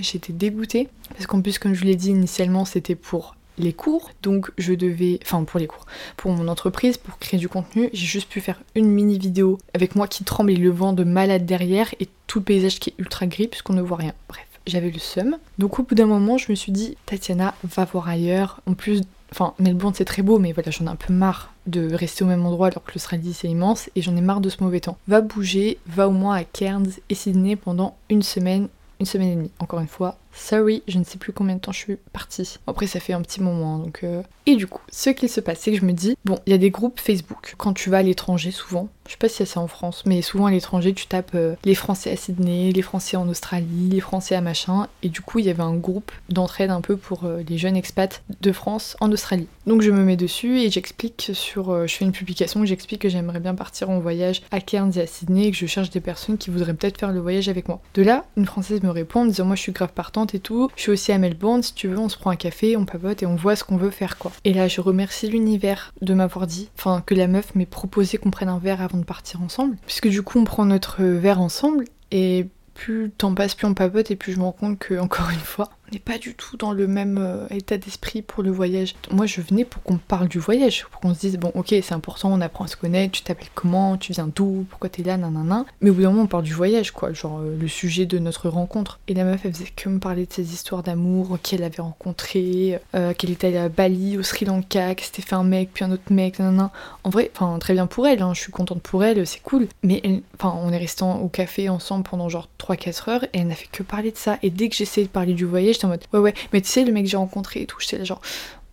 J'étais 0.00 0.32
dégoûtée 0.32 0.88
parce 1.10 1.26
qu'en 1.26 1.40
plus, 1.42 1.58
comme 1.58 1.74
je 1.74 1.80
vous 1.80 1.86
l'ai 1.86 1.96
dit 1.96 2.10
initialement, 2.10 2.64
c'était 2.64 2.94
pour 2.94 3.36
les 3.58 3.72
cours, 3.72 4.10
donc 4.22 4.50
je 4.56 4.72
devais, 4.72 5.20
enfin 5.22 5.44
pour 5.44 5.60
les 5.60 5.66
cours, 5.66 5.84
pour 6.16 6.32
mon 6.32 6.48
entreprise, 6.48 6.96
pour 6.96 7.18
créer 7.18 7.38
du 7.38 7.48
contenu, 7.48 7.90
j'ai 7.92 8.06
juste 8.06 8.28
pu 8.28 8.40
faire 8.40 8.62
une 8.74 8.88
mini 8.88 9.18
vidéo 9.18 9.58
avec 9.74 9.94
moi 9.94 10.08
qui 10.08 10.24
tremble 10.24 10.52
et 10.52 10.56
le 10.56 10.70
vent 10.70 10.94
de 10.94 11.04
malade 11.04 11.44
derrière 11.44 11.94
et 12.00 12.08
tout 12.26 12.38
le 12.38 12.44
paysage 12.44 12.80
qui 12.80 12.90
est 12.90 12.94
ultra 12.98 13.26
gris 13.26 13.48
puisqu'on 13.48 13.74
ne 13.74 13.82
voit 13.82 13.98
rien. 13.98 14.14
Bref, 14.28 14.46
j'avais 14.66 14.90
le 14.90 14.98
seum. 14.98 15.36
Donc 15.58 15.78
au 15.78 15.82
bout 15.82 15.94
d'un 15.94 16.06
moment, 16.06 16.38
je 16.38 16.50
me 16.50 16.56
suis 16.56 16.72
dit, 16.72 16.96
Tatiana, 17.04 17.54
va 17.62 17.84
voir 17.84 18.08
ailleurs. 18.08 18.60
En 18.64 18.72
plus, 18.72 19.02
enfin 19.30 19.52
Melbourne 19.58 19.94
c'est 19.94 20.06
très 20.06 20.22
beau, 20.22 20.38
mais 20.38 20.52
voilà, 20.52 20.70
j'en 20.70 20.86
ai 20.86 20.90
un 20.90 20.96
peu 20.96 21.12
marre 21.12 21.52
de 21.66 21.92
rester 21.94 22.24
au 22.24 22.26
même 22.26 22.44
endroit 22.46 22.68
alors 22.68 22.82
que 22.82 22.92
l'Australie 22.94 23.34
c'est 23.34 23.48
immense 23.48 23.90
et 23.94 24.02
j'en 24.02 24.16
ai 24.16 24.22
marre 24.22 24.40
de 24.40 24.48
ce 24.48 24.62
mauvais 24.62 24.80
temps. 24.80 24.96
Va 25.08 25.20
bouger, 25.20 25.78
va 25.86 26.08
au 26.08 26.12
moins 26.12 26.36
à 26.36 26.44
Cairns 26.44 26.90
et 27.10 27.14
Sydney 27.14 27.56
pendant 27.56 27.96
une 28.08 28.22
semaine 28.22 28.68
une 29.02 29.06
semaine 29.06 29.30
et 29.30 29.34
demie. 29.34 29.50
Encore 29.58 29.80
une 29.80 29.88
fois, 29.88 30.16
sorry, 30.32 30.84
je 30.86 30.96
ne 30.96 31.02
sais 31.02 31.18
plus 31.18 31.32
combien 31.32 31.56
de 31.56 31.60
temps 31.60 31.72
je 31.72 31.78
suis 31.78 31.96
partie. 32.12 32.58
Après, 32.68 32.86
ça 32.86 33.00
fait 33.00 33.12
un 33.12 33.20
petit 33.20 33.42
moment, 33.42 33.78
donc... 33.78 34.04
Euh. 34.04 34.22
Et 34.46 34.54
du 34.54 34.68
coup, 34.68 34.80
ce 34.90 35.10
qu'il 35.10 35.28
se 35.28 35.40
passe, 35.40 35.58
c'est 35.58 35.72
que 35.72 35.78
je 35.78 35.84
me 35.84 35.92
dis, 35.92 36.16
bon, 36.24 36.38
il 36.46 36.50
y 36.50 36.54
a 36.54 36.58
des 36.58 36.70
groupes 36.70 37.00
Facebook. 37.00 37.54
Quand 37.58 37.72
tu 37.72 37.90
vas 37.90 37.98
à 37.98 38.02
l'étranger, 38.02 38.52
souvent, 38.52 38.88
je 39.06 39.12
sais 39.12 39.18
pas 39.18 39.28
si 39.28 39.44
c'est 39.44 39.58
en 39.58 39.66
France, 39.66 40.04
mais 40.06 40.22
souvent 40.22 40.46
à 40.46 40.50
l'étranger, 40.50 40.92
tu 40.94 41.06
tapes 41.06 41.32
euh, 41.34 41.54
les 41.64 41.74
Français 41.74 42.10
à 42.10 42.16
Sydney, 42.16 42.72
les 42.72 42.82
Français 42.82 43.16
en 43.16 43.28
Australie, 43.28 43.88
les 43.90 44.00
Français 44.00 44.34
à 44.34 44.40
machin. 44.40 44.88
Et 45.02 45.08
du 45.08 45.20
coup, 45.20 45.38
il 45.38 45.46
y 45.46 45.50
avait 45.50 45.62
un 45.62 45.74
groupe 45.74 46.12
d'entraide 46.28 46.70
un 46.70 46.80
peu 46.80 46.96
pour 46.96 47.24
euh, 47.24 47.42
les 47.48 47.58
jeunes 47.58 47.76
expats 47.76 48.22
de 48.40 48.52
France 48.52 48.96
en 49.00 49.10
Australie. 49.10 49.48
Donc 49.66 49.82
je 49.82 49.90
me 49.90 50.04
mets 50.04 50.16
dessus 50.16 50.60
et 50.60 50.70
j'explique 50.70 51.30
sur... 51.34 51.86
je 51.86 51.94
fais 51.94 52.04
une 52.04 52.12
publication 52.12 52.60
où 52.60 52.66
j'explique 52.66 53.02
que 53.02 53.08
j'aimerais 53.08 53.40
bien 53.40 53.54
partir 53.54 53.90
en 53.90 54.00
voyage 54.00 54.42
à 54.50 54.60
Cairns 54.60 54.92
et 54.96 55.02
à 55.02 55.06
Sydney 55.06 55.46
et 55.46 55.50
que 55.50 55.56
je 55.56 55.66
cherche 55.66 55.90
des 55.90 56.00
personnes 56.00 56.38
qui 56.38 56.50
voudraient 56.50 56.74
peut-être 56.74 56.98
faire 56.98 57.12
le 57.12 57.20
voyage 57.20 57.48
avec 57.48 57.68
moi. 57.68 57.80
De 57.94 58.02
là, 58.02 58.24
une 58.36 58.46
Française 58.46 58.82
me 58.82 58.90
répond 58.90 59.20
en 59.20 59.26
disant, 59.26 59.44
moi 59.44 59.56
je 59.56 59.62
suis 59.62 59.72
grave 59.72 59.92
partante 59.92 60.34
et 60.34 60.40
tout, 60.40 60.68
je 60.76 60.82
suis 60.82 60.92
aussi 60.92 61.12
à 61.12 61.18
Melbourne, 61.18 61.62
si 61.62 61.74
tu 61.74 61.88
veux, 61.88 61.98
on 61.98 62.08
se 62.08 62.16
prend 62.16 62.30
un 62.30 62.36
café, 62.36 62.76
on 62.76 62.84
papote 62.84 63.22
et 63.22 63.26
on 63.26 63.36
voit 63.36 63.56
ce 63.56 63.64
qu'on 63.64 63.76
veut 63.76 63.90
faire 63.90 64.18
quoi. 64.18 64.32
Et 64.44 64.52
là, 64.52 64.68
je 64.68 64.80
remercie 64.80 65.28
l'univers 65.28 65.92
de 66.00 66.14
m'avoir 66.14 66.46
dit, 66.46 66.68
enfin 66.76 67.02
que 67.06 67.14
la 67.14 67.28
meuf 67.28 67.54
m'ait 67.54 67.66
proposé 67.66 68.18
qu'on 68.18 68.30
prenne 68.30 68.48
un 68.48 68.58
verre 68.58 68.82
avant 68.82 69.01
partir 69.02 69.42
ensemble. 69.42 69.76
Puisque 69.86 70.08
du 70.08 70.22
coup, 70.22 70.38
on 70.38 70.44
prend 70.44 70.64
notre 70.64 71.02
verre 71.02 71.40
ensemble 71.40 71.84
et 72.10 72.48
plus 72.74 73.04
le 73.04 73.10
temps 73.10 73.34
passe, 73.34 73.54
plus 73.54 73.66
on 73.66 73.74
papote 73.74 74.10
et 74.10 74.16
plus 74.16 74.32
je 74.32 74.38
me 74.38 74.44
rends 74.44 74.52
compte 74.52 74.78
que, 74.78 74.98
encore 74.98 75.30
une 75.30 75.38
fois, 75.38 75.70
n'est 75.92 75.98
pas 75.98 76.18
du 76.18 76.34
tout 76.34 76.56
dans 76.56 76.72
le 76.72 76.86
même 76.86 77.18
euh, 77.18 77.46
état 77.50 77.76
d'esprit 77.76 78.22
pour 78.22 78.42
le 78.42 78.50
voyage. 78.50 78.94
Moi, 79.10 79.26
je 79.26 79.40
venais 79.40 79.64
pour 79.64 79.82
qu'on 79.82 79.98
parle 79.98 80.28
du 80.28 80.38
voyage, 80.38 80.86
pour 80.90 81.00
qu'on 81.00 81.14
se 81.14 81.20
dise, 81.20 81.36
bon, 81.38 81.52
ok, 81.54 81.68
c'est 81.68 81.92
important, 81.92 82.32
on 82.32 82.40
apprend 82.40 82.64
à 82.64 82.68
se 82.68 82.76
connaître, 82.76 83.12
tu 83.12 83.22
t'appelles 83.22 83.48
comment, 83.54 83.96
tu 83.96 84.12
viens 84.12 84.28
d'où, 84.34 84.66
pourquoi 84.70 84.88
t'es 84.88 85.02
là, 85.02 85.16
nanana. 85.16 85.66
Mais 85.80 85.90
au 85.90 85.94
bout 85.94 86.02
d'un 86.02 86.10
moment, 86.10 86.22
on 86.22 86.26
parle 86.26 86.44
du 86.44 86.54
voyage, 86.54 86.92
quoi, 86.92 87.12
genre 87.12 87.40
euh, 87.40 87.56
le 87.60 87.68
sujet 87.68 88.06
de 88.06 88.18
notre 88.18 88.48
rencontre. 88.48 89.00
Et 89.08 89.14
la 89.14 89.24
meuf, 89.24 89.42
elle 89.44 89.52
faisait 89.52 89.66
que 89.74 89.88
me 89.88 89.98
parler 89.98 90.26
de 90.26 90.32
ses 90.32 90.52
histoires 90.52 90.82
d'amour, 90.82 91.38
qu'elle 91.42 91.62
avait 91.62 91.82
rencontré, 91.82 92.80
euh, 92.94 93.12
qu'elle 93.14 93.30
était 93.30 93.48
allée 93.48 93.58
à 93.58 93.68
Bali, 93.68 94.16
au 94.16 94.22
Sri 94.22 94.46
Lanka, 94.46 94.94
qu'elle 94.94 95.06
s'était 95.06 95.22
fait 95.22 95.34
un 95.34 95.44
mec, 95.44 95.70
puis 95.74 95.84
un 95.84 95.92
autre 95.92 96.10
mec, 96.10 96.38
nanana. 96.38 96.70
En 97.04 97.10
vrai, 97.10 97.30
enfin, 97.34 97.58
très 97.58 97.74
bien 97.74 97.86
pour 97.86 98.06
elle, 98.06 98.22
hein, 98.22 98.32
je 98.34 98.40
suis 98.40 98.52
contente 98.52 98.82
pour 98.82 99.04
elle, 99.04 99.26
c'est 99.26 99.42
cool. 99.42 99.68
Mais 99.82 100.22
enfin, 100.38 100.56
on 100.62 100.72
est 100.72 100.78
resté 100.78 101.02
au 101.02 101.28
café 101.28 101.68
ensemble 101.68 102.04
pendant 102.04 102.28
genre 102.28 102.48
3-4 102.58 103.10
heures 103.10 103.24
et 103.24 103.38
elle 103.38 103.48
n'a 103.48 103.54
fait 103.54 103.68
que 103.70 103.82
parler 103.82 104.10
de 104.10 104.16
ça. 104.16 104.38
Et 104.42 104.50
dès 104.50 104.68
que 104.68 104.76
j'essayais 104.76 105.06
de 105.06 105.12
parler 105.12 105.34
du 105.34 105.44
voyage, 105.44 105.78
en 105.84 105.88
mode 105.88 106.04
ouais 106.12 106.20
ouais. 106.20 106.34
Mais 106.52 106.60
tu 106.60 106.68
sais 106.68 106.84
le 106.84 106.92
mec 106.92 107.04
que 107.04 107.10
j'ai 107.10 107.16
rencontré 107.16 107.62
et 107.62 107.66
tout 107.66 107.78
j'étais 107.80 107.98
là 107.98 108.04
genre 108.04 108.20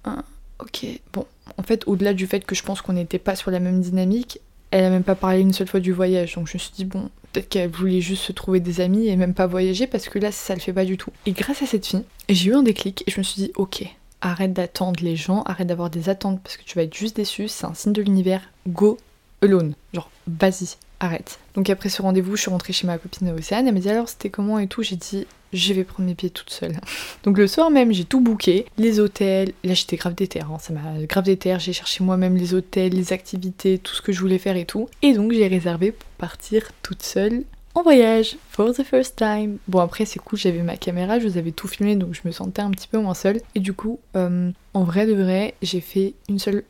ah, 0.03 0.23
ok 0.59 0.85
bon. 1.13 1.25
En 1.57 1.63
fait 1.63 1.83
au-delà 1.87 2.13
du 2.13 2.27
fait 2.27 2.45
que 2.45 2.55
je 2.55 2.63
pense 2.63 2.81
qu'on 2.81 2.93
n'était 2.93 3.19
pas 3.19 3.35
sur 3.35 3.51
la 3.51 3.59
même 3.59 3.81
dynamique 3.81 4.39
elle 4.71 4.85
a 4.85 4.89
même 4.89 5.03
pas 5.03 5.15
parlé 5.15 5.41
une 5.41 5.53
seule 5.53 5.67
fois 5.67 5.79
du 5.79 5.91
voyage. 5.91 6.35
Donc 6.35 6.47
je 6.47 6.53
me 6.53 6.59
suis 6.59 6.71
dit 6.75 6.85
bon 6.85 7.09
peut-être 7.31 7.49
qu'elle 7.49 7.69
voulait 7.69 8.01
juste 8.01 8.23
se 8.23 8.31
trouver 8.31 8.59
des 8.59 8.81
amis 8.81 9.07
et 9.07 9.15
même 9.15 9.33
pas 9.33 9.47
voyager 9.47 9.87
parce 9.87 10.09
que 10.09 10.19
là 10.19 10.31
ça 10.31 10.53
le 10.53 10.59
fait 10.59 10.73
pas 10.73 10.85
du 10.85 10.97
tout. 10.97 11.11
Et 11.25 11.31
grâce 11.31 11.61
à 11.61 11.65
cette 11.65 11.85
fille 11.85 12.03
j'ai 12.29 12.49
eu 12.49 12.55
un 12.55 12.63
déclic 12.63 13.03
et 13.07 13.11
je 13.11 13.17
me 13.17 13.23
suis 13.23 13.41
dit 13.41 13.51
ok 13.55 13.83
arrête 14.21 14.53
d'attendre 14.53 15.01
les 15.03 15.15
gens 15.15 15.43
arrête 15.43 15.67
d'avoir 15.67 15.89
des 15.89 16.09
attentes 16.09 16.41
parce 16.43 16.57
que 16.57 16.63
tu 16.63 16.75
vas 16.75 16.83
être 16.83 16.95
juste 16.95 17.15
déçu 17.15 17.47
c'est 17.47 17.65
un 17.65 17.73
signe 17.73 17.93
de 17.93 18.01
l'univers. 18.01 18.41
Go 18.67 18.97
alone. 19.41 19.73
Genre 19.93 20.09
vas-y 20.27 20.75
arrête. 20.99 21.39
Donc 21.55 21.69
après 21.69 21.89
ce 21.89 22.01
rendez-vous, 22.01 22.35
je 22.35 22.41
suis 22.41 22.51
rentrée 22.51 22.73
chez 22.73 22.87
ma 22.87 22.97
copine 22.97 23.29
Océane, 23.31 23.67
elle 23.67 23.73
m'a 23.73 23.79
dit 23.79 23.89
alors 23.89 24.09
c'était 24.09 24.29
comment 24.29 24.59
et 24.59 24.67
tout, 24.67 24.83
j'ai 24.83 24.95
dit 24.95 25.25
je 25.53 25.73
vais 25.73 25.83
prendre 25.83 26.07
mes 26.07 26.15
pieds 26.15 26.29
toute 26.29 26.49
seule. 26.49 26.77
Donc 27.23 27.37
le 27.37 27.47
soir 27.47 27.69
même, 27.69 27.91
j'ai 27.91 28.05
tout 28.05 28.21
booké, 28.21 28.65
les 28.77 28.99
hôtels, 28.99 29.53
là 29.63 29.73
j'étais 29.73 29.97
grave 29.97 30.15
déter, 30.15 30.41
hein, 30.41 30.57
ça 30.59 30.73
m'a 30.73 31.05
grave 31.07 31.25
déter, 31.25 31.57
j'ai 31.59 31.73
cherché 31.73 32.03
moi-même 32.03 32.35
les 32.35 32.53
hôtels, 32.53 32.93
les 32.93 33.13
activités, 33.13 33.77
tout 33.77 33.93
ce 33.93 34.01
que 34.01 34.11
je 34.11 34.19
voulais 34.19 34.37
faire 34.37 34.57
et 34.57 34.65
tout. 34.65 34.89
Et 35.01 35.13
donc 35.13 35.31
j'ai 35.31 35.47
réservé 35.47 35.91
pour 35.91 36.09
partir 36.17 36.71
toute 36.83 37.03
seule 37.03 37.43
en 37.75 37.83
voyage 37.83 38.35
for 38.49 38.73
the 38.73 38.83
first 38.83 39.15
time. 39.15 39.57
Bon 39.67 39.79
après 39.79 40.05
c'est 40.05 40.19
cool, 40.19 40.39
j'avais 40.39 40.61
ma 40.61 40.77
caméra, 40.77 41.19
je 41.19 41.27
vous 41.27 41.37
avais 41.37 41.51
tout 41.51 41.67
filmé 41.67 41.95
donc 41.95 42.13
je 42.13 42.21
me 42.25 42.31
sentais 42.31 42.61
un 42.61 42.71
petit 42.71 42.87
peu 42.87 42.97
moins 42.99 43.13
seule. 43.13 43.41
Et 43.55 43.59
du 43.59 43.73
coup, 43.73 43.99
euh, 44.15 44.51
en 44.73 44.83
vrai 44.83 45.05
de 45.05 45.13
vrai, 45.13 45.55
j'ai 45.61 45.81
fait 45.81 46.13
une 46.27 46.39
seule 46.39 46.63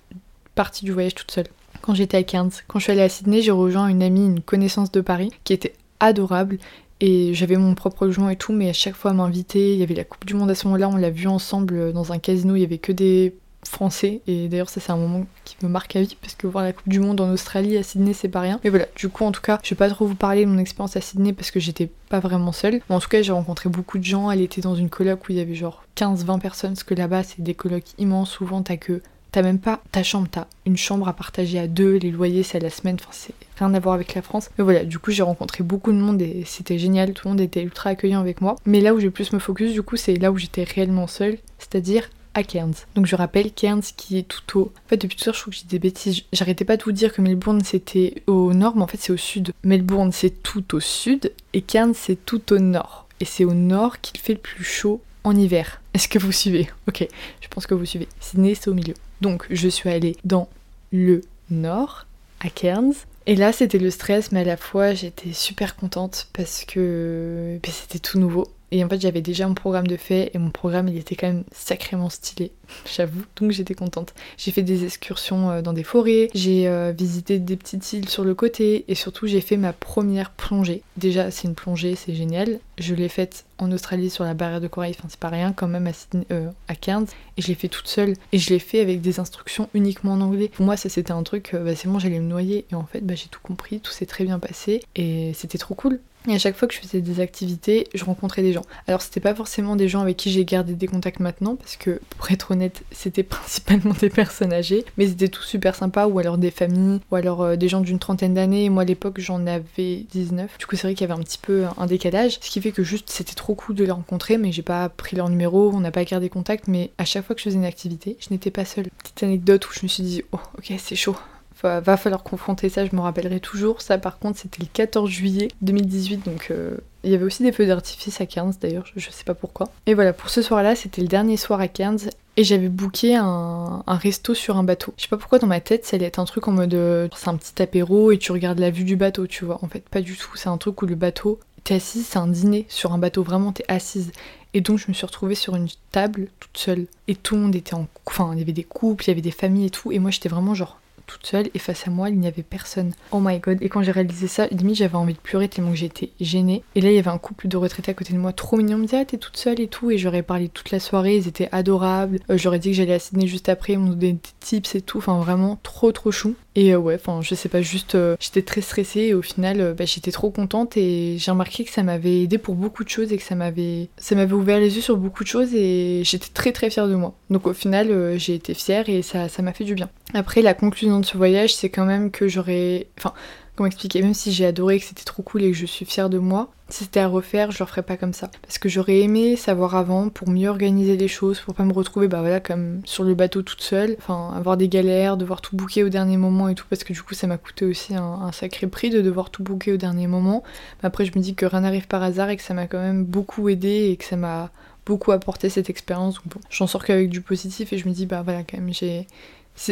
partie 0.56 0.86
du 0.86 0.92
voyage 0.92 1.16
toute 1.16 1.32
seule 1.32 1.48
quand 1.82 1.94
j'étais 1.94 2.18
à 2.18 2.24
Cairns. 2.24 2.52
Quand 2.68 2.80
je 2.80 2.84
suis 2.84 2.92
allée 2.92 3.02
à 3.02 3.10
Sydney, 3.10 3.42
j'ai 3.42 3.52
rejoint 3.52 3.88
une 3.88 4.04
amie, 4.04 4.26
une 4.26 4.42
connaissance 4.42 4.92
de 4.92 5.02
Paris, 5.02 5.32
qui 5.44 5.54
était 5.54 5.74
adorable. 6.00 6.58
Et 7.02 7.34
j'avais 7.34 7.56
mon 7.56 7.76
propre 7.76 8.06
logement 8.06 8.30
et 8.30 8.36
tout, 8.36 8.52
mais 8.52 8.70
à 8.70 8.74
chaque 8.74 8.96
fois 8.96 9.14
m'inviter, 9.14 9.74
il 9.74 9.80
y 9.80 9.84
avait 9.84 9.96
la 9.96 10.04
Coupe 10.04 10.26
du 10.26 10.34
Monde 10.34 10.50
à 10.50 10.56
ce 10.56 10.66
moment-là, 10.68 10.90
on 10.90 10.98
l'a 10.98 11.10
vu 11.10 11.28
ensemble 11.28 11.94
dans 11.94 12.12
un 12.12 12.20
casino, 12.20 12.56
il 12.56 12.62
y 12.62 12.66
avait 12.66 12.78
que 12.78 12.92
des 12.92 13.34
français. 13.66 14.22
Et 14.28 14.48
d'ailleurs 14.48 14.70
ça 14.70 14.80
c'est 14.80 14.92
un 14.92 14.98
moment 14.98 15.26
qui 15.44 15.58
me 15.64 15.70
marque 15.70 15.96
à 15.96 16.02
vie 16.02 16.18
parce 16.22 16.36
que 16.36 16.48
voir 16.48 16.64
la 16.64 16.74
Coupe 16.74 16.88
du 16.88 17.00
Monde 17.00 17.20
en 17.22 17.30
Australie 17.32 17.78
à 17.78 17.84
Sydney 17.84 18.14
c'est 18.14 18.30
pas 18.30 18.42
rien. 18.42 18.60
Mais 18.64 18.70
voilà 18.70 18.86
du 18.96 19.10
coup 19.10 19.24
en 19.26 19.32
tout 19.32 19.42
cas 19.42 19.60
je 19.64 19.70
vais 19.72 19.76
pas 19.76 19.90
trop 19.90 20.06
vous 20.06 20.16
parler 20.16 20.46
de 20.46 20.50
mon 20.50 20.58
expérience 20.58 20.96
à 20.96 21.02
Sydney 21.02 21.34
parce 21.34 21.52
que 21.52 21.60
j'étais 21.60 21.90
pas 22.10 22.20
vraiment 22.20 22.52
seule. 22.52 22.82
En 22.90 23.00
tout 23.00 23.10
cas 23.10 23.22
j'ai 23.22 23.32
rencontré 23.32 23.70
beaucoup 23.70 23.98
de 23.98 24.04
gens. 24.04 24.32
Elle 24.32 24.42
était 24.42 24.62
dans 24.62 24.76
une 24.76 24.90
coloc 24.90 25.28
où 25.28 25.32
il 25.32 25.38
y 25.38 25.42
avait 25.42 25.56
genre 25.56 25.84
15-20 25.98 26.40
personnes 26.40 26.72
parce 26.72 26.84
que 26.84 26.94
là-bas 26.94 27.24
c'est 27.24 27.42
des 27.42 27.54
colocs 27.54 27.94
immenses 27.98 28.32
souvent 28.32 28.62
t'as 28.62 28.78
que 28.78 29.02
T'as 29.32 29.44
même 29.44 29.60
pas 29.60 29.82
ta 29.92 30.02
chambre, 30.02 30.28
t'as 30.30 30.48
une 30.66 30.78
chambre 30.78 31.08
à 31.08 31.14
partager 31.14 31.60
à 31.60 31.68
deux, 31.68 31.98
les 31.98 32.10
loyers 32.10 32.42
c'est 32.42 32.58
à 32.58 32.62
la 32.62 32.72
semaine, 32.72 32.98
enfin 33.00 33.12
c'est 33.12 33.34
rien 33.60 33.74
à 33.76 33.80
voir 33.80 33.94
avec 33.94 34.16
la 34.16 34.24
France. 34.24 34.50
Mais 34.58 34.64
voilà, 34.64 34.84
du 34.84 34.98
coup 34.98 35.12
j'ai 35.12 35.22
rencontré 35.22 35.64
beaucoup 35.64 35.92
de 35.92 35.98
monde 35.98 36.22
et 36.22 36.44
c'était 36.46 36.80
génial, 36.80 37.14
tout 37.14 37.28
le 37.28 37.34
monde 37.34 37.42
était 37.42 37.62
ultra 37.62 37.92
accueillant 37.92 38.22
avec 38.22 38.42
moi. 38.42 38.56
Mais 38.66 38.82
là 38.82 38.96
où 38.96 39.00
j'ai 39.00 39.12
plus 39.12 39.32
me 39.32 39.40
focus 39.40 39.74
du 39.74 39.84
coup 39.84 39.98
c'est 39.98 40.16
là 40.16 40.32
où 40.32 40.38
j'étais 40.38 40.64
réellement 40.64 41.06
seule, 41.06 41.38
c'est-à-dire 41.60 42.10
à 42.34 42.44
Cairns. 42.44 42.74
Donc 42.96 43.06
je 43.06 43.16
rappelle 43.16 43.52
Cairns 43.52 43.84
qui 43.98 44.18
est 44.18 44.28
tout 44.28 44.60
au... 44.60 44.62
En 44.64 44.90
fait 44.90 44.98
depuis 44.98 45.16
tout 45.16 45.24
à 45.24 45.26
l'heure 45.28 45.36
je 45.36 45.42
trouve 45.42 45.54
que 45.54 45.60
j'ai 45.60 45.68
des 45.68 45.80
bêtises. 45.80 46.22
J'arrêtais 46.34 46.66
pas 46.66 46.78
de 46.78 46.84
vous 46.84 46.92
dire 46.92 47.14
que 47.14 47.22
Melbourne 47.22 47.62
c'était 47.64 48.24
au 48.26 48.54
nord 48.54 48.76
mais 48.76 48.84
en 48.84 48.88
fait 48.88 49.00
c'est 49.00 49.14
au 49.14 49.18
sud. 49.18 49.54
Melbourne 49.64 50.12
c'est 50.12 50.42
tout 50.42 50.76
au 50.76 50.80
sud 50.80 51.34
et 51.54 51.62
Cairns 51.62 51.94
c'est 51.94 52.26
tout 52.26 52.54
au 52.54 52.58
nord. 52.58 53.08
Et 53.20 53.26
c'est 53.26 53.46
au 53.46 53.54
nord 53.54 54.00
qu'il 54.02 54.20
fait 54.20 54.34
le 54.34 54.40
plus 54.40 54.64
chaud 54.64 55.02
en 55.24 55.36
hiver. 55.36 55.82
Est-ce 55.94 56.08
que 56.08 56.18
vous 56.18 56.32
suivez? 56.32 56.70
Ok, 56.88 57.08
je 57.42 57.48
pense 57.50 57.68
que 57.68 57.76
vous 57.76 57.86
suivez. 57.86 58.08
Sydney 58.20 58.56
c'est 58.56 58.70
au 58.70 58.74
milieu. 58.74 58.94
Donc 59.22 59.46
je 59.50 59.68
suis 59.68 59.90
allée 59.90 60.16
dans 60.24 60.50
le 60.92 61.22
nord, 61.50 62.06
à 62.40 62.50
Cairns. 62.50 62.94
Et 63.26 63.36
là 63.36 63.52
c'était 63.52 63.78
le 63.78 63.92
stress 63.92 64.32
mais 64.32 64.42
à 64.42 64.46
la 64.46 64.58
fois 64.58 64.94
j'étais 64.94 65.34
super 65.34 65.76
contente 65.76 66.30
parce 66.34 66.66
que 66.66 67.60
c'était 67.64 68.00
tout 68.00 68.20
nouveau. 68.20 68.48
Et 68.72 68.84
en 68.84 68.90
fait, 68.90 69.02
j'avais 69.02 69.22
déjà 69.22 69.48
mon 69.48 69.54
programme 69.54 69.88
de 69.88 69.98
fait 69.98 70.32
et 70.34 70.38
mon 70.38 70.52
programme, 70.52 70.88
il 70.88 70.98
était 70.98 71.16
quand 71.16 71.28
même 71.28 71.44
sacrément 71.52 72.10
stylé, 72.10 72.52
j'avoue. 72.96 73.24
Donc 73.38 73.52
j'étais 73.52 73.74
contente. 73.74 74.14
J'ai 74.38 74.52
fait 74.52 74.62
des 74.62 74.86
excursions 74.86 75.50
euh, 75.50 75.62
dans 75.62 75.74
des 75.74 75.84
forêts, 75.84 76.30
j'ai 76.34 76.68
euh, 76.68 76.94
visité 76.96 77.40
des 77.40 77.56
petites 77.56 77.94
îles 77.94 78.10
sur 78.10 78.24
le 78.24 78.36
côté 78.36 78.86
et 78.88 78.96
surtout 78.96 79.28
j'ai 79.28 79.42
fait 79.42 79.58
ma 79.58 79.74
première 79.74 80.32
plongée. 80.32 80.84
Déjà, 80.98 81.32
c'est 81.32 81.48
une 81.48 81.56
plongée, 81.56 81.96
c'est 81.96 82.14
génial. 82.14 82.60
Je 82.78 82.94
l'ai 82.94 83.10
faite 83.10 83.46
en 83.58 83.72
Australie 83.72 84.10
sur 84.10 84.24
la 84.24 84.34
barrière 84.34 84.62
de 84.62 84.68
corail, 84.68 84.96
enfin 84.98 85.08
c'est 85.10 85.20
pas 85.20 85.30
rien 85.30 85.52
quand 85.52 85.68
même 85.68 85.88
à, 85.88 85.92
euh, 86.32 86.50
à 86.68 86.76
Cairns. 86.76 87.08
Et 87.38 87.42
je 87.42 87.48
l'ai 87.48 87.56
fait 87.56 87.68
toute 87.68 87.88
seule 87.88 88.14
et 88.32 88.38
je 88.38 88.50
l'ai 88.50 88.60
fait 88.60 88.80
avec 88.80 89.02
des 89.02 89.20
instructions 89.20 89.70
uniquement 89.74 90.14
en 90.14 90.22
anglais. 90.22 90.50
Pour 90.50 90.66
moi, 90.66 90.78
ça 90.78 90.90
c'était 90.90 91.12
un 91.12 91.24
truc, 91.24 91.52
bah, 91.54 91.76
c'est 91.76 91.88
bon, 91.88 92.00
j'allais 92.00 92.20
me 92.20 92.28
noyer 92.28 92.66
et 92.72 92.76
en 92.76 92.86
fait, 92.86 93.02
bah, 93.02 93.16
j'ai 93.16 93.28
tout 93.28 93.42
compris, 93.42 93.80
tout 93.80 93.92
s'est 93.92 94.06
très 94.06 94.24
bien 94.24 94.40
passé 94.40 94.82
et 94.96 95.32
c'était 95.34 95.58
trop 95.58 95.76
cool. 95.76 96.00
Et 96.28 96.34
à 96.34 96.38
chaque 96.38 96.56
fois 96.56 96.68
que 96.68 96.74
je 96.74 96.80
faisais 96.80 97.02
des 97.02 97.22
activités, 97.22 97.88
je 97.94 98.04
rencontrais 98.04 98.42
des 98.42 98.52
gens. 98.52 98.66
Alors 98.88 99.02
c'était 99.02 99.22
pas 99.22 99.34
forcément 99.34 99.76
des 99.76 99.88
gens 99.88 100.02
avec 100.02 100.18
qui 100.18 100.32
j'ai 100.32 100.44
gardé 100.44 100.74
des 100.74 100.88
contacts 100.88 101.22
maintenant, 101.22 101.56
parce 101.56 101.78
que 101.78 102.02
pour 102.10 102.30
être 102.32 102.52
honnête, 102.52 102.84
c'était 102.92 103.24
principalement 103.40 103.94
des 103.94 104.10
personnes 104.10 104.52
âgées, 104.52 104.84
mais 104.98 105.08
c'était 105.08 105.30
tout 105.30 105.44
super 105.44 105.76
sympa, 105.76 106.08
ou 106.08 106.20
alors 106.20 106.38
des 106.38 106.52
familles, 106.52 107.00
ou 107.12 107.16
alors 107.16 107.42
euh, 107.42 107.56
des 107.56 107.70
gens 107.70 107.82
d'une 107.82 108.00
trentaine 108.00 108.34
d'années. 108.34 108.70
Moi 108.70 108.84
à 108.84 108.86
l'époque 108.86 109.20
j'en 109.20 109.48
avais 109.48 110.06
19. 110.12 110.58
Du 110.58 110.66
coup 110.66 110.76
c'est 110.76 110.88
vrai 110.88 110.94
qu'il 110.94 111.08
y 111.08 111.12
avait 111.12 111.20
un 111.20 111.24
petit 111.24 111.40
peu 111.42 111.66
un 111.78 111.86
décalage, 111.86 112.38
ce 112.42 112.50
qui 112.50 112.62
fait 112.62 112.72
que 112.72 112.84
juste 112.84 113.10
c'était 113.10 113.36
trop 113.36 113.56
cool 113.56 113.76
de 113.76 113.86
les 113.86 113.92
rencontrer, 113.92 114.38
mais 114.38 114.52
j'ai 114.52 114.62
pas 114.62 114.90
pris 114.90 115.16
leur 115.16 115.30
numéro, 115.30 115.72
on 115.74 115.80
n'a 115.80 115.92
pas 115.92 116.04
gardé 116.04 116.30
contact, 116.30 116.68
mais 116.68 116.92
à 116.98 117.06
chaque 117.06 117.26
fois 117.26 117.36
que 117.36 117.40
je 117.42 117.46
faisais 117.46 117.58
une 117.58 117.66
activité, 117.66 118.18
je 118.20 118.28
n'étais 118.32 118.52
pas 118.52 118.66
seule. 118.66 118.88
Petite 119.02 119.24
anecdote 119.24 119.68
où 119.68 119.74
je 119.74 119.80
me 119.84 119.88
suis 119.88 120.04
dit, 120.04 120.24
oh 120.34 120.40
ok 120.58 120.74
c'est 120.78 120.96
chaud, 120.96 121.16
va, 121.64 121.98
falloir 121.98 122.24
confronter 122.24 122.70
ça, 122.70 122.86
je 122.86 122.96
me 122.96 123.02
rappellerai 123.02 123.40
toujours. 123.40 123.82
Ça, 123.82 123.98
par 123.98 124.20
contre, 124.20 124.40
c'était 124.40 124.62
le 124.62 124.68
14 124.72 125.10
juillet 125.10 125.50
2018, 125.62 126.26
donc 126.26 126.48
euh, 126.52 126.78
il 127.04 127.12
y 127.12 127.16
avait 127.16 127.26
aussi 127.26 127.44
des 127.44 127.52
feux 127.52 127.66
d'artifice 127.66 128.22
à 128.22 128.26
Cairns 128.26 128.54
d'ailleurs, 128.62 128.86
je, 128.96 129.10
sais 129.10 129.24
pas 129.24 129.34
pourquoi. 129.34 129.70
Et 129.86 129.94
voilà, 129.94 130.14
pour 130.14 130.30
ce 130.30 130.42
soir-là, 130.42 130.76
c'était 130.76 131.02
le 131.02 131.08
dernier 131.08 131.38
soir 131.38 131.60
à 131.60 131.68
Cairns. 131.68 132.10
Et 132.38 132.44
j'avais 132.46 132.70
booké 132.70 133.18
un, 133.18 133.84
resto 133.88 134.34
sur 134.34 134.56
un 134.56 134.64
bateau. 134.64 134.94
Je 134.96 135.04
sais 135.04 135.08
pas 135.10 135.18
pourquoi 135.18 135.40
dans 135.40 135.48
ma 135.48 135.60
tête, 135.60 135.86
ça 135.86 135.98
allait 135.98 136.06
être 136.06 136.20
un 136.20 136.26
truc 136.26 136.48
en 136.48 136.54
mode 136.54 136.74
euh, 136.74 137.10
c'est 137.14 137.28
un 137.28 137.36
petit 137.36 137.62
apéro 137.62 138.12
et 138.12 138.18
tu 138.18 138.32
regardes 138.32 138.60
la 138.60 138.70
vue 138.70 138.86
du 138.86 138.96
bateau, 138.96 139.28
tu 139.28 139.44
vois. 139.44 139.60
En 139.62 139.68
fait, 139.68 139.84
pas 139.90 140.00
du 140.00 140.16
tout. 140.16 140.32
C'est 140.36 140.48
un 140.48 140.58
truc 140.58 140.82
où 140.82 140.86
le 140.86 140.96
bateau, 140.96 141.38
t'es 141.66 141.76
assise, 141.76 142.08
c'est 142.08 142.20
un 142.20 142.28
dîner 142.28 142.66
sur 142.70 142.94
un 142.94 142.98
bateau, 142.98 143.24
vraiment 143.24 143.52
t'es 143.52 143.66
assise. 143.68 144.14
Et 144.54 144.62
donc 144.62 144.80
je 144.80 144.86
me 144.88 144.94
suis 144.94 145.06
retrouvée 145.06 145.36
sur 145.36 145.56
une 145.56 145.68
table 145.92 146.28
toute 146.40 146.58
seule. 146.58 146.88
Et 147.10 147.16
tout 147.16 147.36
le 147.36 147.42
monde 147.42 147.56
était 147.56 147.74
en... 147.74 147.88
Enfin, 148.06 148.32
il 148.34 148.40
y 148.40 148.42
avait 148.42 148.54
des 148.54 148.64
couples, 148.64 149.04
il 149.04 149.08
y 149.10 149.12
avait 149.12 149.22
des 149.22 149.32
familles 149.32 149.66
et 149.66 149.70
tout. 149.70 149.92
Et 149.92 150.00
moi 150.00 150.10
j'étais 150.10 150.30
vraiment 150.30 150.56
genre 150.56 150.79
toute 151.10 151.26
seule 151.26 151.50
et 151.54 151.60
face 151.60 151.88
à 151.88 151.92
moi 151.92 152.10
il 152.10 152.20
n'y 152.20 152.28
avait 152.28 152.44
personne. 152.44 152.94
Oh 153.12 153.20
my 153.20 153.40
god. 153.40 153.58
Et 153.62 153.70
quand 153.70 153.82
j'ai 153.82 153.92
réalisé 153.92 154.28
ça, 154.28 154.48
limite 154.48 154.76
j'avais 154.76 154.96
envie 154.96 155.14
de 155.14 155.20
pleurer 155.20 155.50
tellement 155.50 155.72
que 155.72 155.78
j'étais 155.78 156.12
gênée. 156.22 156.64
Et 156.76 156.82
là 156.82 156.92
il 156.92 156.96
y 156.96 157.00
avait 157.00 157.10
un 157.10 157.18
couple 157.18 157.48
de 157.48 157.58
retraités 157.58 157.92
à 157.92 157.94
côté 157.94 158.14
de 158.14 158.20
moi 158.20 158.32
trop 158.32 158.58
mignon. 158.58 158.78
me 158.78 158.84
disait 158.84 159.00
ah 159.02 159.06
t'es 159.06 159.18
toute 159.18 159.38
seule 159.38 159.60
et 159.60 159.68
tout. 159.68 159.92
Et 159.92 159.98
j'aurais 159.98 160.24
parlé 160.24 160.50
toute 160.50 160.72
la 160.72 160.80
soirée, 160.80 161.18
ils 161.18 161.28
étaient 161.28 161.50
adorables. 161.52 162.20
Euh, 162.30 162.38
j'aurais 162.38 162.60
dit 162.60 162.70
que 162.70 162.78
j'allais 162.78 162.94
à 162.94 163.00
Sydney 163.00 163.28
juste 163.28 163.50
après, 163.50 163.74
ils 163.74 163.80
m'ont 163.80 163.90
donné 163.90 164.14
des 164.14 164.20
tips 164.40 164.76
et 164.76 164.82
tout. 164.82 165.00
Enfin 165.00 165.18
vraiment 165.20 165.60
trop 165.64 165.92
trop 165.92 166.12
chou. 166.12 166.36
Et 166.60 166.74
euh, 166.74 166.78
ouais, 166.78 166.96
enfin 166.96 167.22
je 167.22 167.36
sais 167.36 167.48
pas, 167.48 167.62
juste 167.62 167.96
euh, 167.96 168.18
j'étais 168.20 168.42
très 168.42 168.60
stressée 168.60 169.00
et 169.00 169.14
au 169.14 169.22
final 169.22 169.74
bah, 169.78 169.86
j'étais 169.86 170.12
trop 170.12 170.30
contente 170.30 170.76
et 170.76 171.16
j'ai 171.18 171.32
remarqué 171.32 171.64
que 171.64 171.72
ça 171.72 171.84
m'avait 171.84 172.24
aidé 172.24 172.38
pour 172.38 172.56
beaucoup 172.56 172.84
de 172.84 172.90
choses 172.90 173.14
et 173.14 173.18
que 173.18 173.24
ça 173.24 173.34
m'avait 173.34 173.88
ça 173.98 174.14
m'avait 174.14 174.34
ouvert 174.34 174.60
les 174.60 174.76
yeux 174.76 174.82
sur 174.82 174.98
beaucoup 174.98 175.24
de 175.24 175.30
choses 175.30 175.56
et 175.56 176.02
j'étais 176.04 176.28
très 176.34 176.52
très 176.52 176.70
fière 176.70 176.90
de 176.90 176.96
moi. 176.96 177.14
Donc 177.30 177.48
au 177.48 177.54
final 177.54 178.18
j'ai 178.18 178.36
été 178.36 178.54
fière 178.54 178.90
et 178.90 179.04
ça 179.04 179.30
ça 179.30 179.42
m'a 179.42 179.54
fait 179.54 179.64
du 179.64 179.74
bien. 179.74 179.90
Après 180.14 180.42
la 180.42 180.54
conclusion 180.54 181.00
de 181.00 181.06
ce 181.06 181.16
voyage 181.16 181.56
c'est 181.56 181.70
quand 181.70 181.86
même 181.86 182.12
que 182.12 182.28
j'aurais. 182.28 182.88
Enfin, 182.98 183.14
comment 183.60 183.68
expliquer 183.68 184.02
Même 184.02 184.14
si 184.14 184.32
j'ai 184.32 184.46
adoré, 184.46 184.80
que 184.80 184.86
c'était 184.86 185.04
trop 185.04 185.22
cool 185.22 185.44
et 185.44 185.52
que 185.52 185.58
je 185.58 185.66
suis 185.66 185.84
fière 185.84 186.10
de 186.10 186.18
moi, 186.18 186.50
si 186.70 186.86
c'était 186.86 187.02
à 187.02 187.08
refaire, 187.08 187.52
je 187.52 187.62
le 187.62 187.66
ferais 187.66 187.84
pas 187.84 187.98
comme 187.98 188.14
ça. 188.14 188.32
Parce 188.42 188.58
que 188.58 188.70
j'aurais 188.70 189.00
aimé 189.00 189.36
savoir 189.36 189.76
avant 189.76 190.08
pour 190.08 190.30
mieux 190.30 190.48
organiser 190.48 190.96
les 190.96 191.10
choses, 191.10 191.42
pour 191.42 191.54
pas 191.54 191.66
me 191.66 191.74
retrouver, 191.74 192.08
bah 192.08 192.22
voilà, 192.22 192.40
comme 192.40 192.80
sur 192.86 193.04
le 193.04 193.16
bateau 193.16 193.42
toute 193.42 193.60
seule. 193.62 193.98
Enfin, 194.00 194.32
avoir 194.34 194.56
des 194.56 194.70
galères, 194.70 195.18
devoir 195.18 195.42
tout 195.42 195.58
bouquer 195.58 195.84
au 195.84 195.90
dernier 195.90 196.16
moment 196.16 196.48
et 196.48 196.56
tout, 196.56 196.66
parce 196.70 196.86
que 196.86 196.94
du 196.94 197.02
coup, 197.02 197.16
ça 197.16 197.28
m'a 197.28 197.38
coûté 197.38 197.66
aussi 197.66 197.96
un, 197.96 198.32
sacré 198.32 198.68
prix 198.68 198.92
de 198.92 199.02
devoir 199.02 199.30
tout 199.30 199.44
bouquer 199.44 199.74
au 199.74 199.78
dernier 199.78 200.08
moment. 200.08 200.42
Après, 200.82 201.04
je 201.04 201.12
me 201.14 201.22
dis 201.22 201.36
que 201.36 201.46
rien 201.46 201.62
n'arrive 201.62 201.88
par 201.88 202.02
hasard 202.02 202.30
et 202.30 202.38
que 202.38 202.44
ça 202.44 202.54
m'a 202.54 202.68
quand 202.68 202.80
même 202.80 203.04
beaucoup 203.04 203.50
aidé 203.50 203.90
et 203.92 203.98
que 203.98 204.06
ça 204.06 204.16
m'a 204.16 204.52
beaucoup 204.86 205.12
apporté 205.12 205.50
cette 205.50 205.70
expérience. 205.70 206.16
Donc 206.16 206.28
bon, 206.28 206.40
j'en 206.50 206.66
sors 206.66 206.86
qu'avec 206.86 207.10
du 207.10 207.20
positif 207.20 207.74
et 207.74 207.78
je 207.78 207.90
me 207.90 207.94
dis, 207.94 208.06
bah 208.06 208.22
voilà, 208.24 208.44
quand 208.44 208.58
même, 208.58 208.74
j'ai 208.74 209.06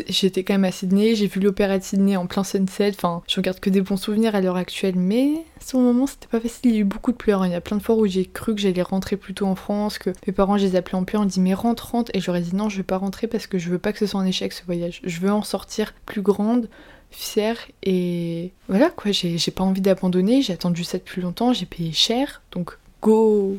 J'étais 0.09 0.43
quand 0.43 0.55
même 0.55 0.65
à 0.65 0.71
Sydney, 0.71 1.15
j'ai 1.15 1.27
vu 1.27 1.39
l'opéra 1.39 1.77
de 1.77 1.83
Sydney 1.83 2.17
en 2.17 2.27
plein 2.27 2.43
sunset, 2.43 2.89
enfin 2.89 3.23
je 3.25 3.37
regarde 3.37 3.61
que 3.61 3.69
des 3.69 3.79
bons 3.79 3.95
souvenirs 3.95 4.35
à 4.35 4.41
l'heure 4.41 4.57
actuelle, 4.57 4.95
mais 4.97 5.45
à 5.59 5.63
ce 5.63 5.77
moment 5.77 6.07
c'était 6.07 6.27
pas 6.27 6.41
facile, 6.41 6.71
il 6.71 6.73
y 6.73 6.77
a 6.77 6.81
eu 6.81 6.83
beaucoup 6.83 7.13
de 7.13 7.17
pleurs, 7.17 7.45
il 7.45 7.53
y 7.53 7.55
a 7.55 7.61
plein 7.61 7.77
de 7.77 7.81
fois 7.81 7.95
où 7.95 8.05
j'ai 8.05 8.25
cru 8.25 8.53
que 8.53 8.59
j'allais 8.59 8.81
rentrer 8.81 9.15
plus 9.15 9.33
tôt 9.33 9.45
en 9.45 9.55
France, 9.55 9.97
que 9.97 10.09
mes 10.27 10.33
parents 10.33 10.57
je 10.57 10.65
les 10.65 10.75
appelaient 10.75 10.97
en 10.97 11.05
pleurs, 11.05 11.21
on 11.21 11.25
dit 11.25 11.39
mais 11.39 11.53
rentre, 11.53 11.91
rentre, 11.91 12.11
et 12.13 12.19
j'aurais 12.19 12.41
dit 12.41 12.53
non 12.53 12.67
je 12.67 12.75
vais 12.75 12.83
pas 12.83 12.97
rentrer 12.97 13.27
parce 13.27 13.47
que 13.47 13.57
je 13.57 13.69
veux 13.69 13.79
pas 13.79 13.93
que 13.93 13.99
ce 13.99 14.07
soit 14.07 14.19
un 14.19 14.25
échec 14.25 14.51
ce 14.51 14.65
voyage, 14.65 14.99
je 15.05 15.19
veux 15.21 15.31
en 15.31 15.43
sortir 15.43 15.93
plus 16.05 16.21
grande, 16.21 16.67
fière, 17.09 17.57
et 17.81 18.51
voilà 18.67 18.89
quoi, 18.89 19.11
j'ai 19.11 19.51
pas 19.51 19.63
envie 19.63 19.81
d'abandonner, 19.81 20.41
j'ai 20.41 20.51
attendu 20.51 20.83
ça 20.83 20.97
depuis 20.97 21.21
longtemps, 21.21 21.53
j'ai 21.53 21.65
payé 21.65 21.93
cher, 21.93 22.41
donc 22.51 22.77
go 23.01 23.57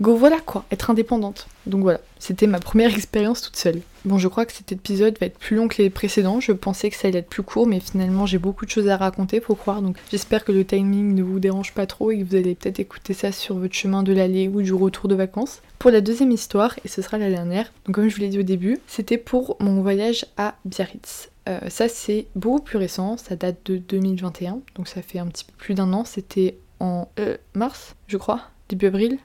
Go 0.00 0.14
voilà 0.14 0.40
quoi, 0.40 0.66
être 0.70 0.90
indépendante. 0.90 1.46
Donc 1.66 1.80
voilà, 1.80 2.00
c'était 2.18 2.46
ma 2.46 2.58
première 2.58 2.94
expérience 2.94 3.40
toute 3.40 3.56
seule. 3.56 3.80
Bon, 4.04 4.18
je 4.18 4.28
crois 4.28 4.44
que 4.44 4.52
cet 4.52 4.70
épisode 4.70 5.18
va 5.18 5.26
être 5.26 5.38
plus 5.38 5.56
long 5.56 5.68
que 5.68 5.80
les 5.80 5.88
précédents. 5.88 6.38
Je 6.38 6.52
pensais 6.52 6.90
que 6.90 6.96
ça 6.96 7.08
allait 7.08 7.20
être 7.20 7.30
plus 7.30 7.42
court, 7.42 7.66
mais 7.66 7.80
finalement 7.80 8.26
j'ai 8.26 8.36
beaucoup 8.38 8.66
de 8.66 8.70
choses 8.70 8.88
à 8.88 8.98
raconter, 8.98 9.40
faut 9.40 9.54
croire. 9.54 9.80
Donc 9.80 9.96
j'espère 10.10 10.44
que 10.44 10.52
le 10.52 10.66
timing 10.66 11.14
ne 11.14 11.22
vous 11.22 11.40
dérange 11.40 11.72
pas 11.72 11.86
trop 11.86 12.10
et 12.10 12.18
que 12.18 12.24
vous 12.24 12.36
allez 12.36 12.54
peut-être 12.54 12.78
écouter 12.78 13.14
ça 13.14 13.32
sur 13.32 13.56
votre 13.56 13.74
chemin 13.74 14.02
de 14.02 14.12
l'aller 14.12 14.48
ou 14.48 14.60
du 14.60 14.74
retour 14.74 15.08
de 15.08 15.14
vacances. 15.14 15.62
Pour 15.78 15.90
la 15.90 16.02
deuxième 16.02 16.30
histoire, 16.30 16.74
et 16.84 16.88
ce 16.88 17.00
sera 17.00 17.16
la 17.16 17.30
dernière, 17.30 17.72
donc 17.86 17.94
comme 17.94 18.08
je 18.08 18.14
vous 18.14 18.20
l'ai 18.20 18.28
dit 18.28 18.38
au 18.38 18.44
début, 18.44 18.78
c'était 18.86 19.18
pour 19.18 19.56
mon 19.60 19.80
voyage 19.80 20.26
à 20.36 20.56
Biarritz. 20.64 21.30
Euh, 21.48 21.60
ça 21.68 21.88
c'est 21.88 22.26
beaucoup 22.34 22.62
plus 22.62 22.78
récent, 22.78 23.16
ça 23.16 23.36
date 23.36 23.58
de 23.66 23.78
2021, 23.78 24.60
donc 24.74 24.88
ça 24.88 25.00
fait 25.00 25.18
un 25.18 25.26
petit 25.26 25.44
peu 25.44 25.52
plus 25.56 25.74
d'un 25.74 25.92
an. 25.92 26.04
C'était 26.04 26.58
en 26.80 27.08
euh, 27.18 27.36
mars, 27.54 27.94
je 28.08 28.16
crois, 28.16 28.42
début 28.68 28.86
avril, 28.86 29.18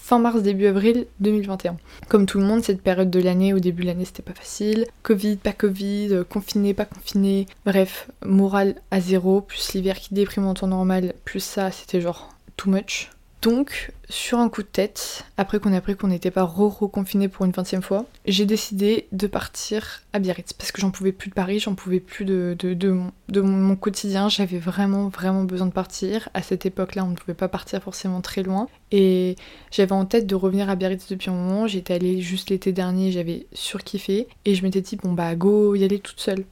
fin 0.00 0.18
mars, 0.18 0.42
début 0.42 0.66
avril 0.66 1.06
2021. 1.20 1.76
Comme 2.08 2.26
tout 2.26 2.38
le 2.38 2.44
monde, 2.44 2.62
cette 2.62 2.82
période 2.82 3.10
de 3.10 3.20
l'année, 3.20 3.54
au 3.54 3.58
début 3.58 3.82
de 3.82 3.88
l'année, 3.88 4.04
c'était 4.04 4.22
pas 4.22 4.34
facile. 4.34 4.86
Covid, 5.02 5.36
pas 5.36 5.52
Covid, 5.52 6.08
euh, 6.12 6.24
confiné, 6.24 6.74
pas 6.74 6.84
confiné. 6.84 7.46
Bref, 7.64 8.08
morale 8.24 8.76
à 8.90 9.00
zéro, 9.00 9.40
plus 9.40 9.72
l'hiver 9.72 9.98
qui 9.98 10.14
déprime 10.14 10.46
en 10.46 10.54
temps 10.54 10.66
normal, 10.66 11.14
plus 11.24 11.40
ça, 11.40 11.70
c'était 11.70 12.00
genre 12.00 12.30
too 12.56 12.70
much. 12.70 13.10
Donc, 13.42 13.90
sur 14.08 14.38
un 14.38 14.48
coup 14.48 14.62
de 14.62 14.68
tête, 14.68 15.24
après 15.36 15.58
qu'on 15.58 15.72
a 15.72 15.78
appris 15.78 15.96
qu'on 15.96 16.06
n'était 16.06 16.30
pas 16.30 16.44
re-reconfiné 16.44 17.26
pour 17.26 17.44
une 17.44 17.50
vingtième 17.50 17.82
fois, 17.82 18.06
j'ai 18.24 18.46
décidé 18.46 19.08
de 19.10 19.26
partir 19.26 20.02
à 20.12 20.20
Biarritz 20.20 20.52
parce 20.52 20.70
que 20.70 20.80
j'en 20.80 20.92
pouvais 20.92 21.10
plus 21.10 21.28
de 21.28 21.34
Paris, 21.34 21.58
j'en 21.58 21.74
pouvais 21.74 21.98
plus 21.98 22.24
de, 22.24 22.54
de, 22.56 23.40
mon, 23.40 23.74
quotidien, 23.74 24.28
j'avais 24.28 24.58
vraiment 24.58 25.08
vraiment 25.08 25.42
besoin 25.42 25.66
de 25.66 25.72
partir. 25.72 26.28
À 26.34 26.42
cette 26.42 26.66
époque-là, 26.66 27.04
on 27.04 27.08
ne 27.08 27.16
pouvait 27.16 27.34
pas 27.34 27.48
partir 27.48 27.82
forcément 27.82 28.20
très 28.20 28.44
loin 28.44 28.68
et 28.92 29.34
j'avais 29.72 29.90
en 29.90 30.04
tête 30.04 30.28
de 30.28 30.36
revenir 30.36 30.70
à 30.70 30.76
Biarritz 30.76 31.08
depuis 31.08 31.30
un 31.30 31.34
moment. 31.34 31.66
J'étais 31.66 31.94
allée 31.94 32.20
juste 32.20 32.50
l'été 32.50 32.70
dernier, 32.70 33.10
j'avais 33.10 33.46
surkiffé 33.52 34.28
et 34.44 34.54
je 34.54 34.62
m'étais 34.62 34.82
dit 34.82 34.94
bon 34.94 35.14
bah 35.14 35.34
go 35.34 35.74
y 35.74 35.82
aller 35.82 35.98
toute 35.98 36.20
seule. 36.20 36.44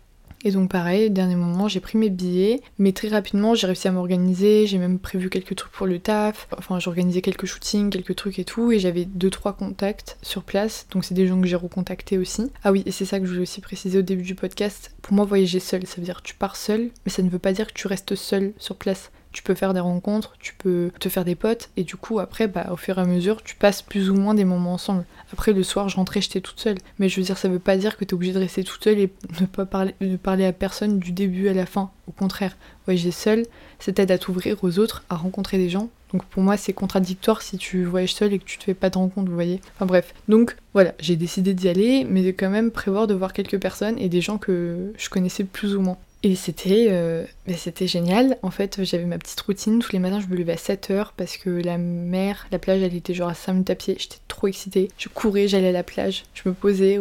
Et 0.44 0.52
donc 0.52 0.70
pareil, 0.70 1.10
dernier 1.10 1.36
moment, 1.36 1.68
j'ai 1.68 1.80
pris 1.80 1.98
mes 1.98 2.08
billets, 2.08 2.62
mais 2.78 2.92
très 2.92 3.08
rapidement, 3.08 3.54
j'ai 3.54 3.66
réussi 3.66 3.88
à 3.88 3.92
m'organiser, 3.92 4.66
j'ai 4.66 4.78
même 4.78 4.98
prévu 4.98 5.28
quelques 5.28 5.54
trucs 5.54 5.72
pour 5.72 5.86
le 5.86 5.98
taf, 5.98 6.48
enfin 6.56 6.78
j'ai 6.78 6.88
organisé 6.88 7.20
quelques 7.20 7.44
shootings, 7.44 7.90
quelques 7.90 8.16
trucs 8.16 8.38
et 8.38 8.44
tout, 8.44 8.72
et 8.72 8.78
j'avais 8.78 9.04
deux 9.04 9.28
trois 9.28 9.52
contacts 9.52 10.16
sur 10.22 10.42
place, 10.42 10.86
donc 10.92 11.04
c'est 11.04 11.14
des 11.14 11.26
gens 11.26 11.40
que 11.40 11.46
j'ai 11.46 11.56
recontactés 11.56 12.16
aussi. 12.16 12.50
Ah 12.64 12.72
oui, 12.72 12.82
et 12.86 12.90
c'est 12.90 13.04
ça 13.04 13.20
que 13.20 13.26
je 13.26 13.30
voulais 13.32 13.42
aussi 13.42 13.60
préciser 13.60 13.98
au 13.98 14.02
début 14.02 14.22
du 14.22 14.34
podcast. 14.34 14.94
Pour 15.02 15.12
moi, 15.12 15.26
voyager 15.26 15.60
seul, 15.60 15.86
ça 15.86 15.96
veut 15.96 16.04
dire 16.04 16.22
que 16.22 16.28
tu 16.28 16.34
pars 16.34 16.56
seul, 16.56 16.90
mais 17.04 17.12
ça 17.12 17.22
ne 17.22 17.28
veut 17.28 17.38
pas 17.38 17.52
dire 17.52 17.66
que 17.66 17.74
tu 17.74 17.86
restes 17.86 18.14
seul 18.14 18.52
sur 18.56 18.76
place 18.76 19.10
tu 19.32 19.42
peux 19.42 19.54
faire 19.54 19.74
des 19.74 19.80
rencontres, 19.80 20.34
tu 20.40 20.54
peux 20.54 20.90
te 20.98 21.08
faire 21.08 21.24
des 21.24 21.34
potes, 21.34 21.70
et 21.76 21.84
du 21.84 21.96
coup, 21.96 22.18
après, 22.18 22.48
bah, 22.48 22.68
au 22.72 22.76
fur 22.76 22.98
et 22.98 23.00
à 23.00 23.04
mesure, 23.04 23.42
tu 23.42 23.54
passes 23.54 23.82
plus 23.82 24.10
ou 24.10 24.14
moins 24.14 24.34
des 24.34 24.44
moments 24.44 24.74
ensemble. 24.74 25.04
Après, 25.32 25.52
le 25.52 25.62
soir, 25.62 25.88
je 25.88 25.96
rentrais, 25.96 26.20
j'étais 26.20 26.40
toute 26.40 26.58
seule. 26.58 26.78
Mais 26.98 27.08
je 27.08 27.20
veux 27.20 27.24
dire, 27.24 27.38
ça 27.38 27.48
veut 27.48 27.58
pas 27.58 27.76
dire 27.76 27.96
que 27.96 28.04
t'es 28.04 28.14
obligé 28.14 28.32
de 28.32 28.38
rester 28.38 28.64
toute 28.64 28.82
seule 28.82 28.98
et 28.98 29.12
ne 29.40 29.46
pas 29.46 29.66
parler, 29.66 29.94
ne 30.00 30.16
parler 30.16 30.44
à 30.44 30.52
personne 30.52 30.98
du 30.98 31.12
début 31.12 31.48
à 31.48 31.52
la 31.52 31.66
fin. 31.66 31.90
Au 32.08 32.12
contraire, 32.12 32.56
voyager 32.86 33.12
seul, 33.12 33.46
ça 33.78 33.92
t'aide 33.92 34.10
à 34.10 34.18
t'ouvrir 34.18 34.56
aux 34.62 34.78
autres, 34.78 35.04
à 35.08 35.16
rencontrer 35.16 35.58
des 35.58 35.68
gens. 35.68 35.90
Donc 36.12 36.24
pour 36.24 36.42
moi, 36.42 36.56
c'est 36.56 36.72
contradictoire 36.72 37.40
si 37.40 37.56
tu 37.56 37.84
voyages 37.84 38.14
seul 38.14 38.32
et 38.32 38.40
que 38.40 38.44
tu 38.44 38.58
te 38.58 38.64
fais 38.64 38.74
pas 38.74 38.90
de 38.90 38.98
rencontres, 38.98 39.28
vous 39.28 39.34
voyez. 39.34 39.60
Enfin 39.76 39.86
bref. 39.86 40.12
Donc 40.28 40.56
voilà, 40.72 40.92
j'ai 40.98 41.14
décidé 41.14 41.54
d'y 41.54 41.68
aller, 41.68 42.04
mais 42.08 42.22
de 42.22 42.32
quand 42.32 42.50
même 42.50 42.72
prévoir 42.72 43.06
de 43.06 43.14
voir 43.14 43.32
quelques 43.32 43.60
personnes 43.60 43.96
et 43.98 44.08
des 44.08 44.20
gens 44.20 44.38
que 44.38 44.92
je 44.96 45.08
connaissais 45.08 45.44
plus 45.44 45.76
ou 45.76 45.80
moins. 45.80 45.98
Et 46.22 46.34
c'était 46.34 46.88
euh, 46.90 47.24
c'était 47.56 47.86
génial. 47.86 48.36
En 48.42 48.50
fait, 48.50 48.84
j'avais 48.84 49.06
ma 49.06 49.16
petite 49.16 49.40
routine. 49.40 49.78
Tous 49.78 49.92
les 49.92 49.98
matins, 49.98 50.20
je 50.20 50.26
me 50.26 50.36
levais 50.36 50.52
à 50.52 50.56
7h 50.56 51.12
parce 51.16 51.38
que 51.38 51.48
la 51.48 51.78
mer, 51.78 52.46
la 52.52 52.58
plage, 52.58 52.82
elle 52.82 52.94
était 52.94 53.14
genre 53.14 53.30
à 53.30 53.34
5 53.34 53.52
minutes 53.52 53.70
à 53.70 53.74
pied. 53.74 53.96
J'étais 53.98 54.18
trop 54.28 54.46
excitée. 54.46 54.90
Je 54.98 55.08
courais, 55.08 55.48
j'allais 55.48 55.68
à 55.68 55.72
la 55.72 55.82
plage. 55.82 56.24
Je 56.34 56.46
me 56.46 56.54
posais 56.54 56.98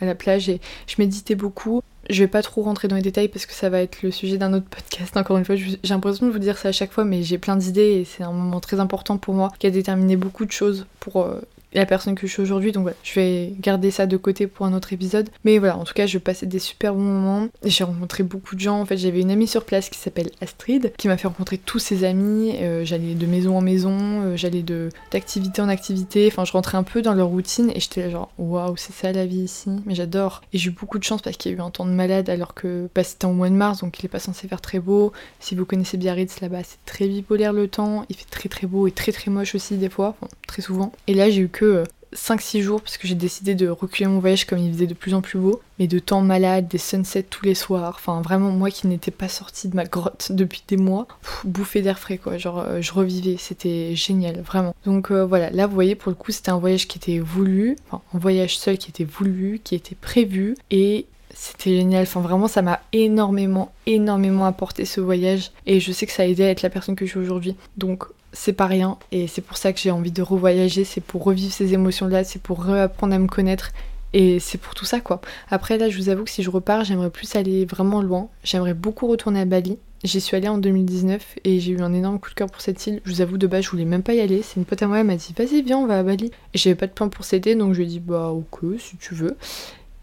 à 0.00 0.04
la 0.04 0.16
plage 0.16 0.48
et 0.48 0.60
je 0.88 0.96
méditais 0.98 1.36
beaucoup. 1.36 1.80
Je 2.10 2.22
vais 2.22 2.28
pas 2.28 2.42
trop 2.42 2.62
rentrer 2.62 2.88
dans 2.88 2.96
les 2.96 3.02
détails 3.02 3.28
parce 3.28 3.46
que 3.46 3.52
ça 3.52 3.68
va 3.68 3.82
être 3.82 4.02
le 4.02 4.10
sujet 4.10 4.36
d'un 4.36 4.52
autre 4.52 4.66
podcast. 4.68 5.16
Encore 5.16 5.36
une 5.36 5.44
fois, 5.44 5.54
j'ai 5.54 5.78
l'impression 5.88 6.26
de 6.26 6.32
vous 6.32 6.38
dire 6.40 6.58
ça 6.58 6.68
à 6.68 6.72
chaque 6.72 6.92
fois, 6.92 7.04
mais 7.04 7.22
j'ai 7.22 7.38
plein 7.38 7.56
d'idées 7.56 8.00
et 8.00 8.04
c'est 8.04 8.24
un 8.24 8.32
moment 8.32 8.60
très 8.60 8.80
important 8.80 9.16
pour 9.16 9.34
moi 9.34 9.52
qui 9.60 9.68
a 9.68 9.70
déterminé 9.70 10.16
beaucoup 10.16 10.44
de 10.44 10.52
choses 10.52 10.86
pour 10.98 11.22
euh, 11.22 11.40
la 11.74 11.86
personne 11.86 12.14
que 12.14 12.26
je 12.26 12.32
suis 12.32 12.42
aujourd'hui. 12.42 12.72
Donc 12.72 12.82
voilà, 12.82 12.96
je 13.02 13.14
vais 13.14 13.52
garder 13.60 13.90
ça 13.90 14.06
de 14.06 14.16
côté 14.16 14.46
pour 14.46 14.66
un 14.66 14.72
autre 14.72 14.92
épisode. 14.92 15.28
Mais 15.44 15.58
voilà, 15.58 15.76
en 15.76 15.84
tout 15.84 15.94
cas, 15.94 16.06
je 16.06 16.18
passais 16.18 16.46
des 16.46 16.58
super 16.58 16.94
bons 16.94 17.02
moments. 17.02 17.48
J'ai 17.64 17.84
rencontré 17.84 18.22
beaucoup 18.22 18.54
de 18.54 18.60
gens. 18.60 18.80
En 18.80 18.86
fait, 18.86 18.96
j'avais 18.96 19.20
une 19.20 19.30
amie 19.30 19.46
sur 19.46 19.64
place 19.64 19.88
qui 19.88 19.98
s'appelle 19.98 20.30
Astrid, 20.40 20.92
qui 20.96 21.08
m'a 21.08 21.16
fait 21.16 21.28
rencontrer 21.28 21.58
tous 21.58 21.78
ses 21.78 22.04
amis. 22.04 22.54
Euh, 22.60 22.84
j'allais 22.84 23.14
de 23.14 23.26
maison 23.26 23.56
en 23.56 23.60
maison, 23.60 23.96
euh, 24.24 24.36
j'allais 24.36 24.62
de 24.62 24.90
d'activité 25.10 25.60
en 25.62 25.68
activité. 25.68 26.28
Enfin, 26.30 26.44
je 26.44 26.52
rentrais 26.52 26.78
un 26.78 26.82
peu 26.82 27.02
dans 27.02 27.14
leur 27.14 27.28
routine 27.28 27.70
et 27.74 27.80
j'étais 27.80 28.10
genre 28.10 28.30
waouh, 28.38 28.76
c'est 28.76 28.92
ça 28.92 29.12
la 29.12 29.26
vie 29.26 29.40
ici. 29.40 29.70
Mais 29.84 29.94
j'adore. 29.94 30.42
Et 30.52 30.58
j'ai 30.58 30.70
eu 30.70 30.72
beaucoup 30.72 30.98
de 30.98 31.04
chance 31.04 31.22
parce 31.22 31.36
qu'il 31.36 31.52
y 31.52 31.54
a 31.54 31.58
eu 31.58 31.60
un 31.60 31.70
temps 31.70 31.86
de 31.86 31.90
malade 31.90 32.30
alors 32.30 32.54
que 32.54 32.88
bah, 32.94 33.04
c'était 33.04 33.26
en 33.26 33.32
mois 33.32 33.50
de 33.50 33.54
mars, 33.54 33.80
donc 33.80 33.98
il 34.00 34.06
est 34.06 34.08
pas 34.08 34.18
censé 34.18 34.48
faire 34.48 34.60
très 34.60 34.78
beau. 34.78 35.12
Si 35.40 35.54
vous 35.54 35.64
connaissez 35.64 35.96
Biarritz 35.96 36.40
là-bas, 36.40 36.62
c'est 36.62 36.84
très 36.86 37.06
bipolaire 37.06 37.52
le 37.52 37.68
temps. 37.68 38.04
Il 38.08 38.16
fait 38.16 38.30
très 38.30 38.48
très 38.48 38.66
beau 38.66 38.86
et 38.86 38.92
très 38.92 39.12
très 39.12 39.30
moche 39.30 39.54
aussi 39.54 39.76
des 39.76 39.88
fois, 39.88 40.16
très 40.46 40.62
souvent. 40.62 40.92
Et 41.06 41.14
là, 41.14 41.30
j'ai 41.30 41.42
eu 41.42 41.48
que 41.56 41.84
5-6 42.14 42.60
jours 42.60 42.82
parce 42.82 42.98
que 42.98 43.08
j'ai 43.08 43.14
décidé 43.14 43.54
de 43.54 43.68
reculer 43.68 44.06
mon 44.06 44.20
voyage 44.20 44.44
comme 44.44 44.58
il 44.58 44.72
faisait 44.72 44.86
de 44.86 44.94
plus 44.94 45.14
en 45.14 45.22
plus 45.22 45.38
beau, 45.38 45.60
mais 45.78 45.86
de 45.86 45.98
temps 45.98 46.20
malade, 46.20 46.68
des 46.68 46.78
sunsets 46.78 47.22
tous 47.22 47.44
les 47.44 47.54
soirs, 47.54 47.94
enfin 47.96 48.20
vraiment 48.20 48.50
moi 48.50 48.70
qui 48.70 48.86
n'étais 48.86 49.10
pas 49.10 49.28
sortie 49.28 49.68
de 49.68 49.74
ma 49.76 49.84
grotte 49.84 50.30
depuis 50.32 50.62
des 50.68 50.76
mois, 50.76 51.06
bouffer 51.44 51.82
d'air 51.82 51.98
frais 51.98 52.18
quoi, 52.18 52.36
genre 52.36 52.60
euh, 52.60 52.80
je 52.80 52.92
revivais, 52.92 53.36
c'était 53.38 53.94
génial, 53.96 54.40
vraiment. 54.40 54.74
Donc 54.84 55.10
euh, 55.10 55.24
voilà, 55.24 55.50
là 55.50 55.66
vous 55.66 55.74
voyez 55.74 55.94
pour 55.94 56.10
le 56.10 56.16
coup 56.16 56.30
c'était 56.30 56.50
un 56.50 56.58
voyage 56.58 56.86
qui 56.86 56.98
était 56.98 57.18
voulu, 57.18 57.76
enfin 57.88 58.02
un 58.14 58.18
voyage 58.18 58.58
seul 58.58 58.76
qui 58.78 58.90
était 58.90 59.04
voulu, 59.04 59.60
qui 59.64 59.74
était 59.74 59.96
prévu, 59.96 60.56
et 60.70 61.06
c'était 61.34 61.76
génial, 61.76 62.02
enfin 62.02 62.20
vraiment 62.20 62.48
ça 62.48 62.62
m'a 62.62 62.80
énormément, 62.92 63.72
énormément 63.86 64.46
apporté 64.46 64.84
ce 64.84 65.00
voyage, 65.00 65.50
et 65.66 65.80
je 65.80 65.92
sais 65.92 66.06
que 66.06 66.12
ça 66.12 66.22
a 66.22 66.26
aidé 66.26 66.44
à 66.44 66.50
être 66.50 66.62
la 66.62 66.70
personne 66.70 66.96
que 66.96 67.06
je 67.06 67.10
suis 67.10 67.20
aujourd'hui. 67.20 67.56
Donc 67.76 68.04
c'est 68.36 68.52
pas 68.52 68.66
rien 68.66 68.98
et 69.12 69.26
c'est 69.26 69.40
pour 69.40 69.56
ça 69.56 69.72
que 69.72 69.80
j'ai 69.80 69.90
envie 69.90 70.12
de 70.12 70.22
revoyager, 70.22 70.84
c'est 70.84 71.00
pour 71.00 71.24
revivre 71.24 71.52
ces 71.52 71.72
émotions-là, 71.72 72.22
c'est 72.22 72.40
pour 72.40 72.62
réapprendre 72.62 73.14
à 73.14 73.18
me 73.18 73.28
connaître 73.28 73.72
et 74.12 74.38
c'est 74.40 74.58
pour 74.58 74.74
tout 74.74 74.84
ça 74.84 75.00
quoi. 75.00 75.20
Après 75.50 75.78
là, 75.78 75.88
je 75.88 75.96
vous 75.96 76.10
avoue 76.10 76.24
que 76.24 76.30
si 76.30 76.42
je 76.42 76.50
repars, 76.50 76.84
j'aimerais 76.84 77.10
plus 77.10 77.34
aller 77.34 77.64
vraiment 77.64 78.02
loin. 78.02 78.28
J'aimerais 78.44 78.74
beaucoup 78.74 79.06
retourner 79.06 79.40
à 79.40 79.44
Bali. 79.46 79.78
J'y 80.04 80.20
suis 80.20 80.36
allée 80.36 80.48
en 80.48 80.58
2019 80.58 81.36
et 81.44 81.58
j'ai 81.58 81.72
eu 81.72 81.80
un 81.80 81.94
énorme 81.94 82.20
coup 82.20 82.28
de 82.28 82.34
cœur 82.34 82.48
pour 82.50 82.60
cette 82.60 82.86
île. 82.86 83.00
Je 83.04 83.10
vous 83.10 83.20
avoue, 83.22 83.38
de 83.38 83.46
base, 83.46 83.64
je 83.64 83.70
voulais 83.70 83.86
même 83.86 84.02
pas 84.02 84.14
y 84.14 84.20
aller. 84.20 84.42
C'est 84.42 84.56
une 84.56 84.66
pote 84.66 84.82
à 84.82 84.86
moi, 84.86 85.00
elle 85.00 85.06
m'a 85.06 85.16
dit 85.16 85.34
Vas-y, 85.36 85.62
viens, 85.62 85.78
on 85.78 85.86
va 85.86 85.98
à 85.98 86.02
Bali. 86.02 86.30
J'avais 86.54 86.76
pas 86.76 86.86
de 86.86 86.92
plan 86.92 87.08
pour 87.08 87.24
cet 87.24 87.48
donc 87.48 87.72
je 87.72 87.78
lui 87.78 87.84
ai 87.84 87.88
dit 87.88 88.00
Bah, 88.00 88.28
ok, 88.28 88.78
si 88.78 88.96
tu 88.98 89.14
veux. 89.14 89.36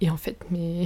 Et 0.01 0.09
en 0.09 0.17
fait, 0.17 0.37
mais 0.49 0.85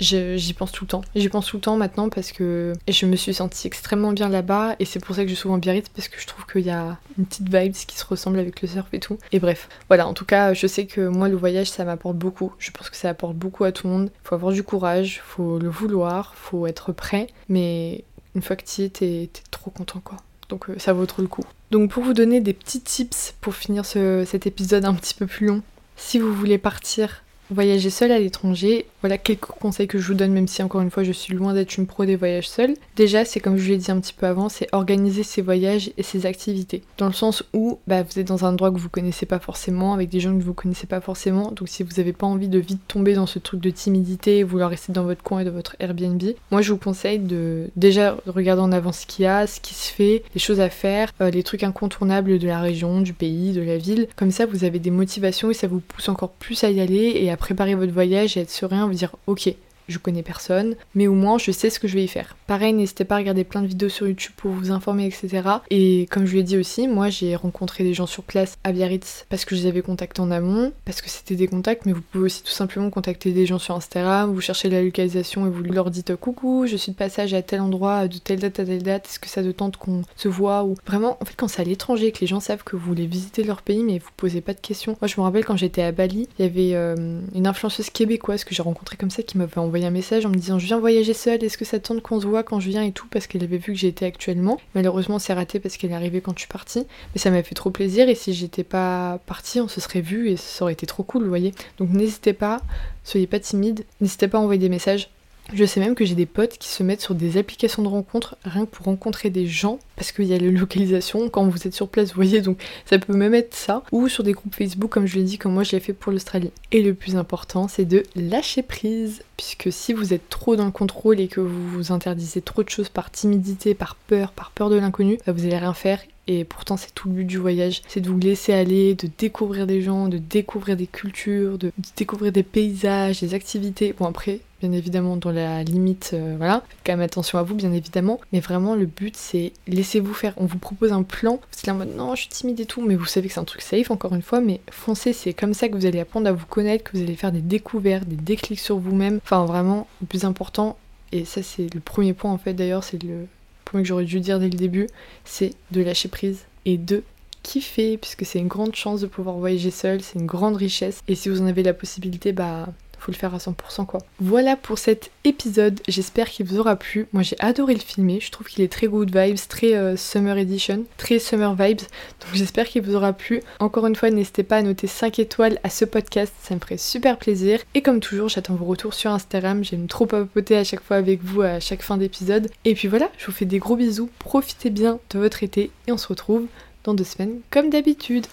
J'y 0.00 0.54
pense 0.54 0.72
tout 0.72 0.84
le 0.84 0.88
temps. 0.88 1.02
J'y 1.16 1.28
pense 1.28 1.46
tout 1.46 1.56
le 1.56 1.60
temps 1.60 1.76
maintenant 1.76 2.08
parce 2.08 2.32
que 2.32 2.72
je 2.86 3.06
me 3.06 3.16
suis 3.16 3.34
sentie 3.34 3.66
extrêmement 3.66 4.12
bien 4.12 4.28
là-bas 4.28 4.76
et 4.78 4.84
c'est 4.84 5.00
pour 5.00 5.16
ça 5.16 5.22
que 5.22 5.28
je 5.28 5.34
suis 5.34 5.42
souvent 5.42 5.58
Biarritz 5.58 5.88
parce 5.88 6.08
que 6.08 6.20
je 6.20 6.26
trouve 6.26 6.46
qu'il 6.46 6.62
y 6.62 6.70
a 6.70 6.98
une 7.18 7.26
petite 7.26 7.52
vibe 7.52 7.72
qui 7.72 7.96
se 7.96 8.04
ressemble 8.04 8.38
avec 8.38 8.62
le 8.62 8.68
surf 8.68 8.86
et 8.92 9.00
tout. 9.00 9.18
Et 9.32 9.40
bref, 9.40 9.68
voilà, 9.88 10.06
en 10.06 10.14
tout 10.14 10.24
cas, 10.24 10.54
je 10.54 10.66
sais 10.66 10.86
que 10.86 11.08
moi 11.08 11.28
le 11.28 11.36
voyage 11.36 11.70
ça 11.70 11.84
m'apporte 11.84 12.16
beaucoup. 12.16 12.52
Je 12.58 12.70
pense 12.70 12.90
que 12.90 12.96
ça 12.96 13.08
apporte 13.08 13.36
beaucoup 13.36 13.64
à 13.64 13.72
tout 13.72 13.88
le 13.88 13.92
monde. 13.92 14.10
Faut 14.22 14.34
avoir 14.34 14.52
du 14.52 14.62
courage, 14.62 15.20
faut 15.24 15.58
le 15.58 15.68
vouloir, 15.68 16.34
faut 16.36 16.66
être 16.66 16.92
prêt, 16.92 17.26
mais 17.48 18.04
une 18.34 18.42
fois 18.42 18.56
que 18.56 18.64
tu 18.64 18.82
y 18.82 18.84
es, 18.84 18.88
t'es 18.90 19.30
trop 19.50 19.70
content 19.70 20.00
quoi. 20.00 20.18
Donc 20.48 20.70
euh, 20.70 20.78
ça 20.78 20.92
vaut 20.92 21.06
trop 21.06 21.22
le 21.22 21.28
coup. 21.28 21.44
Donc 21.70 21.90
pour 21.90 22.04
vous 22.04 22.14
donner 22.14 22.40
des 22.40 22.52
petits 22.52 22.80
tips 22.80 23.34
pour 23.40 23.54
finir 23.54 23.84
cet 23.84 24.46
épisode 24.46 24.84
un 24.84 24.94
petit 24.94 25.14
peu 25.14 25.26
plus 25.26 25.46
long, 25.46 25.62
si 25.96 26.18
vous 26.18 26.32
voulez 26.32 26.58
partir 26.58 27.22
Voyager 27.50 27.90
seul 27.90 28.12
à 28.12 28.18
l'étranger, 28.18 28.86
voilà 29.00 29.16
quelques 29.16 29.46
conseils 29.46 29.86
que 29.86 29.98
je 29.98 30.08
vous 30.08 30.14
donne, 30.14 30.32
même 30.32 30.48
si 30.48 30.62
encore 30.62 30.80
une 30.80 30.90
fois 30.90 31.02
je 31.02 31.12
suis 31.12 31.34
loin 31.34 31.54
d'être 31.54 31.76
une 31.76 31.86
pro 31.86 32.04
des 32.04 32.16
voyages 32.16 32.48
seuls. 32.48 32.74
Déjà, 32.96 33.24
c'est 33.24 33.40
comme 33.40 33.56
je 33.56 33.68
l'ai 33.68 33.78
dit 33.78 33.90
un 33.90 34.00
petit 34.00 34.12
peu 34.12 34.26
avant, 34.26 34.48
c'est 34.48 34.68
organiser 34.72 35.22
ses 35.22 35.40
voyages 35.40 35.90
et 35.96 36.02
ses 36.02 36.26
activités. 36.26 36.82
Dans 36.98 37.06
le 37.06 37.12
sens 37.12 37.44
où 37.54 37.78
bah, 37.86 38.02
vous 38.02 38.18
êtes 38.18 38.28
dans 38.28 38.44
un 38.44 38.50
endroit 38.50 38.70
que 38.70 38.78
vous 38.78 38.88
connaissez 38.88 39.24
pas 39.24 39.38
forcément, 39.38 39.94
avec 39.94 40.08
des 40.08 40.20
gens 40.20 40.36
que 40.36 40.42
vous 40.42 40.54
connaissez 40.54 40.86
pas 40.86 41.00
forcément, 41.00 41.52
donc 41.52 41.68
si 41.68 41.82
vous 41.82 41.96
n'avez 41.96 42.12
pas 42.12 42.26
envie 42.26 42.48
de 42.48 42.58
vite 42.58 42.80
tomber 42.88 43.14
dans 43.14 43.26
ce 43.26 43.38
truc 43.38 43.60
de 43.60 43.70
timidité 43.70 44.38
et 44.38 44.42
vouloir 44.42 44.70
rester 44.70 44.92
dans 44.92 45.04
votre 45.04 45.22
coin 45.22 45.40
et 45.40 45.44
dans 45.44 45.52
votre 45.52 45.76
Airbnb, 45.78 46.22
moi 46.50 46.60
je 46.60 46.72
vous 46.72 46.78
conseille 46.78 47.18
de 47.18 47.70
déjà 47.76 48.16
regarder 48.26 48.62
en 48.62 48.72
avant 48.72 48.92
ce 48.92 49.06
qu'il 49.06 49.24
y 49.24 49.28
a, 49.28 49.46
ce 49.46 49.60
qui 49.60 49.74
se 49.74 49.92
fait, 49.92 50.22
les 50.34 50.40
choses 50.40 50.60
à 50.60 50.70
faire, 50.70 51.12
euh, 51.20 51.30
les 51.30 51.42
trucs 51.42 51.62
incontournables 51.62 52.38
de 52.38 52.46
la 52.46 52.60
région, 52.60 53.00
du 53.00 53.12
pays, 53.12 53.52
de 53.52 53.62
la 53.62 53.78
ville. 53.78 54.08
Comme 54.16 54.30
ça, 54.30 54.46
vous 54.46 54.64
avez 54.64 54.78
des 54.78 54.90
motivations 54.90 55.50
et 55.50 55.54
ça 55.54 55.66
vous 55.66 55.80
pousse 55.80 56.08
encore 56.08 56.30
plus 56.30 56.62
à 56.64 56.70
y 56.70 56.80
aller 56.80 57.12
et 57.16 57.30
préparer 57.38 57.74
votre 57.74 57.92
voyage 57.92 58.36
et 58.36 58.40
être 58.40 58.50
serein, 58.50 58.86
vous 58.86 58.94
dire 58.94 59.16
ok, 59.26 59.48
je 59.88 59.98
connais 59.98 60.22
personne, 60.22 60.76
mais 60.94 61.06
au 61.06 61.14
moins 61.14 61.38
je 61.38 61.50
sais 61.50 61.70
ce 61.70 61.80
que 61.80 61.88
je 61.88 61.94
vais 61.94 62.04
y 62.04 62.08
faire. 62.08 62.36
Pareil, 62.46 62.72
n'hésitez 62.72 63.04
pas 63.04 63.16
à 63.16 63.18
regarder 63.18 63.44
plein 63.44 63.62
de 63.62 63.66
vidéos 63.66 63.88
sur 63.88 64.06
YouTube 64.06 64.32
pour 64.36 64.50
vous 64.50 64.70
informer, 64.70 65.06
etc. 65.06 65.42
Et 65.70 66.06
comme 66.10 66.26
je 66.26 66.36
l'ai 66.36 66.42
dit 66.42 66.58
aussi, 66.58 66.88
moi 66.88 67.08
j'ai 67.10 67.36
rencontré 67.36 67.84
des 67.84 67.94
gens 67.94 68.06
sur 68.06 68.22
place 68.22 68.56
à 68.64 68.72
Biarritz 68.72 69.26
parce 69.28 69.44
que 69.44 69.54
je 69.54 69.62
les 69.62 69.68
avais 69.68 69.82
contactés 69.82 70.20
en 70.20 70.30
amont, 70.30 70.72
parce 70.84 71.02
que 71.02 71.10
c'était 71.10 71.36
des 71.36 71.48
contacts, 71.48 71.86
mais 71.86 71.92
vous 71.92 72.02
pouvez 72.02 72.24
aussi 72.24 72.42
tout 72.42 72.50
simplement 72.50 72.90
contacter 72.90 73.32
des 73.32 73.46
gens 73.46 73.58
sur 73.58 73.74
Instagram, 73.74 74.32
vous 74.32 74.40
cherchez 74.40 74.68
la 74.68 74.82
localisation 74.82 75.46
et 75.46 75.50
vous 75.50 75.62
leur 75.62 75.90
dites 75.90 76.16
coucou, 76.16 76.66
je 76.66 76.76
suis 76.76 76.92
de 76.92 76.96
passage 76.96 77.34
à 77.34 77.42
tel 77.42 77.60
endroit, 77.60 78.08
de 78.08 78.18
telle 78.18 78.40
date 78.40 78.60
à 78.60 78.64
telle 78.64 78.82
date, 78.82 79.06
est-ce 79.06 79.18
que 79.18 79.28
ça 79.28 79.42
te 79.42 79.50
tente 79.50 79.76
qu'on 79.76 80.02
se 80.16 80.28
voit? 80.28 80.64
Ou 80.64 80.76
vraiment, 80.86 81.16
en 81.20 81.24
fait, 81.24 81.34
quand 81.36 81.48
c'est 81.48 81.62
à 81.62 81.64
l'étranger, 81.64 82.12
que 82.12 82.20
les 82.20 82.26
gens 82.26 82.40
savent 82.40 82.64
que 82.64 82.76
vous 82.76 82.86
voulez 82.86 83.06
visiter 83.06 83.44
leur 83.44 83.62
pays, 83.62 83.82
mais 83.82 83.98
vous 83.98 84.10
posez 84.16 84.40
pas 84.40 84.54
de 84.54 84.60
questions. 84.60 84.96
Moi 85.00 85.08
je 85.08 85.14
me 85.18 85.22
rappelle 85.24 85.44
quand 85.44 85.56
j'étais 85.56 85.82
à 85.82 85.92
Bali, 85.92 86.28
il 86.38 86.44
y 86.44 86.48
avait 86.48 86.74
euh, 86.74 87.20
une 87.34 87.46
influenceuse 87.46 87.90
québécoise 87.90 88.44
que 88.44 88.54
j'ai 88.54 88.62
rencontrée 88.62 88.96
comme 88.96 89.10
ça 89.10 89.22
qui 89.22 89.38
m'avait 89.38 89.58
envoyé 89.58 89.77
un 89.84 89.90
message 89.90 90.26
en 90.26 90.30
me 90.30 90.36
disant 90.36 90.58
je 90.58 90.66
viens 90.66 90.78
voyager 90.78 91.14
seule, 91.14 91.42
est-ce 91.44 91.58
que 91.58 91.64
ça 91.64 91.78
tente 91.78 92.02
qu'on 92.02 92.20
se 92.20 92.26
voit 92.26 92.42
quand 92.42 92.60
je 92.60 92.68
viens 92.68 92.82
et 92.82 92.92
tout? 92.92 93.06
Parce 93.10 93.26
qu'elle 93.26 93.44
avait 93.44 93.58
vu 93.58 93.72
que 93.72 93.78
j'étais 93.78 94.06
actuellement. 94.06 94.60
Malheureusement 94.74 95.18
c'est 95.18 95.32
raté 95.32 95.60
parce 95.60 95.76
qu'elle 95.76 95.90
est 95.90 95.94
arrivée 95.94 96.20
quand 96.20 96.32
je 96.34 96.40
suis 96.40 96.48
partie, 96.48 96.86
mais 97.14 97.20
ça 97.20 97.30
m'a 97.30 97.42
fait 97.42 97.54
trop 97.54 97.70
plaisir 97.70 98.08
et 98.08 98.14
si 98.14 98.32
j'étais 98.32 98.64
pas 98.64 99.20
partie 99.26 99.60
on 99.60 99.68
se 99.68 99.80
serait 99.80 100.00
vu 100.00 100.30
et 100.30 100.36
ça 100.36 100.64
aurait 100.64 100.72
été 100.72 100.86
trop 100.86 101.02
cool, 101.02 101.22
vous 101.22 101.28
voyez. 101.28 101.52
Donc 101.78 101.90
n'hésitez 101.90 102.32
pas, 102.32 102.60
soyez 103.04 103.26
pas 103.26 103.40
timide, 103.40 103.84
n'hésitez 104.00 104.28
pas 104.28 104.38
à 104.38 104.40
envoyer 104.40 104.60
des 104.60 104.68
messages. 104.68 105.10
Je 105.52 105.64
sais 105.64 105.80
même 105.80 105.94
que 105.94 106.04
j'ai 106.04 106.14
des 106.14 106.26
potes 106.26 106.58
qui 106.58 106.68
se 106.68 106.82
mettent 106.82 107.00
sur 107.00 107.14
des 107.14 107.38
applications 107.38 107.82
de 107.82 107.88
rencontres 107.88 108.36
rien 108.44 108.66
que 108.66 108.70
pour 108.70 108.86
rencontrer 108.86 109.30
des 109.30 109.46
gens 109.46 109.78
parce 109.96 110.12
qu'il 110.12 110.26
y 110.26 110.34
a 110.34 110.38
la 110.38 110.50
localisation 110.50 111.28
quand 111.28 111.46
vous 111.46 111.66
êtes 111.66 111.74
sur 111.74 111.88
place, 111.88 112.10
vous 112.10 112.16
voyez, 112.16 112.40
donc 112.40 112.62
ça 112.84 112.98
peut 112.98 113.14
même 113.14 113.34
être 113.34 113.54
ça. 113.54 113.82
Ou 113.90 114.08
sur 114.08 114.24
des 114.24 114.32
groupes 114.32 114.54
Facebook 114.54 114.90
comme 114.90 115.06
je 115.06 115.16
l'ai 115.16 115.24
dit, 115.24 115.38
comme 115.38 115.54
moi 115.54 115.62
je 115.62 115.72
l'ai 115.72 115.80
fait 115.80 115.92
pour 115.92 116.12
l'Australie. 116.12 116.50
Et 116.70 116.82
le 116.82 116.94
plus 116.94 117.16
important, 117.16 117.66
c'est 117.66 117.84
de 117.84 118.02
lâcher 118.14 118.62
prise 118.62 119.22
puisque 119.36 119.72
si 119.72 119.92
vous 119.92 120.12
êtes 120.12 120.28
trop 120.28 120.56
dans 120.56 120.66
le 120.66 120.70
contrôle 120.70 121.20
et 121.20 121.28
que 121.28 121.40
vous 121.40 121.68
vous 121.68 121.92
interdisez 121.92 122.42
trop 122.42 122.62
de 122.62 122.68
choses 122.68 122.88
par 122.88 123.10
timidité, 123.10 123.74
par 123.74 123.94
peur, 123.94 124.32
par 124.32 124.50
peur 124.50 124.70
de 124.70 124.76
l'inconnu, 124.76 125.18
bah, 125.26 125.32
vous 125.32 125.44
allez 125.44 125.58
rien 125.58 125.74
faire 125.74 126.00
et 126.28 126.44
pourtant 126.44 126.76
c'est 126.76 126.94
tout 126.94 127.08
le 127.08 127.14
but 127.14 127.24
du 127.24 127.38
voyage, 127.38 127.82
c'est 127.88 128.00
de 128.00 128.08
vous 128.10 128.18
laisser 128.18 128.52
aller, 128.52 128.94
de 128.94 129.08
découvrir 129.18 129.66
des 129.66 129.80
gens, 129.80 130.08
de 130.08 130.18
découvrir 130.18 130.76
des 130.76 130.86
cultures, 130.86 131.56
de, 131.56 131.72
découvrir 131.96 132.32
des 132.32 132.42
paysages, 132.42 133.20
des 133.20 133.32
activités. 133.32 133.94
Bon 133.98 134.04
après, 134.04 134.40
bien 134.60 134.72
évidemment 134.72 135.16
dans 135.16 135.30
la 135.30 135.62
limite, 135.62 136.10
euh, 136.14 136.34
voilà, 136.36 136.62
faites 136.68 136.78
quand 136.84 136.92
même 136.92 137.00
attention 137.00 137.38
à 137.38 137.42
vous 137.42 137.54
bien 137.54 137.72
évidemment, 137.72 138.20
mais 138.32 138.40
vraiment 138.40 138.74
le 138.74 138.86
but 138.86 139.16
c'est 139.16 139.52
laissez-vous 139.66 140.14
faire. 140.14 140.34
On 140.36 140.46
vous 140.46 140.58
propose 140.58 140.92
un 140.92 141.02
plan, 141.02 141.40
vous 141.52 141.58
êtes 141.58 141.66
là 141.66 141.74
en 141.74 141.76
mode 141.76 141.94
non 141.96 142.14
je 142.14 142.22
suis 142.22 142.30
timide 142.30 142.60
et 142.60 142.66
tout, 142.66 142.82
mais 142.82 142.94
vous 142.94 143.06
savez 143.06 143.28
que 143.28 143.34
c'est 143.34 143.40
un 143.40 143.44
truc 143.44 143.62
safe 143.62 143.90
encore 143.90 144.14
une 144.14 144.22
fois, 144.22 144.40
mais 144.40 144.60
foncez, 144.70 145.12
c'est 145.12 145.32
comme 145.32 145.54
ça 145.54 145.68
que 145.68 145.76
vous 145.76 145.86
allez 145.86 146.00
apprendre 146.00 146.28
à 146.28 146.32
vous 146.32 146.46
connaître, 146.46 146.84
que 146.90 146.96
vous 146.96 147.02
allez 147.02 147.16
faire 147.16 147.32
des 147.32 147.40
découvertes, 147.40 148.06
des 148.08 148.16
déclics 148.16 148.60
sur 148.60 148.78
vous-même. 148.78 149.20
Enfin 149.22 149.44
vraiment, 149.44 149.86
le 150.00 150.06
plus 150.06 150.24
important, 150.24 150.76
et 151.12 151.24
ça 151.24 151.42
c'est 151.42 151.72
le 151.72 151.80
premier 151.80 152.12
point 152.12 152.32
en 152.32 152.38
fait 152.38 152.54
d'ailleurs, 152.54 152.84
c'est 152.84 153.02
le 153.02 153.26
point 153.64 153.82
que 153.82 153.86
j'aurais 153.86 154.04
dû 154.04 154.20
dire 154.20 154.38
dès 154.38 154.48
le 154.48 154.56
début, 154.56 154.88
c'est 155.24 155.52
de 155.70 155.82
lâcher 155.82 156.08
prise 156.08 156.44
et 156.64 156.78
de 156.78 157.02
kiffer, 157.42 157.96
puisque 157.96 158.26
c'est 158.26 158.38
une 158.40 158.48
grande 158.48 158.74
chance 158.74 159.00
de 159.00 159.06
pouvoir 159.06 159.36
voyager 159.36 159.70
seul, 159.70 160.02
c'est 160.02 160.18
une 160.18 160.26
grande 160.26 160.56
richesse, 160.56 161.00
et 161.06 161.14
si 161.14 161.28
vous 161.28 161.40
en 161.40 161.46
avez 161.46 161.62
la 161.62 161.72
possibilité, 161.72 162.32
bah 162.32 162.68
faut 162.98 163.12
le 163.12 163.16
faire 163.16 163.34
à 163.34 163.38
100% 163.38 163.86
quoi. 163.86 164.00
Voilà 164.20 164.56
pour 164.56 164.78
cet 164.78 165.10
épisode, 165.24 165.80
j'espère 165.88 166.28
qu'il 166.28 166.46
vous 166.46 166.58
aura 166.58 166.76
plu. 166.76 167.06
Moi 167.12 167.22
j'ai 167.22 167.36
adoré 167.38 167.74
le 167.74 167.80
filmer, 167.80 168.20
je 168.20 168.30
trouve 168.30 168.46
qu'il 168.46 168.62
est 168.62 168.72
très 168.72 168.86
good 168.86 169.14
vibes, 169.14 169.38
très 169.48 169.74
euh, 169.74 169.96
summer 169.96 170.36
edition, 170.38 170.84
très 170.96 171.18
summer 171.18 171.54
vibes, 171.54 171.78
donc 171.78 172.34
j'espère 172.34 172.66
qu'il 172.66 172.82
vous 172.82 172.94
aura 172.94 173.12
plu. 173.12 173.40
Encore 173.60 173.86
une 173.86 173.96
fois, 173.96 174.10
n'hésitez 174.10 174.42
pas 174.42 174.58
à 174.58 174.62
noter 174.62 174.86
5 174.86 175.18
étoiles 175.18 175.58
à 175.62 175.70
ce 175.70 175.84
podcast, 175.84 176.32
ça 176.42 176.54
me 176.54 176.60
ferait 176.60 176.78
super 176.78 177.18
plaisir. 177.18 177.60
Et 177.74 177.82
comme 177.82 178.00
toujours, 178.00 178.28
j'attends 178.28 178.54
vos 178.54 178.64
retours 178.64 178.94
sur 178.94 179.10
Instagram, 179.10 179.64
j'aime 179.64 179.86
trop 179.86 180.06
papoter 180.06 180.56
à 180.56 180.64
chaque 180.64 180.82
fois 180.82 180.96
avec 180.96 181.22
vous 181.22 181.42
à 181.42 181.60
chaque 181.60 181.82
fin 181.82 181.96
d'épisode. 181.96 182.50
Et 182.64 182.74
puis 182.74 182.88
voilà, 182.88 183.10
je 183.18 183.26
vous 183.26 183.32
fais 183.32 183.44
des 183.44 183.58
gros 183.58 183.76
bisous, 183.76 184.10
profitez 184.18 184.70
bien 184.70 184.98
de 185.10 185.18
votre 185.18 185.42
été 185.42 185.70
et 185.86 185.92
on 185.92 185.98
se 185.98 186.08
retrouve 186.08 186.46
dans 186.84 186.94
deux 186.94 187.04
semaines 187.04 187.40
comme 187.50 187.70
d'habitude. 187.70 188.26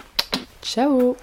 Ciao 0.62 1.16